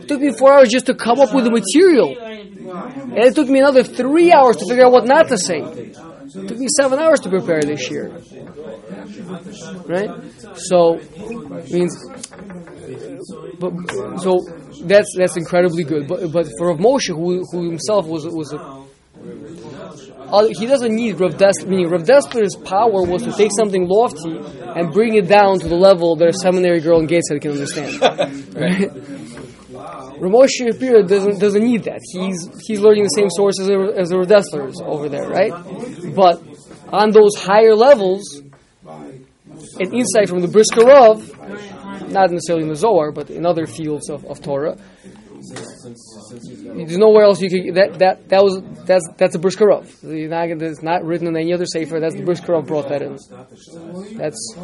It 0.00 0.08
took 0.08 0.20
me 0.20 0.32
four 0.32 0.50
hours 0.54 0.70
just 0.70 0.86
to 0.86 0.94
come 0.94 1.20
up 1.20 1.34
with 1.34 1.44
the 1.44 1.50
material, 1.50 2.16
and 2.18 3.18
it 3.18 3.34
took 3.34 3.48
me 3.48 3.58
another 3.58 3.82
three 3.82 4.32
hours 4.32 4.56
to 4.56 4.66
figure 4.66 4.86
out 4.86 4.92
what 4.92 5.06
not 5.06 5.28
to 5.28 5.36
say. 5.36 5.60
It 5.60 6.48
took 6.48 6.58
me 6.58 6.68
seven 6.80 6.98
hours 6.98 7.20
to 7.20 7.28
prepare 7.28 7.60
this 7.60 7.86
shiur. 7.86 8.08
Right? 9.86 10.10
So 10.56 11.00
means 11.70 11.96
but 13.58 13.72
so 14.20 14.40
that's 14.84 15.14
that's 15.16 15.36
incredibly 15.36 15.84
good. 15.84 16.08
But 16.08 16.32
but 16.32 16.46
for 16.58 16.68
Rav 16.68 16.78
Moshe, 16.78 17.08
who, 17.08 17.44
who 17.50 17.68
himself 17.68 18.06
was 18.06 18.26
was 18.26 18.52
a 18.52 18.80
uh, 20.32 20.46
he 20.56 20.66
doesn't 20.66 20.94
need 20.94 21.18
Rav 21.20 21.34
Dessler. 21.34 21.66
Meaning 21.66 21.90
Rav 21.90 22.02
Dessler's 22.02 22.56
power 22.56 23.02
was 23.02 23.22
to 23.24 23.32
take 23.32 23.50
something 23.56 23.86
lofty 23.88 24.38
and 24.78 24.92
bring 24.92 25.14
it 25.14 25.28
down 25.28 25.58
to 25.58 25.68
the 25.68 25.74
level 25.74 26.16
that 26.16 26.28
a 26.28 26.32
seminary 26.32 26.80
girl 26.80 27.00
in 27.00 27.06
Gateshead 27.06 27.40
can 27.40 27.52
understand. 27.52 28.00
right? 28.54 28.90
Rav 30.20 30.32
Moshe 30.32 30.50
Shapiro 30.50 31.02
doesn't 31.02 31.38
doesn't 31.38 31.62
need 31.62 31.84
that. 31.84 32.00
He's 32.12 32.48
he's 32.66 32.80
learning 32.80 33.04
the 33.04 33.08
same 33.08 33.30
sources 33.30 33.68
as, 33.68 33.76
as 33.96 34.08
the 34.10 34.18
Rav 34.18 34.28
Desslers 34.28 34.80
over 34.82 35.08
there, 35.08 35.28
right? 35.28 35.52
But 36.14 36.42
on 36.92 37.10
those 37.10 37.36
higher 37.36 37.74
levels, 37.74 38.42
an 39.78 39.94
insight 39.94 40.28
from 40.28 40.40
the 40.40 40.48
Brisker 40.48 40.82
Rav, 40.82 42.10
not 42.10 42.30
necessarily 42.30 42.64
in 42.64 42.68
the 42.68 42.76
Zohar, 42.76 43.12
but 43.12 43.30
in 43.30 43.46
other 43.46 43.66
fields 43.66 44.10
of, 44.10 44.24
of 44.24 44.42
Torah. 44.42 44.76
There's 45.40 46.98
nowhere 46.98 47.24
else 47.24 47.40
you 47.40 47.48
can 47.48 47.74
that 47.74 47.98
that 47.98 48.28
that 48.28 48.42
was 48.44 48.60
that's 48.84 49.08
that's 49.16 49.34
a. 49.34 49.38
Not 49.38 50.50
It's 50.50 50.82
not 50.82 51.02
written 51.02 51.26
in 51.28 51.36
any 51.36 51.52
other 51.54 51.64
sefer. 51.64 51.98
That's 51.98 52.14
the 52.14 52.22
Brisker 52.22 52.52
Rav 52.52 52.66
brought 52.66 52.88
that 52.90 53.00
in. 53.02 53.18
That's 54.18 54.54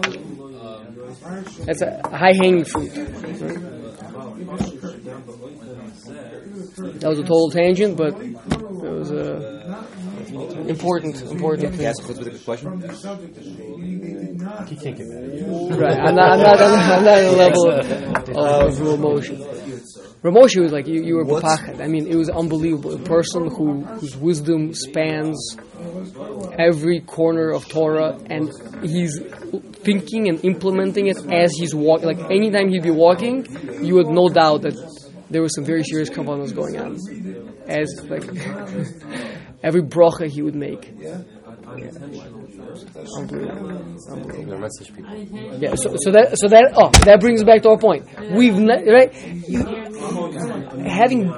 that's 1.64 1.82
a 1.82 2.00
high 2.09 2.34
hanging 2.34 2.64
fruit. 2.64 2.92
That 7.00 7.09
was 7.09 7.18
a 7.18 7.22
total 7.22 7.50
tangent, 7.50 7.96
but 7.96 8.20
it 8.20 8.36
was 8.90 9.11
a 9.11 9.86
important 10.68 11.22
important 11.22 11.68
Can 11.68 11.78
thing. 11.78 11.87
I 11.87 11.91
ask 11.91 12.03
a 12.03 12.14
specific 12.14 12.45
question? 12.45 12.80
He 14.66 14.76
can't 14.76 14.97
get 14.97 15.07
mad 15.07 15.24
at 15.24 15.34
you. 15.34 15.68
Right. 15.70 15.99
I'm 15.99 16.14
not. 16.14 16.32
I'm 16.32 16.41
not. 16.41 16.61
I'm 16.61 17.05
not, 17.05 17.18
at 17.18 17.24
a 17.24 17.37
level 17.37 17.70
of, 17.70 18.80
of 18.80 18.95
emotion. 18.99 19.45
Rav 20.22 20.34
Moshe 20.34 20.61
was 20.61 20.72
like 20.72 20.87
you, 20.89 21.03
you 21.05 21.16
were 21.16 21.24
b'pachad. 21.24 21.80
I 21.80 21.87
mean, 21.87 22.07
it 22.07 22.16
was 22.16 22.28
unbelievable. 22.28 22.95
A 22.95 22.99
person 22.99 23.49
who 23.49 23.82
whose 23.84 24.16
wisdom 24.16 24.74
spans 24.74 25.57
every 26.59 27.01
corner 27.01 27.51
of 27.51 27.68
Torah, 27.68 28.18
and 28.26 28.51
he's 28.82 29.20
thinking 29.84 30.28
and 30.28 30.45
implementing 30.45 31.07
it 31.07 31.18
as 31.32 31.53
he's 31.53 31.74
walking. 31.74 32.07
Like 32.07 32.30
anytime 32.30 32.68
he'd 32.70 32.82
be 32.82 32.91
walking, 32.91 33.47
you 33.84 33.99
had 33.99 34.09
no 34.09 34.28
doubt 34.28 34.62
that 34.62 34.74
there 35.30 35.43
was 35.43 35.55
some 35.55 35.64
very 35.64 35.84
serious 35.84 36.09
kabbalah 36.09 36.51
going 36.53 36.78
on. 36.78 36.97
As 37.66 37.89
like 38.09 38.24
every 39.66 39.82
bracha 39.82 40.26
he 40.28 40.40
would 40.42 40.54
make. 40.54 40.82
Unbelievable. 40.86 41.36
They're. 41.66 41.90
Yeah, 45.58 45.74
so, 45.74 45.96
so 45.96 46.10
that 46.12 46.38
so 46.38 46.48
that 46.48 46.72
oh 46.76 46.90
that 47.04 47.20
brings 47.20 47.42
back 47.44 47.62
to 47.62 47.70
our 47.70 47.78
point. 47.78 48.06
We've 48.32 48.58
ne- 48.58 48.84
right 48.90 49.12
having 50.86 51.32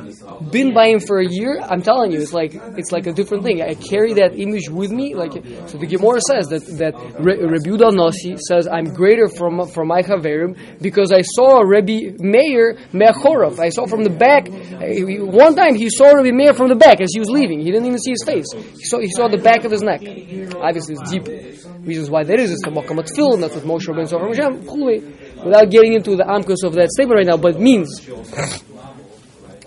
been 0.51 0.75
by 0.75 0.89
him 0.89 1.01
for 1.01 1.21
a 1.21 1.27
year. 1.27 1.61
I'm 1.63 1.83
telling 1.83 2.13
you, 2.13 2.21
it's 2.21 2.33
like 2.33 2.55
it's 2.77 2.93
like 2.93 3.07
a 3.07 3.13
different 3.13 3.45
thing. 3.45 3.63
I 3.63 3.75
carry 3.75 4.15
that 4.15 4.39
image 4.39 4.69
with 4.69 4.91
me. 4.91 5.15
Like 5.15 5.33
so, 5.69 5.79
the 5.79 5.87
Gemara 5.87 6.21
says 6.21 6.49
that 6.49 6.65
that 6.79 6.95
Re- 7.19 7.39
Yudah 7.39 7.95
Nasi 7.95 8.37
says 8.37 8.69
I'm 8.69 8.93
greater 8.93 9.29
from 9.29 9.67
from 9.69 9.89
my 9.89 10.03
chaverim 10.03 10.57
because 10.81 11.13
I 11.13 11.23
saw 11.23 11.61
Rebbe 11.61 12.17
Meir 12.23 12.79
Me'achorov. 12.93 13.59
I 13.59 13.71
saw 13.71 13.87
from 13.87 14.05
the 14.05 14.11
back. 14.11 14.49
One 14.49 15.55
time 15.55 15.75
he 15.75 15.89
saw 15.91 16.13
Rebbe 16.13 16.35
Meir 16.37 16.53
from 16.55 16.69
the 16.69 16.77
back 16.77 17.01
as 17.01 17.11
he 17.13 17.19
was 17.21 17.29
leaving. 17.29 17.61
He 17.61 17.71
didn't 17.71 17.87
even 17.87 17.99
see 17.99 18.13
his 18.13 18.25
face. 18.25 18.47
He 18.53 18.85
saw 18.85 18.99
he 18.99 19.11
saw 19.11 19.29
the 19.29 19.39
back 19.39 19.65
of 19.65 19.71
his 19.71 19.83
neck. 19.83 20.01
Obviously, 20.57 20.95
it's 20.95 21.11
deep 21.11 21.27
reasons 21.87 22.11
why 22.11 22.25
that 22.25 22.39
is. 22.39 22.51
It's 22.51 22.63
the 22.65 22.71
Makam 22.71 22.99
Tefillin, 22.99 23.41
that's 23.41 23.55
what 23.55 23.65
Moshe 23.65 23.87
Rabbeinu 23.89 24.09
saw 24.09 24.19
from 24.19 24.35
Hashem. 24.35 24.65
Without 25.45 25.71
getting 25.71 25.95
into 25.95 26.17
the 26.17 26.25
amkus 26.25 26.67
of 26.67 26.75
that 26.75 26.91
statement 26.91 27.19
right 27.19 27.27
now, 27.27 27.37
but 27.37 27.55
it 27.55 27.61
means 27.61 28.01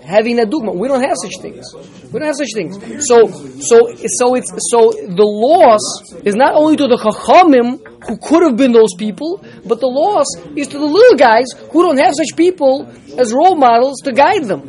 having 0.04 0.38
a 0.38 0.44
dugma. 0.44 0.74
We 0.74 0.88
don't 0.88 1.02
have 1.02 1.16
such 1.22 1.40
things. 1.40 1.64
We 2.12 2.18
don't 2.18 2.26
have 2.26 2.36
such 2.36 2.52
things. 2.54 2.76
So, 3.06 3.28
so, 3.28 3.94
so 4.18 4.34
it's 4.34 4.50
so 4.70 4.92
the 4.92 5.24
loss 5.24 5.80
is 6.24 6.34
not 6.34 6.54
only 6.54 6.76
to 6.76 6.86
the 6.86 6.96
chachamim 6.96 7.80
who 8.06 8.16
could 8.18 8.42
have 8.42 8.56
been 8.56 8.72
those 8.72 8.94
people, 8.98 9.42
but 9.64 9.80
the 9.80 9.86
loss 9.86 10.26
is 10.56 10.68
to 10.68 10.78
the 10.78 10.84
little 10.84 11.16
guys 11.16 11.46
who 11.70 11.82
don't 11.82 11.98
have 11.98 12.14
such 12.14 12.36
people 12.36 12.86
as 13.18 13.32
role 13.32 13.56
models 13.56 14.00
to 14.04 14.12
guide 14.12 14.44
them. 14.44 14.68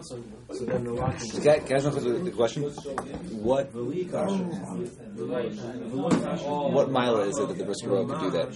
So 0.00 0.37
you 0.50 0.54
just 0.54 0.66
kind 0.66 0.86
of. 0.88 0.96
Can 1.42 1.48
I, 1.48 1.58
can 1.58 1.72
I 1.72 1.76
ask 1.76 1.84
one 1.84 1.92
quick- 1.94 2.24
the 2.24 2.30
question? 2.30 2.62
What 3.42 3.70
what 6.72 6.90
mile 6.90 7.20
is 7.20 7.38
it 7.38 7.48
that 7.48 7.58
the 7.58 7.64
Brisker 7.64 7.90
Rav 7.90 8.08
could 8.08 8.20
do 8.20 8.30
that? 8.30 8.48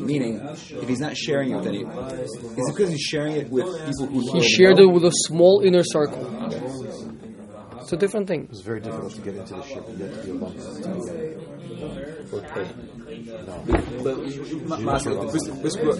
Meaning, 0.00 0.40
if 0.40 0.88
he's 0.88 1.00
not 1.00 1.16
sharing 1.16 1.50
it 1.52 1.56
with 1.56 1.66
any, 1.66 1.82
is 1.82 2.34
it 2.34 2.74
because 2.76 2.90
he's 2.90 3.00
sharing 3.00 3.32
it 3.36 3.50
with 3.50 3.66
people 3.86 4.06
who 4.06 4.38
He 4.40 4.48
shared 4.48 4.78
it 4.78 4.86
with 4.86 5.04
a 5.04 5.12
small 5.26 5.60
inner 5.62 5.82
circle. 5.82 6.24
It's 7.80 7.92
a 7.92 7.96
different 7.96 8.26
thing. 8.26 8.48
It's 8.50 8.62
very 8.62 8.80
difficult 8.80 9.14
to 9.14 9.20
get 9.20 9.36
into 9.36 9.54
the 9.54 9.62
ship 9.62 9.86
and 9.88 9.98
get 9.98 10.12
to 10.12 10.20
the 10.20 10.32
Obama. 10.32 10.56
Or 12.32 12.40
pay. 12.40 12.66
But 13.06 14.80
Master, 14.80 15.14
the 15.14 15.58
Brisker, 15.62 15.94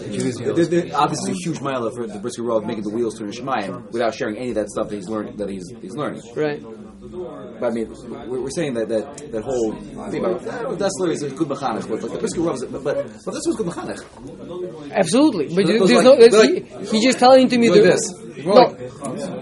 there's 0.53 0.67
there, 0.69 0.89
obviously 0.93 1.31
a 1.31 1.35
huge 1.35 1.61
mile 1.61 1.89
for 1.91 2.05
the 2.05 2.19
Brisker 2.19 2.43
Rav 2.43 2.65
making 2.65 2.83
the 2.83 2.89
wheels 2.89 3.17
turn 3.17 3.29
in 3.29 3.33
Shemayim 3.33 3.89
without 3.91 4.13
sharing 4.13 4.35
any 4.37 4.49
of 4.49 4.55
that 4.55 4.69
stuff 4.69 4.89
that 4.89 4.95
he's 4.95 5.07
learning. 5.07 5.37
That 5.37 5.49
he's 5.49 5.63
he's 5.81 5.95
learning. 5.95 6.21
Right. 6.35 6.61
But 6.61 7.67
I 7.67 7.69
mean, 7.69 7.93
we're, 8.27 8.41
we're 8.41 8.49
saying 8.49 8.73
that 8.73 8.89
that, 8.89 9.31
that 9.31 9.43
whole 9.43 9.71
thing 10.11 10.25
about 10.25 10.41
oh, 10.65 10.75
Dessler 10.75 11.11
is 11.11 11.23
a 11.23 11.29
good 11.29 11.47
mechanech, 11.47 11.87
but 11.87 12.03
like 12.03 12.11
the 12.11 12.19
Brisker 12.19 12.51
is, 12.51 12.65
but 12.65 12.83
but 12.83 13.33
this 13.33 13.43
was 13.47 13.55
good 13.55 13.67
mechanech. 13.67 14.91
Absolutely, 14.91 15.47
but 15.55 15.65
there's 15.65 15.89
like- 15.91 16.03
no. 16.03 16.17
they're 16.17 16.55
he, 16.55 16.87
he's 16.91 17.03
just 17.03 17.19
telling 17.19 17.47
to 17.47 17.57
me 17.57 17.69
Like 17.69 17.83
this. 17.83 18.01
No, 18.43 18.75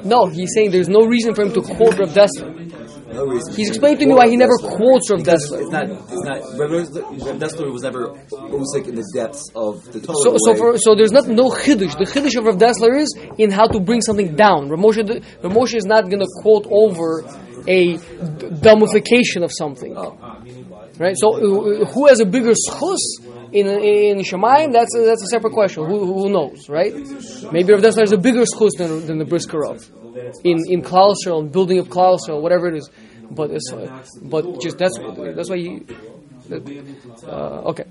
no, 0.03 0.25
he's 0.27 0.53
saying 0.53 0.69
there's 0.71 0.87
no 0.89 1.05
reason 1.05 1.33
for 1.33 1.41
him 1.43 1.53
to 1.53 1.61
quote 1.61 1.97
Rav 1.97 2.09
Dessler. 2.13 2.54
No 3.15 3.25
reason. 3.25 3.53
He's 3.55 3.69
explaining 3.69 3.99
to 3.99 4.05
me 4.07 4.13
why 4.13 4.27
he 4.27 4.35
never 4.35 4.57
quotes 4.57 5.09
Rav 5.09 5.21
Dessler. 5.21 5.61
It's 5.61 5.71
not. 5.71 5.89
It's 5.89 6.23
not. 6.29 6.39
Rav 6.59 7.39
Dessler 7.39 7.71
was 7.71 7.83
never 7.83 8.09
usik 8.29 8.87
in 8.87 8.95
the 8.95 9.05
depths 9.15 9.49
of 9.55 9.83
the 9.91 10.01
Torah. 10.01 10.17
So, 10.23 10.35
so, 10.37 10.55
for, 10.55 10.77
so 10.77 10.95
there's 10.95 11.13
not 11.13 11.27
no 11.27 11.49
chiddush. 11.49 11.97
The 11.97 12.05
chiddush 12.05 12.35
of 12.37 12.45
Rav 12.45 12.57
Dessler 12.57 12.99
is 12.99 13.17
in 13.37 13.51
how 13.51 13.67
to 13.67 13.79
bring 13.79 14.01
something 14.01 14.35
down. 14.35 14.69
Rav 14.69 14.79
Moshe, 14.79 15.07
Rav 15.43 15.53
Moshe 15.53 15.75
is 15.75 15.85
not 15.85 16.09
going 16.09 16.19
to 16.19 16.27
quote 16.41 16.67
over 16.69 17.23
a 17.67 17.95
d- 17.95 17.99
dumbification 18.65 19.43
of 19.43 19.51
something, 19.51 19.95
right? 20.99 21.15
So, 21.17 21.27
uh, 21.35 21.85
who 21.85 22.07
has 22.07 22.19
a 22.19 22.25
bigger 22.25 22.51
schus 22.51 23.01
in 23.51 23.67
in 23.67 24.19
Shemayim? 24.19 24.71
That's 24.71 24.95
a, 24.95 25.05
that's 25.05 25.23
a 25.23 25.27
separate 25.27 25.53
question. 25.53 25.85
Who, 25.85 26.05
who 26.05 26.29
knows, 26.29 26.69
right? 26.69 26.93
Maybe 27.51 27.73
Rav 27.73 27.81
Dessler 27.81 28.01
has 28.01 28.11
a 28.11 28.17
bigger 28.17 28.43
schus 28.43 28.71
than, 28.77 29.05
than 29.07 29.17
the 29.17 29.25
Briskerov 29.25 29.89
in 30.43 30.63
in 30.67 30.81
Klal 30.81 31.13
Yisrael, 31.13 31.41
and 31.41 31.51
building 31.51 31.79
up 31.79 31.87
Klal 31.87 32.17
Yisrael, 32.17 32.41
whatever 32.41 32.67
it 32.67 32.75
is. 32.75 32.89
But 33.31 33.51
uh, 33.51 34.03
but 34.23 34.61
just 34.61 34.77
that's 34.77 34.97
that's 35.35 35.49
why 35.49 35.55
you. 35.55 35.85
Uh, 37.27 37.71
okay. 37.71 37.85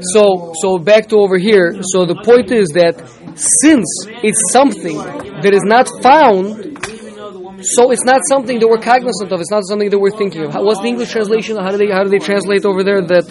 So, 0.00 0.52
so 0.60 0.78
back 0.78 1.08
to 1.08 1.16
over 1.16 1.38
here. 1.38 1.82
So 1.82 2.04
the 2.04 2.20
point 2.24 2.50
is 2.52 2.68
that 2.70 2.96
since 3.34 3.86
it's 4.22 4.52
something 4.52 4.96
that 4.96 5.52
is 5.52 5.62
not 5.64 5.88
found, 6.02 6.78
so 7.62 7.90
it's 7.90 8.04
not 8.04 8.20
something 8.28 8.58
that 8.58 8.68
we're 8.68 8.80
cognizant 8.80 9.32
of. 9.32 9.40
It's 9.40 9.50
not 9.50 9.64
something 9.64 9.90
that 9.90 9.98
we're 9.98 10.16
thinking 10.16 10.44
of. 10.44 10.52
How, 10.52 10.64
what's 10.64 10.80
the 10.80 10.88
English 10.88 11.10
translation? 11.10 11.56
How 11.56 11.70
do 11.70 11.76
they 11.76 11.90
how 11.90 12.04
do 12.04 12.10
they 12.10 12.18
translate 12.18 12.64
over 12.64 12.82
there? 12.82 13.02
That 13.02 13.28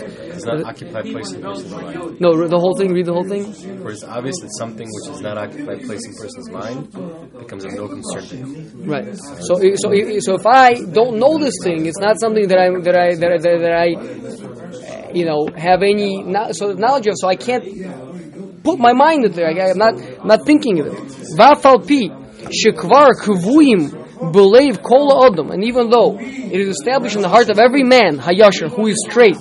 not 0.49 0.65
occupied 0.65 1.05
place 1.05 1.31
in 1.33 1.41
person's 1.41 1.71
mind. 1.71 2.19
no, 2.19 2.47
the 2.47 2.59
whole 2.59 2.75
thing. 2.75 2.93
Read 2.93 3.05
the 3.05 3.13
whole 3.13 3.27
thing. 3.27 3.53
For 3.81 3.91
it's 3.91 4.03
obvious 4.03 4.35
that 4.41 4.51
something 4.57 4.87
which 4.87 5.15
is 5.15 5.21
not 5.21 5.37
occupied 5.37 5.81
place 5.83 6.03
in 6.07 6.13
person's 6.15 6.49
mind 6.49 6.91
becomes 7.37 7.65
of 7.65 7.73
no 7.73 7.87
concern 7.87 8.23
to 8.29 8.35
him. 8.35 8.83
Right. 8.85 9.15
So, 9.47 9.53
so, 9.75 9.87
so 10.19 10.31
if 10.35 10.45
I 10.45 10.81
don't 10.97 11.17
know 11.19 11.37
this 11.37 11.55
thing, 11.63 11.85
it's 11.85 11.99
not 11.99 12.19
something 12.19 12.47
that 12.47 12.57
I 12.57 12.67
that 12.81 12.95
I 12.95 13.15
that 13.15 13.31
I, 13.31 13.37
that 13.37 13.75
I 13.85 13.87
uh, 13.95 15.11
you 15.13 15.25
know 15.25 15.47
have 15.55 15.81
any 15.83 16.23
no- 16.23 16.51
sort 16.51 16.71
of 16.71 16.79
knowledge 16.79 17.07
of. 17.07 17.15
So 17.17 17.27
I 17.27 17.35
can't 17.35 18.63
put 18.63 18.79
my 18.79 18.93
mind 18.93 19.25
in 19.25 19.31
there. 19.33 19.47
I, 19.47 19.71
I'm 19.71 19.77
not 19.77 19.95
I'm 19.95 20.27
not 20.27 20.45
thinking 20.45 20.79
of 20.79 20.87
it. 20.87 20.93
Vafal 21.37 21.87
pi 21.87 22.09
shekvar 22.49 23.11
kvuim 23.19 24.31
believe 24.33 24.81
kol 24.83 25.25
adam, 25.25 25.51
and 25.51 25.63
even 25.63 25.89
though 25.89 26.17
it 26.19 26.59
is 26.59 26.69
established 26.69 27.15
in 27.15 27.21
the 27.21 27.29
heart 27.29 27.49
of 27.49 27.57
every 27.59 27.83
man 27.83 28.19
hayasher 28.19 28.69
who 28.69 28.87
is 28.87 28.97
straight. 29.09 29.37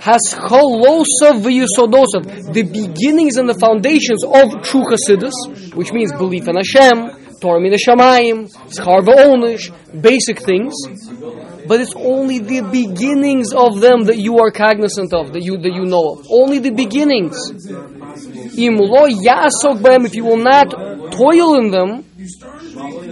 Has 0.00 0.20
cholosav 0.34 1.42
v'yisodosav, 1.44 2.52
the 2.52 2.62
beginnings 2.62 3.36
and 3.36 3.48
the 3.48 3.58
foundations 3.58 4.24
of 4.24 4.62
true 4.62 4.84
Hasidus, 4.84 5.74
which 5.74 5.92
means 5.92 6.12
belief 6.12 6.48
in 6.48 6.56
Hashem, 6.56 7.38
Torah 7.40 7.60
min 7.60 7.72
Hashamayim, 7.72 8.50
Schar 8.68 9.00
v'onish, 9.00 9.70
basic 10.00 10.40
things. 10.40 10.74
But 11.66 11.80
it's 11.80 11.94
only 11.94 12.38
the 12.38 12.62
beginnings 12.62 13.52
of 13.52 13.80
them 13.80 14.04
that 14.04 14.18
you 14.18 14.38
are 14.38 14.50
cognizant 14.50 15.12
of, 15.14 15.32
that 15.32 15.42
you 15.42 15.56
that 15.58 15.72
you 15.72 15.84
know 15.84 16.14
of. 16.14 16.26
Only 16.30 16.58
the 16.58 16.70
beginnings. 16.70 17.36
Im 18.58 18.76
lo 18.76 19.06
yasok 19.06 20.04
if 20.06 20.14
you 20.14 20.24
will 20.24 20.42
not 20.42 20.70
toil 21.12 21.54
in 21.60 21.70
them, 21.70 22.02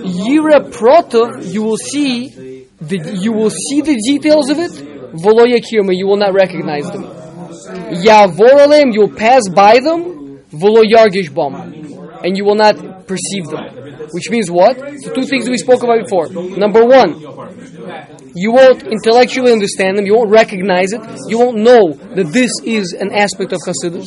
yira 0.05 0.71
prota, 0.73 1.53
you 1.53 1.63
will 1.63 1.77
see 1.77 2.67
the 2.81 3.19
you 3.21 3.33
will 3.33 3.51
see 3.51 3.81
the 3.81 3.97
details 4.05 4.51
of 4.51 4.59
it. 4.59 4.98
Yakirma, 5.13 5.97
you 5.97 6.07
will 6.07 6.17
not 6.17 6.35
recognize 6.35 6.85
them. 6.91 7.05
Yavor 7.05 8.59
aleim, 8.67 8.93
you 8.93 9.01
will 9.01 9.15
pass 9.15 9.49
by 9.49 9.79
them. 9.81 10.41
V'lo 10.51 10.83
yargish 10.83 11.33
bam, 11.35 11.55
and 12.25 12.37
you 12.37 12.45
will 12.45 12.55
not 12.55 13.07
perceive 13.07 13.47
them. 13.47 13.78
Which 14.13 14.31
means 14.31 14.51
what? 14.51 14.79
So 15.03 15.13
two 15.13 15.25
things 15.25 15.49
we 15.49 15.59
spoke 15.59 15.83
about 15.83 16.05
before. 16.05 16.29
Number 16.29 16.85
one, 16.85 17.21
you 18.35 18.53
won't 18.53 18.83
intellectually 18.85 19.53
understand 19.53 19.99
them, 19.99 20.07
you 20.07 20.15
won't 20.15 20.31
recognize 20.31 20.93
it, 20.93 21.01
you 21.29 21.39
won't 21.39 21.59
know 21.59 21.93
that 22.15 22.31
this 22.33 22.53
is 22.65 22.93
an 22.93 23.13
aspect 23.13 23.53
of 23.53 23.61
Hasidus. 23.67 24.07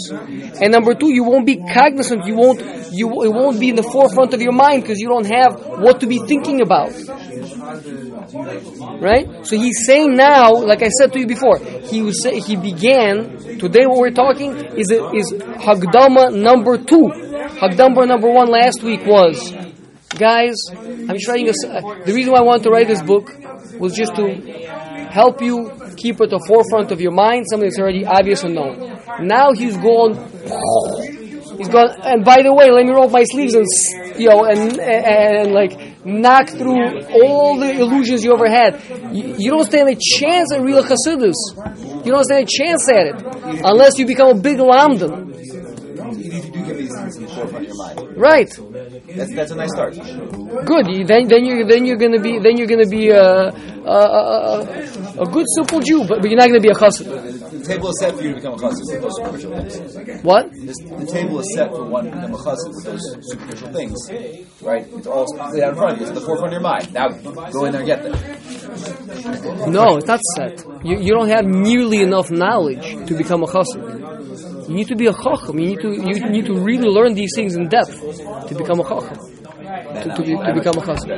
And 0.62 0.72
number 0.72 0.94
two, 0.94 1.14
you 1.14 1.24
won't 1.24 1.46
be 1.46 1.58
cognizant, 1.58 2.26
you 2.26 2.36
won't, 2.36 2.62
you, 2.92 3.24
it 3.24 3.34
won't 3.34 3.60
be 3.60 3.70
in 3.70 3.76
the 3.76 3.84
forefront 3.84 4.34
of 4.34 4.42
your 4.42 4.54
mind 4.54 4.84
because 4.84 5.00
you 5.00 5.08
don't 5.08 5.26
have 5.26 5.60
what 5.80 6.00
to 6.02 6.08
be 6.08 6.20
thinking 6.20 6.62
about. 6.62 6.92
Right? 9.02 9.46
So 9.46 9.58
he's 9.58 9.86
saying 9.86 10.16
now, 10.16 10.54
like 10.54 10.84
I 10.84 10.90
said 10.90 11.12
to 11.14 11.20
you 11.20 11.28
before, 11.28 11.58
he 11.58 12.02
was 12.02 12.22
say, 12.24 12.40
he 12.40 12.56
began, 12.56 13.38
today 13.58 13.86
what 13.86 14.00
we're 14.00 14.12
talking 14.12 14.56
is, 14.78 14.92
is 14.92 15.34
Hagdama 15.60 16.34
number 16.36 16.78
two. 16.78 17.10
Hagdama 17.60 18.08
number 18.08 18.30
one 18.30 18.50
last 18.50 18.82
week 18.84 19.06
was, 19.06 19.54
guys, 20.18 20.56
I'm 20.72 21.18
trying 21.20 21.46
to, 21.48 21.54
uh, 21.68 22.04
the 22.06 22.14
reason 22.14 22.32
why 22.34 22.40
I 22.40 22.44
wanted 22.44 22.64
to 22.64 22.70
write 22.70 22.88
this 22.88 23.02
book 23.02 23.32
was 23.80 23.96
just 23.96 24.16
to 24.16 24.34
help 25.10 25.42
you 25.42 25.72
keep 25.98 26.22
at 26.22 26.30
the 26.30 26.44
forefront 26.48 26.92
of 26.92 27.02
your 27.02 27.12
mind 27.12 27.46
something 27.50 27.70
that's 27.70 27.80
already 27.80 28.06
obvious 28.06 28.44
and 28.44 28.56
known. 28.56 29.00
Now 29.22 29.52
he's 29.54 29.78
gone. 29.78 30.16
He's 31.58 31.68
gone. 31.68 31.96
And 32.04 32.24
by 32.24 32.42
the 32.42 32.54
way, 32.54 32.72
let 32.72 32.86
me 32.86 32.92
roll 32.92 33.06
up 33.06 33.12
my 33.12 33.24
sleeves 33.24 33.54
and 33.54 33.66
you 34.20 34.30
know 34.30 34.46
and 34.46 34.80
and, 34.80 34.80
and 34.80 35.52
like 35.52 36.06
knock 36.06 36.50
through 36.50 37.02
all 37.22 37.58
the 37.60 37.72
illusions 37.80 38.24
you 38.24 38.34
ever 38.34 38.50
had. 38.50 38.82
You, 39.14 39.36
you 39.38 39.52
don't 39.52 39.66
stand 39.66 39.90
a 39.90 39.96
chance 39.96 40.54
at 40.54 40.62
real 40.62 40.84
Hasidus. 40.84 41.38
You 42.06 42.12
don't 42.12 42.24
stand 42.24 42.44
a 42.44 42.50
chance 42.50 42.90
at 42.90 43.06
it 43.08 43.62
unless 43.64 44.00
you 44.00 44.06
become 44.08 44.38
a 44.38 44.42
big 44.42 44.58
lamdan. 44.58 45.30
You 46.32 46.42
do 46.52 46.66
give 46.66 46.78
these 46.78 46.94
things 46.96 47.18
in 47.18 47.24
the 47.24 47.30
forefront 47.30 47.68
of 47.68 47.74
your 47.74 47.78
mind. 47.78 48.18
Right. 48.18 48.50
That's 49.18 49.34
that's 49.36 49.52
a 49.52 49.56
nice 49.56 49.72
start. 49.74 49.94
Good. 50.66 50.88
You- 50.88 51.06
Then, 51.06 51.28
then 51.28 51.46
you're 51.46 51.66
then 51.68 51.86
you're 51.86 51.98
gonna 51.98 52.20
be 52.22 52.40
then 52.40 52.58
you're 52.58 52.68
gonna 52.68 52.88
be 52.88 53.10
a 53.10 53.50
a, 53.84 54.00
a, 54.14 55.22
a 55.22 55.26
good 55.26 55.46
simple 55.58 55.80
Jew, 55.82 56.06
but, 56.08 56.22
but 56.22 56.30
you're 56.30 56.38
not 56.38 56.48
gonna 56.48 56.60
be 56.62 56.70
a 56.70 56.74
chassid. 56.74 57.06
The 57.52 57.66
table 57.68 57.90
is 57.90 58.00
set 58.00 58.16
for 58.16 58.22
you 58.24 58.30
to 58.30 58.36
become 58.36 58.54
a 58.54 58.58
chassid 58.58 58.86
with 58.94 59.02
those 59.02 59.16
superficial 59.18 59.52
things. 59.60 60.24
What? 60.24 60.52
This, 60.54 60.78
the 60.78 61.06
table 61.12 61.40
is 61.40 61.48
set 61.56 61.70
for 61.70 61.84
one 61.86 62.06
to 62.06 62.12
become 62.12 62.34
a 62.34 62.38
chassid 62.38 62.70
with 62.76 62.86
those 62.86 63.06
superficial 63.32 63.70
things, 63.74 63.98
right? 64.62 64.86
It's 64.96 65.08
all 65.08 65.26
laid 65.52 65.64
out 65.64 65.72
in 65.74 65.76
front. 65.76 66.00
It's 66.02 66.10
in 66.10 66.16
the 66.16 66.22
forefront 66.22 66.54
of 66.54 66.62
your 66.62 66.62
mind. 66.62 66.94
Now 66.94 67.08
go 67.52 67.66
in 67.66 67.72
there 67.74 67.82
and 67.82 67.88
get 67.88 68.04
there. 68.04 68.16
No, 69.68 69.98
it's 69.98 70.08
not 70.08 70.20
set. 70.38 70.64
You, 70.86 70.98
you 71.00 71.14
don't 71.14 71.28
have 71.30 71.46
nearly 71.46 72.02
enough 72.02 72.30
knowledge 72.32 72.86
to 73.08 73.14
become 73.18 73.44
a 73.44 73.48
chassid. 73.48 73.91
You 74.68 74.76
need 74.76 74.88
to 74.88 74.96
be 74.96 75.08
a 75.08 75.14
chacham. 75.14 75.60
You 75.60 75.68
need 75.68 75.82
to 75.82 75.90
you 75.92 76.30
need 76.30 76.46
to 76.46 76.54
really 76.54 76.88
learn 76.88 77.14
these 77.14 77.32
things 77.36 77.56
in 77.56 77.68
depth 77.68 78.00
to 78.48 78.56
become 78.56 78.80
a 78.80 78.84
chacham. 78.84 79.42
To, 79.72 80.16
to, 80.16 80.22
be, 80.22 80.36
to 80.36 80.54
become 80.54 80.78
a 80.78 80.82
chassid. 80.82 81.12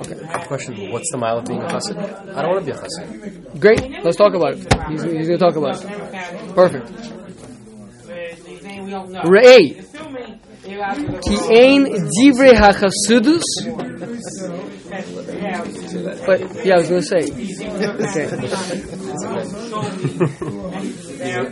Okay. 0.00 0.46
Question: 0.46 0.90
What's 0.90 1.10
the 1.10 1.18
mile 1.18 1.38
of 1.38 1.44
being 1.44 1.60
a 1.60 1.66
chassid? 1.66 1.96
I 2.34 2.42
don't 2.42 2.54
want 2.54 2.64
to 2.64 2.72
be 2.72 2.76
a 2.76 2.80
chassid. 2.80 3.60
Great. 3.60 4.04
Let's 4.04 4.16
talk 4.16 4.34
about 4.34 4.54
it. 4.54 4.66
He's, 4.88 5.02
he's 5.02 5.28
going 5.28 5.38
to 5.38 5.44
talk 5.44 5.56
about 5.56 5.82
it. 5.82 6.54
Perfect. 6.54 6.90
Re'ei. 9.24 9.84
Ki 10.64 11.36
ein 11.52 11.84
divrei 12.16 12.54
hachassidus. 12.54 13.44
But 14.94 16.64
yeah, 16.64 16.74
I 16.74 16.78
was 16.78 16.88
going 16.88 17.00
to 17.00 17.06
say. 17.06 17.22
Okay. 17.24 18.24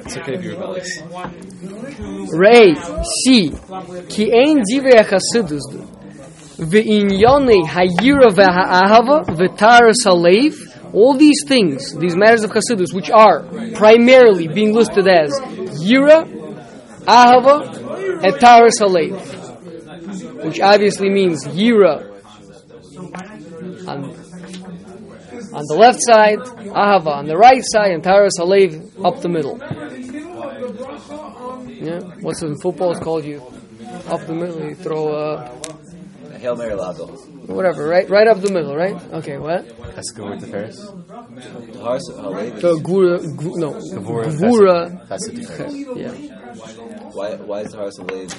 It's 0.05 0.17
okay 0.17 0.35
if 0.35 0.45
you're 0.45 0.77
si, 3.25 3.51
ki 4.09 4.25
ein 4.33 4.63
divrei 4.63 5.03
hachassidus 5.03 5.67
ve'inyonei 6.59 7.63
hayira 7.67 8.31
ve'ha'ahava 8.31 9.25
ve'taras 9.37 10.05
halev 10.07 10.55
all 10.93 11.15
these 11.15 11.43
things, 11.47 11.95
these 11.95 12.15
matters 12.15 12.45
of 12.45 12.51
Hasidus, 12.51 12.93
which 12.93 13.11
are 13.11 13.45
primarily 13.75 14.47
being 14.47 14.75
listed 14.75 15.09
as 15.09 15.33
Yira, 15.81 16.27
Ahava, 17.07 18.23
and 18.23 18.39
Taras 18.39 18.79
Halev, 18.79 20.45
which 20.45 20.61
obviously 20.61 21.09
means 21.09 21.47
Yira 21.47 22.13
on, 23.87 24.05
on 25.55 25.65
the 25.69 25.77
left 25.77 25.99
side, 26.03 26.39
Ahava 26.39 27.17
on 27.17 27.27
the 27.27 27.37
right 27.37 27.63
side, 27.65 27.93
and 27.93 28.03
Taras 28.03 28.35
Halev 28.39 29.05
up 29.05 29.21
the 29.21 29.29
middle. 29.29 29.59
Yeah, 31.69 32.01
what's 32.21 32.43
in 32.43 32.59
football? 32.61 32.93
It's 32.93 33.01
called 33.01 33.25
you 33.25 33.43
up 34.09 34.27
the 34.27 34.35
middle. 34.35 34.63
You 34.63 34.75
throw 34.75 35.09
a 35.15 36.39
Hail 36.39 36.57
Mary 36.57 36.75
Lado. 36.75 37.07
Whatever, 37.47 37.87
right? 37.89 38.09
Right 38.09 38.27
up 38.29 38.41
the 38.41 38.53
middle, 38.53 38.75
right? 38.77 38.95
Okay, 39.15 39.39
what? 39.39 39.67
That's 39.95 40.11
a 40.13 40.15
good 40.15 40.25
word 40.25 40.39
Tiferes. 40.41 40.79
Taharas 41.73 42.03
Halev. 42.11 42.61
The 42.61 42.75
gura, 42.77 43.37
gu, 43.37 43.59
no, 43.59 43.73
Gvura. 43.73 44.27
gura. 44.39 45.09
That's 45.09 45.29
a 45.29 45.33
Tiferes. 45.33 45.97
Yeah. 45.97 46.11
Why, 47.13 47.35
why 47.37 47.61
is 47.61 47.75
Taharas 47.75 47.99
Halev 47.99 48.33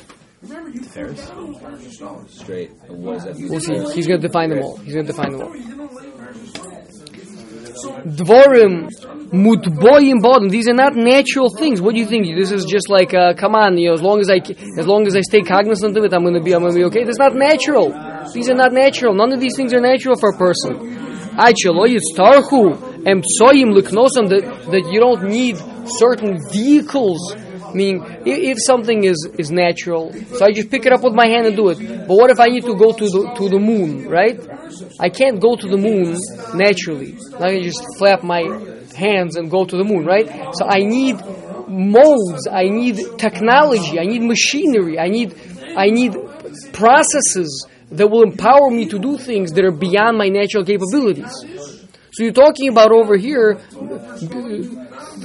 Tiferes. 0.44 2.30
straight? 2.30 2.72
And 2.88 3.04
what 3.04 3.14
does 3.14 3.24
that 3.24 3.38
mean? 3.38 3.50
We'll 3.50 3.60
see. 3.60 3.96
He's 3.96 4.08
going 4.08 4.20
to 4.22 4.28
define 4.28 4.50
them 4.50 4.60
all. 4.62 4.78
He's 4.78 4.94
going 4.94 5.06
to 5.06 5.12
define 5.12 5.32
them 5.32 5.42
all. 5.42 5.54
Dvorim 8.04 8.90
mutboyim 9.32 10.22
bottom. 10.22 10.50
These 10.50 10.68
are 10.68 10.74
not 10.74 10.96
natural 10.96 11.50
things. 11.50 11.82
What 11.82 11.94
do 11.96 12.00
you 12.00 12.06
think? 12.06 12.28
This 12.38 12.52
is 12.52 12.66
just 12.66 12.90
like, 12.90 13.14
uh, 13.14 13.34
come 13.36 13.56
on, 13.56 13.78
you 13.78 13.88
know, 13.88 13.94
as 13.94 14.02
long 14.02 14.20
as 14.20 14.30
I, 14.30 14.42
as 14.78 14.86
long 14.86 15.08
as 15.08 15.16
I 15.16 15.22
stay 15.22 15.42
cognizant 15.42 15.98
of 15.98 16.04
it, 16.04 16.14
I'm 16.14 16.24
going 16.24 16.36
to 16.36 16.42
be, 16.42 16.54
I'm 16.54 16.62
going 16.62 16.74
to 16.74 16.80
be 16.80 16.86
okay. 16.86 17.04
That's 17.04 17.18
not 17.18 17.36
natural. 17.36 17.92
These 18.34 18.50
are 18.50 18.56
not 18.56 18.74
natural. 18.74 19.14
None 19.14 19.32
of 19.32 19.40
these 19.40 19.56
things 19.56 19.74
are 19.74 19.82
natural 19.82 20.18
for 20.18 20.30
a 20.30 20.38
person. 20.38 20.76
Aichelo 21.36 21.88
yitztarchu 21.88 23.08
em 23.08 23.22
tsoyim 23.22 23.74
liknosam 23.74 24.30
that 24.30 24.44
that 24.72 24.92
you 24.92 25.00
don't 25.00 25.24
need 25.24 25.58
certain 25.88 26.38
vehicles. 26.52 27.36
Meaning, 27.74 28.04
if 28.26 28.58
something 28.62 29.04
is, 29.04 29.28
is 29.38 29.52
natural, 29.52 30.14
so 30.14 30.46
I 30.46 30.52
just 30.52 30.70
pick 30.70 30.86
it 30.86 30.94
up 30.94 31.04
with 31.04 31.14
my 31.14 31.28
hand 31.28 31.48
and 31.48 31.56
do 31.56 31.70
it. 31.70 31.80
But 32.08 32.16
what 32.16 32.30
if 32.30 32.40
I 32.40 32.48
need 32.48 32.66
to 32.66 32.76
go 32.76 32.94
to 32.94 33.06
the 33.06 33.34
to 33.38 33.50
the 33.50 33.60
moon, 33.60 34.08
right? 34.08 34.40
I 35.00 35.10
can't 35.10 35.40
go 35.40 35.56
to 35.56 35.68
the 35.68 35.78
moon 35.78 36.18
naturally. 36.54 37.18
I 37.40 37.54
can 37.54 37.64
just 37.64 37.84
flap 37.98 38.24
my 38.24 38.44
hands 38.96 39.36
and 39.36 39.50
go 39.50 39.66
to 39.66 39.76
the 39.78 39.84
moon, 39.84 40.06
right? 40.06 40.28
So 40.56 40.66
I 40.66 40.80
need 40.80 41.18
modes, 41.68 42.48
I 42.48 42.66
need 42.66 42.98
technology, 43.18 44.00
I 44.00 44.06
need 44.06 44.22
machinery, 44.22 45.00
I 45.00 45.10
need 45.10 45.36
I 45.76 45.90
need 45.90 46.14
processes 46.72 47.68
that 47.92 48.08
will 48.08 48.24
empower 48.24 48.70
me 48.70 48.88
to 48.88 49.00
do 49.00 49.18
things 49.18 49.52
that 49.54 49.64
are 49.64 49.72
beyond 49.72 50.18
my 50.18 50.30
natural 50.30 50.64
capabilities. 50.66 51.34
So 52.14 52.24
you're 52.24 52.34
talking 52.34 52.70
about 52.70 52.92
over 52.92 53.18
here 53.18 53.60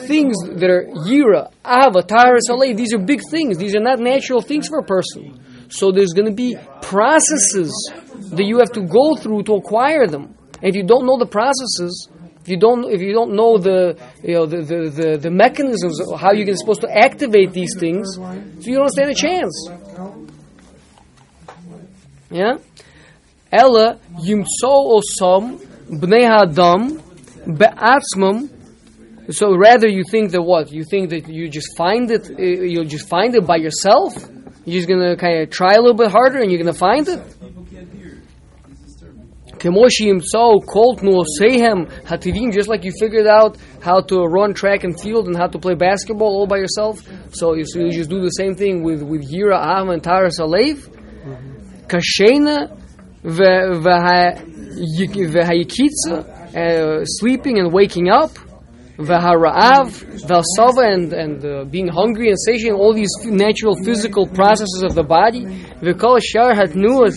things 0.09 0.35
that 0.61 0.71
are 0.71 0.85
yira, 1.07 1.53
ava, 1.65 2.03
tara, 2.03 2.41
saleh. 2.41 2.75
These 2.75 2.95
are 2.95 2.99
big 2.99 3.21
things. 3.31 3.59
These 3.59 3.77
are 3.77 3.85
not 3.91 4.01
natural 4.01 4.41
things 4.41 4.67
for 4.67 4.79
a 4.79 4.83
person. 4.85 5.39
So 5.69 5.93
there's 5.93 6.15
going 6.15 6.27
to 6.27 6.35
be 6.35 6.57
processes 6.81 7.71
that 8.33 8.45
you 8.45 8.59
have 8.59 8.73
to 8.73 8.83
go 8.83 9.15
through 9.15 9.43
to 9.45 9.55
acquire 9.55 10.07
them. 10.07 10.35
And 10.61 10.65
if 10.71 10.75
you 10.75 10.83
don't 10.83 11.07
know 11.07 11.19
the 11.19 11.27
processes, 11.27 12.09
if 12.43 12.49
you 12.49 12.59
don't, 12.59 12.91
if 12.91 13.01
you 13.03 13.13
don't 13.13 13.35
know 13.35 13.59
the, 13.59 13.99
you 14.23 14.35
know, 14.35 14.47
the, 14.47 14.63
the, 14.63 14.79
the, 14.91 15.19
the 15.19 15.31
mechanisms 15.31 16.01
how 16.19 16.33
you're 16.33 16.57
supposed 16.57 16.81
to 16.81 16.91
activate 16.91 17.53
these 17.53 17.75
things, 17.79 18.15
so 18.17 18.67
you 18.71 18.77
don't 18.77 18.89
stand 18.89 19.11
a 19.11 19.15
chance. 19.15 19.69
Yeah? 22.31 22.55
Ella 23.53 23.99
yimtso 24.25 24.73
osam 24.97 25.61
bnei 25.91 26.25
hadam 26.25 27.03
be'atzmam 27.47 28.49
so 29.31 29.57
rather 29.57 29.87
you 29.89 30.05
think 30.11 30.31
that 30.33 30.43
what? 30.43 30.73
You 30.73 30.85
think 30.85 31.11
that 31.11 31.29
you 31.29 31.49
just 31.49 31.77
find 31.77 32.11
it, 32.11 32.31
uh, 32.31 32.43
you'll 32.43 32.85
just 32.85 33.09
find 33.09 33.35
it 33.35 33.47
by 33.47 33.57
yourself? 33.57 34.15
You're 34.65 34.79
just 34.81 34.89
gonna 34.89 35.17
kind 35.17 35.43
of 35.43 35.51
try 35.51 35.75
a 35.75 35.81
little 35.81 35.97
bit 35.97 36.11
harder 36.11 36.39
and 36.41 36.51
you're 36.51 36.61
gonna 36.61 36.73
find 36.73 37.09
it? 37.09 37.21
Kemoshim 39.59 40.23
so 40.23 40.61
no 41.03 41.25
sehem 41.41 41.87
hativim, 42.05 42.53
just 42.53 42.69
like 42.69 42.85
you 42.85 42.93
figured 42.99 43.27
out 43.27 43.57
how 43.81 44.01
to 44.01 44.21
run 44.21 44.55
track 44.55 44.85
and 44.85 44.99
field 45.01 45.27
and 45.27 45.37
how 45.37 45.49
to 45.49 45.59
play 45.59 45.75
basketball 45.75 46.29
all 46.29 46.47
by 46.47 46.59
yourself. 46.59 47.01
So 47.33 47.55
you, 47.55 47.65
so 47.67 47.81
you 47.81 47.91
just 47.91 48.09
do 48.09 48.21
the 48.21 48.31
same 48.31 48.55
thing 48.55 48.85
with 48.85 49.03
with 49.03 49.29
Yira, 49.31 49.59
Ahma, 49.59 49.93
and 49.93 50.03
Taras 50.03 50.39
Alev. 50.39 50.89
Kashena 51.89 52.71
v'hayikitza, 53.25 54.15
uh, 56.55 57.05
sleeping 57.05 57.59
and 57.59 57.73
waking 57.73 58.09
up. 58.11 58.31
V'hara'av, 58.99 59.91
v'asava, 60.27 60.93
and, 60.93 61.13
and 61.13 61.45
uh, 61.45 61.65
being 61.65 61.87
hungry 61.87 62.31
and 62.31 62.39
satiating, 62.39 62.75
all 62.75 62.93
these 62.93 63.15
natural 63.25 63.77
physical 63.85 64.27
processes 64.27 64.83
of 64.83 64.97
the 64.97 65.05
body. 65.05 65.45
V'kol 65.45 66.21
shar 66.21 66.53
hatnuas 66.53 67.15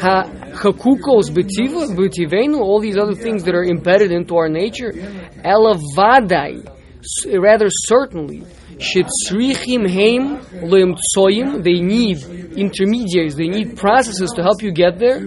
ha'chakukos 0.00 1.30
b'tiva, 1.30 1.94
b'tivenu, 1.94 2.58
all 2.58 2.80
these 2.80 2.96
other 2.96 3.14
things 3.14 3.44
that 3.44 3.54
are 3.54 3.64
embedded 3.64 4.10
into 4.10 4.34
our 4.34 4.48
nature. 4.48 4.90
Elavadai, 4.90 6.66
rather 7.38 7.68
certainly, 7.70 8.42
leimtsoyim, 10.72 11.62
they 11.62 11.80
need 11.80 12.18
intermediaries, 12.58 13.36
they 13.36 13.46
need 13.46 13.76
processes 13.76 14.32
to 14.32 14.42
help 14.42 14.60
you 14.60 14.72
get 14.72 14.98
there. 14.98 15.20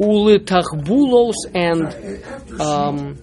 Ulitachbulos 0.00 1.34
and 1.54 1.82
um, 2.60 3.14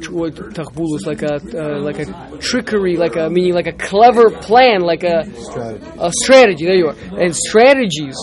tachbulos 0.00 1.06
like 1.06 1.22
a 1.22 1.34
uh, 1.34 1.78
like 1.80 1.98
a 1.98 2.38
trickery, 2.38 2.96
like 2.96 3.16
a 3.16 3.28
meaning 3.28 3.54
like 3.54 3.66
a 3.66 3.72
clever 3.72 4.30
plan, 4.30 4.80
like 4.80 5.04
a 5.04 5.24
Strategy. 5.34 5.86
a 6.00 6.12
strategy. 6.12 6.64
There 6.64 6.74
you 6.74 6.88
are, 6.88 6.96
and 7.22 7.36
strategies. 7.36 8.16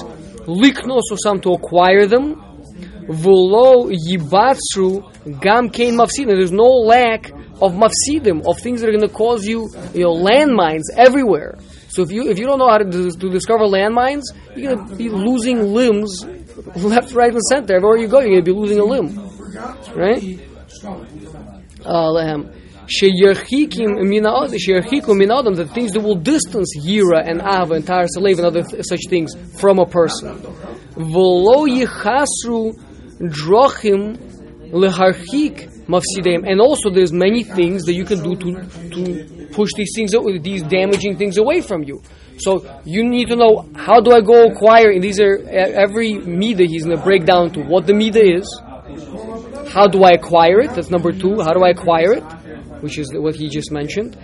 Liknos 0.48 1.04
or 1.12 1.18
some 1.24 1.40
to 1.42 1.52
acquire 1.52 2.08
them. 2.08 2.36
V'lo 3.08 3.92
yibatsu 3.92 5.40
gam 5.40 5.70
kein 5.70 5.96
mafsidim. 5.96 6.28
There's 6.36 6.52
no 6.52 6.64
lack 6.64 7.32
of 7.62 7.74
mafsidim 7.74 8.48
of 8.48 8.60
things 8.60 8.82
that 8.82 8.90
are 8.90 8.92
going 8.92 9.08
to 9.08 9.14
cause 9.14 9.46
you, 9.46 9.70
you 9.94 10.04
know, 10.04 10.14
landmines 10.16 10.84
everywhere. 10.98 11.58
So 11.90 12.02
if 12.02 12.12
you 12.12 12.28
if 12.30 12.40
you 12.40 12.46
don't 12.46 12.60
know 12.60 12.70
how 12.70 12.80
to, 12.80 12.86
to 12.86 13.30
discover 13.30 13.66
landmines, 13.66 14.24
you're 14.56 14.76
going 14.76 14.90
to 14.90 14.96
be 14.96 15.10
losing 15.10 15.74
limbs 15.74 16.26
left, 16.76 17.14
right, 17.14 17.32
and 17.32 17.42
center. 17.44 17.76
Everywhere 17.76 17.98
you 17.98 18.08
go, 18.08 18.20
you're 18.20 18.42
going 18.42 18.46
to 18.46 18.52
be 18.54 18.58
losing 18.58 18.80
a 18.80 18.84
limb, 18.84 19.18
right? 19.96 20.40
Uh, 21.86 22.10
lehem. 22.12 22.54
Sheyerchikim 22.88 24.08
min 24.10 24.24
ha'adam- 24.24 24.58
sheyerchikum 24.58 25.18
min 25.18 25.32
adam, 25.32 25.54
the 25.54 25.68
things 25.68 25.92
that 25.92 26.02
will 26.02 26.16
distance 26.16 26.76
Yira 26.84 27.22
and 27.24 27.42
Ava 27.42 27.76
and 27.76 27.86
Taras 27.86 28.18
Alev 28.18 28.38
and 28.38 28.46
other 28.48 28.64
th- 28.64 28.84
such 28.84 29.02
things 29.10 29.34
from 29.60 29.78
a 29.80 29.86
person. 29.86 30.38
V'lo 30.96 31.68
yichasru 31.68 32.74
drochim 33.22 34.18
leharchik 34.72 35.86
mafsideim. 35.88 36.50
And 36.50 36.60
also 36.60 36.90
there's 36.90 37.14
many 37.14 37.44
things 37.44 37.84
that 37.84 37.94
you 37.94 38.06
can 38.06 38.24
do 38.24 38.36
to, 38.36 38.64
to 38.90 39.48
push 39.54 39.70
these 39.76 39.92
things, 39.96 40.14
these 40.42 40.64
damaging 40.64 41.18
things 41.18 41.38
away 41.38 41.62
from 41.62 41.84
you. 41.84 42.02
So 42.40 42.66
you 42.86 43.04
need 43.04 43.28
to 43.28 43.36
know 43.36 43.70
how 43.76 44.00
do 44.00 44.12
I 44.12 44.22
go 44.22 44.48
acquire, 44.48 44.98
these 45.00 45.20
are 45.20 45.38
e- 45.38 45.74
every 45.86 46.14
mida 46.14 46.64
he's 46.66 46.86
going 46.86 46.98
to 46.98 47.04
break 47.04 47.26
down 47.26 47.52
to 47.52 47.62
what 47.62 47.86
the 47.86 47.94
mida 47.94 48.22
is, 48.24 48.48
how 49.74 49.88
do 49.88 50.04
I 50.04 50.12
acquire 50.12 50.62
it? 50.62 50.72
That's 50.74 50.90
number 50.90 51.12
two. 51.12 51.42
How 51.42 51.54
do 51.54 51.64
I 51.64 51.70
acquire 51.70 52.14
it? 52.14 52.24
Which 52.82 52.98
is 52.98 53.12
what 53.14 53.36
he 53.36 53.50
just 53.50 53.72
mentioned. 53.72 54.16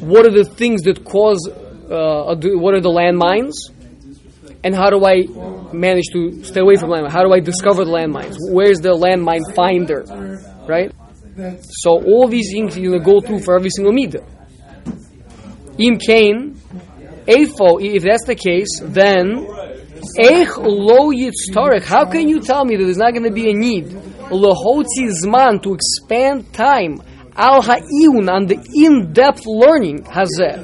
What 0.00 0.26
are 0.26 0.30
the 0.30 0.44
things 0.44 0.82
that 0.82 1.04
cause? 1.04 1.48
Uh, 1.48 2.34
what 2.58 2.74
are 2.74 2.80
the 2.80 2.90
landmines? 2.90 3.54
And 4.64 4.74
how 4.74 4.90
do 4.90 5.04
I 5.04 5.24
manage 5.72 6.06
to 6.12 6.44
stay 6.44 6.60
away 6.60 6.76
from 6.76 6.90
landmines? 6.90 7.10
How 7.12 7.22
do 7.22 7.32
I 7.32 7.40
discover 7.40 7.84
the 7.84 7.90
landmines? 7.90 8.36
Where's 8.50 8.78
the 8.80 8.90
landmine 8.90 9.54
finder? 9.54 10.04
Right. 10.68 10.92
So 11.62 11.90
all 12.04 12.28
these 12.28 12.50
things 12.52 12.76
you're 12.78 12.98
gonna 12.98 13.04
go 13.04 13.20
through 13.20 13.40
for 13.40 13.56
every 13.56 13.70
single 13.70 13.92
midah. 13.92 14.22
Im 15.78 15.96
kain, 15.98 16.60
If 17.26 18.02
that's 18.02 18.24
the 18.26 18.34
case, 18.34 18.80
then 18.82 19.46
Ech 20.18 20.58
lo 20.58 21.12
yitztarech. 21.12 21.84
How 21.84 22.04
can 22.04 22.28
you 22.28 22.40
tell 22.40 22.64
me 22.64 22.76
that 22.76 22.84
there's 22.84 22.96
not 22.96 23.12
going 23.12 23.24
to 23.24 23.30
be 23.30 23.50
a 23.50 23.54
need 23.54 23.86
lahotzi 24.30 25.10
zman 25.22 25.62
to 25.62 25.74
expand 25.74 26.52
time 26.52 27.00
al 27.36 27.62
ha'iyun 27.62 28.28
on 28.30 28.46
the 28.46 28.58
in-depth 28.74 29.46
learning 29.46 30.02
hazeh 30.04 30.56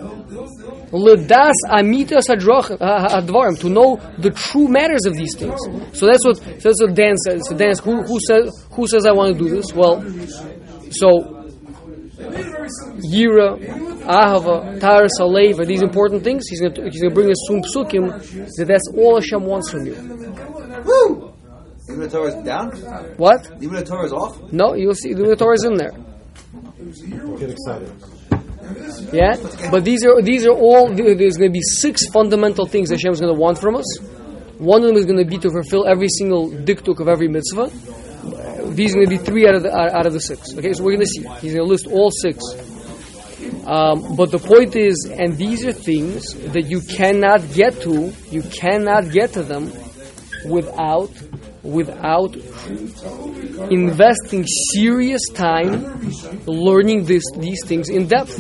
ledas 0.91 1.55
amitas 1.69 2.27
ha- 2.29 3.21
to 3.57 3.69
know 3.69 3.97
the 4.19 4.31
true 4.31 4.69
matters 4.69 5.05
of 5.07 5.15
these 5.15 5.37
things. 5.37 5.61
So 5.93 6.07
that's 6.07 6.25
what 6.25 6.37
so 6.37 6.69
that's 6.69 6.83
what 6.83 6.95
Dan 6.95 7.17
says. 7.19 7.43
So 7.49 7.57
Dan, 7.57 7.77
who 7.77 8.03
who 8.03 8.19
says 8.27 8.67
who 8.73 8.87
says 8.87 9.07
I 9.07 9.13
want 9.13 9.37
to 9.37 9.39
do 9.39 9.51
this? 9.51 9.73
Well, 9.73 10.03
so 10.91 11.38
Yira, 12.19 13.57
Ahava, 14.03 14.81
Taras 14.81 15.19
Alev 15.21 15.61
are 15.61 15.65
these 15.65 15.83
important 15.83 16.25
things. 16.25 16.49
He's 16.49 16.61
going 16.61 16.75
to, 16.75 16.85
he's 16.91 17.01
going 17.01 17.11
to 17.11 17.15
bring 17.15 17.31
us 17.31 17.37
some 17.47 17.63
psukim 17.63 18.09
that 18.57 18.67
that's 18.67 18.89
all 18.97 19.15
Hashem 19.21 19.45
wants 19.45 19.71
from 19.71 19.87
you. 19.87 19.95
Woo! 20.85 21.33
Even 21.89 22.01
the 22.01 22.09
Torah 22.11 22.29
is 22.29 22.45
down? 22.45 22.71
What? 23.17 23.51
Even 23.63 23.77
the 23.77 23.85
Torah 23.85 24.05
is 24.05 24.13
off? 24.13 24.53
No, 24.53 24.75
you'll 24.75 24.95
see 24.95 25.11
even 25.11 25.29
the 25.29 25.37
Torah 25.37 25.55
is 25.55 25.65
in 25.65 25.77
there. 25.77 25.93
Get 27.39 27.51
excited. 27.51 27.93
Yeah, 29.13 29.37
but 29.71 29.85
these 29.85 30.05
are 30.05 30.21
these 30.21 30.47
are 30.47 30.53
all. 30.53 30.93
There's 30.95 31.37
going 31.39 31.51
to 31.51 31.59
be 31.59 31.63
six 31.63 32.07
fundamental 32.09 32.67
things 32.67 32.91
that 32.91 32.97
Hashem 32.97 33.13
is 33.13 33.21
going 33.21 33.35
to 33.35 33.41
want 33.41 33.59
from 33.59 33.77
us. 33.77 33.99
One 34.59 34.83
of 34.83 34.89
them 34.89 34.97
is 34.97 35.07
going 35.07 35.19
to 35.19 35.25
be 35.25 35.39
to 35.39 35.51
fulfill 35.51 35.87
every 35.87 36.09
single 36.09 36.51
diktuk 36.51 37.01
of 37.01 37.09
every 37.09 37.29
mitzvah. 37.29 37.71
These 38.79 38.93
are 38.93 38.99
going 39.01 39.11
to 39.11 39.19
be 39.19 39.25
three 39.25 39.45
out 39.49 39.57
of 39.57 39.65
the 39.65 39.77
out 39.77 40.07
of 40.07 40.13
the 40.13 40.21
six. 40.21 40.55
Okay, 40.57 40.73
so 40.73 40.85
we're 40.85 40.95
going 40.95 41.01
to 41.01 41.07
see. 41.07 41.27
He's 41.41 41.53
going 41.53 41.67
to 41.67 41.73
list 41.75 41.89
all 41.89 42.13
six. 42.13 42.39
Um, 43.67 44.15
but 44.15 44.31
the 44.31 44.39
point 44.39 44.77
is, 44.77 45.11
and 45.11 45.37
these 45.37 45.67
are 45.67 45.73
things 45.73 46.33
that 46.53 46.67
you 46.67 46.81
cannot 46.83 47.41
get 47.53 47.81
to. 47.83 48.13
You 48.31 48.43
cannot 48.43 49.11
get 49.11 49.33
to 49.33 49.43
them 49.43 49.73
without 50.49 51.11
without 51.65 52.37
investing 53.69 54.47
serious 54.73 55.23
time 55.35 56.01
learning 56.47 57.05
this, 57.05 57.25
these 57.37 57.65
things 57.67 57.89
in 57.89 58.07
depth. 58.07 58.39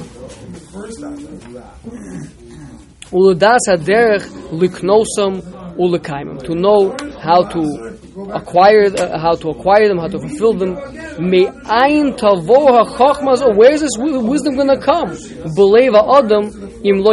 To 6.44 6.54
know 6.54 6.96
how 7.18 7.42
to 7.42 7.97
acquire, 8.32 8.86
uh, 8.86 9.18
how 9.18 9.34
to 9.34 9.50
acquire 9.50 9.88
them, 9.88 9.98
how 9.98 10.08
to 10.08 10.18
fulfill 10.18 10.54
them. 10.54 10.74
May 11.18 11.46
ayin 11.46 12.18
tavo 12.18 12.84
hachachmas. 12.84 13.42
Oh, 13.42 13.54
where's 13.54 13.80
this 13.80 13.96
wisdom 13.98 14.56
going 14.56 14.68
to 14.68 14.78
come? 14.78 15.10
Beleva 15.56 16.18
adam 16.18 16.50
im 16.84 16.98
lo. 16.98 17.12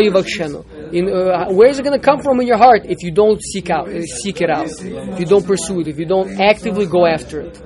In, 0.91 1.09
uh, 1.09 1.51
where 1.51 1.70
is 1.70 1.80
it 1.80 1.84
going 1.84 1.99
to 1.99 2.03
come 2.03 2.22
from 2.22 2.39
in 2.39 2.47
your 2.47 2.57
heart 2.57 2.86
if 2.86 3.01
you 3.01 3.11
don't 3.11 3.41
seek 3.41 3.70
out, 3.70 3.89
uh, 3.89 4.01
seek 4.01 4.41
it 4.41 4.49
out, 4.49 4.68
if 4.70 5.20
you 5.20 5.26
don't 5.26 5.45
pursue 5.45 5.82
it, 5.82 5.88
if 5.88 5.97
you 5.97 6.05
don't 6.05 6.39
actively 6.39 6.86
go 6.86 7.05
after 7.05 7.41
it? 7.41 7.61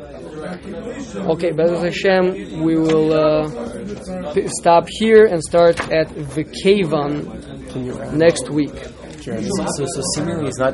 Okay, 1.15 1.51
B'ezras 1.51 1.83
Hashem, 1.83 2.63
we 2.63 2.75
will 2.75 3.11
uh, 3.11 4.33
p- 4.33 4.47
stop 4.47 4.87
here 4.87 5.25
and 5.25 5.43
start 5.43 5.79
at 5.91 6.07
Vikavan 6.07 8.13
next 8.13 8.49
week. 8.49 8.73
So, 9.21 9.85
so 9.85 10.01
seemingly 10.15 10.45
he's 10.45 10.57
not 10.57 10.73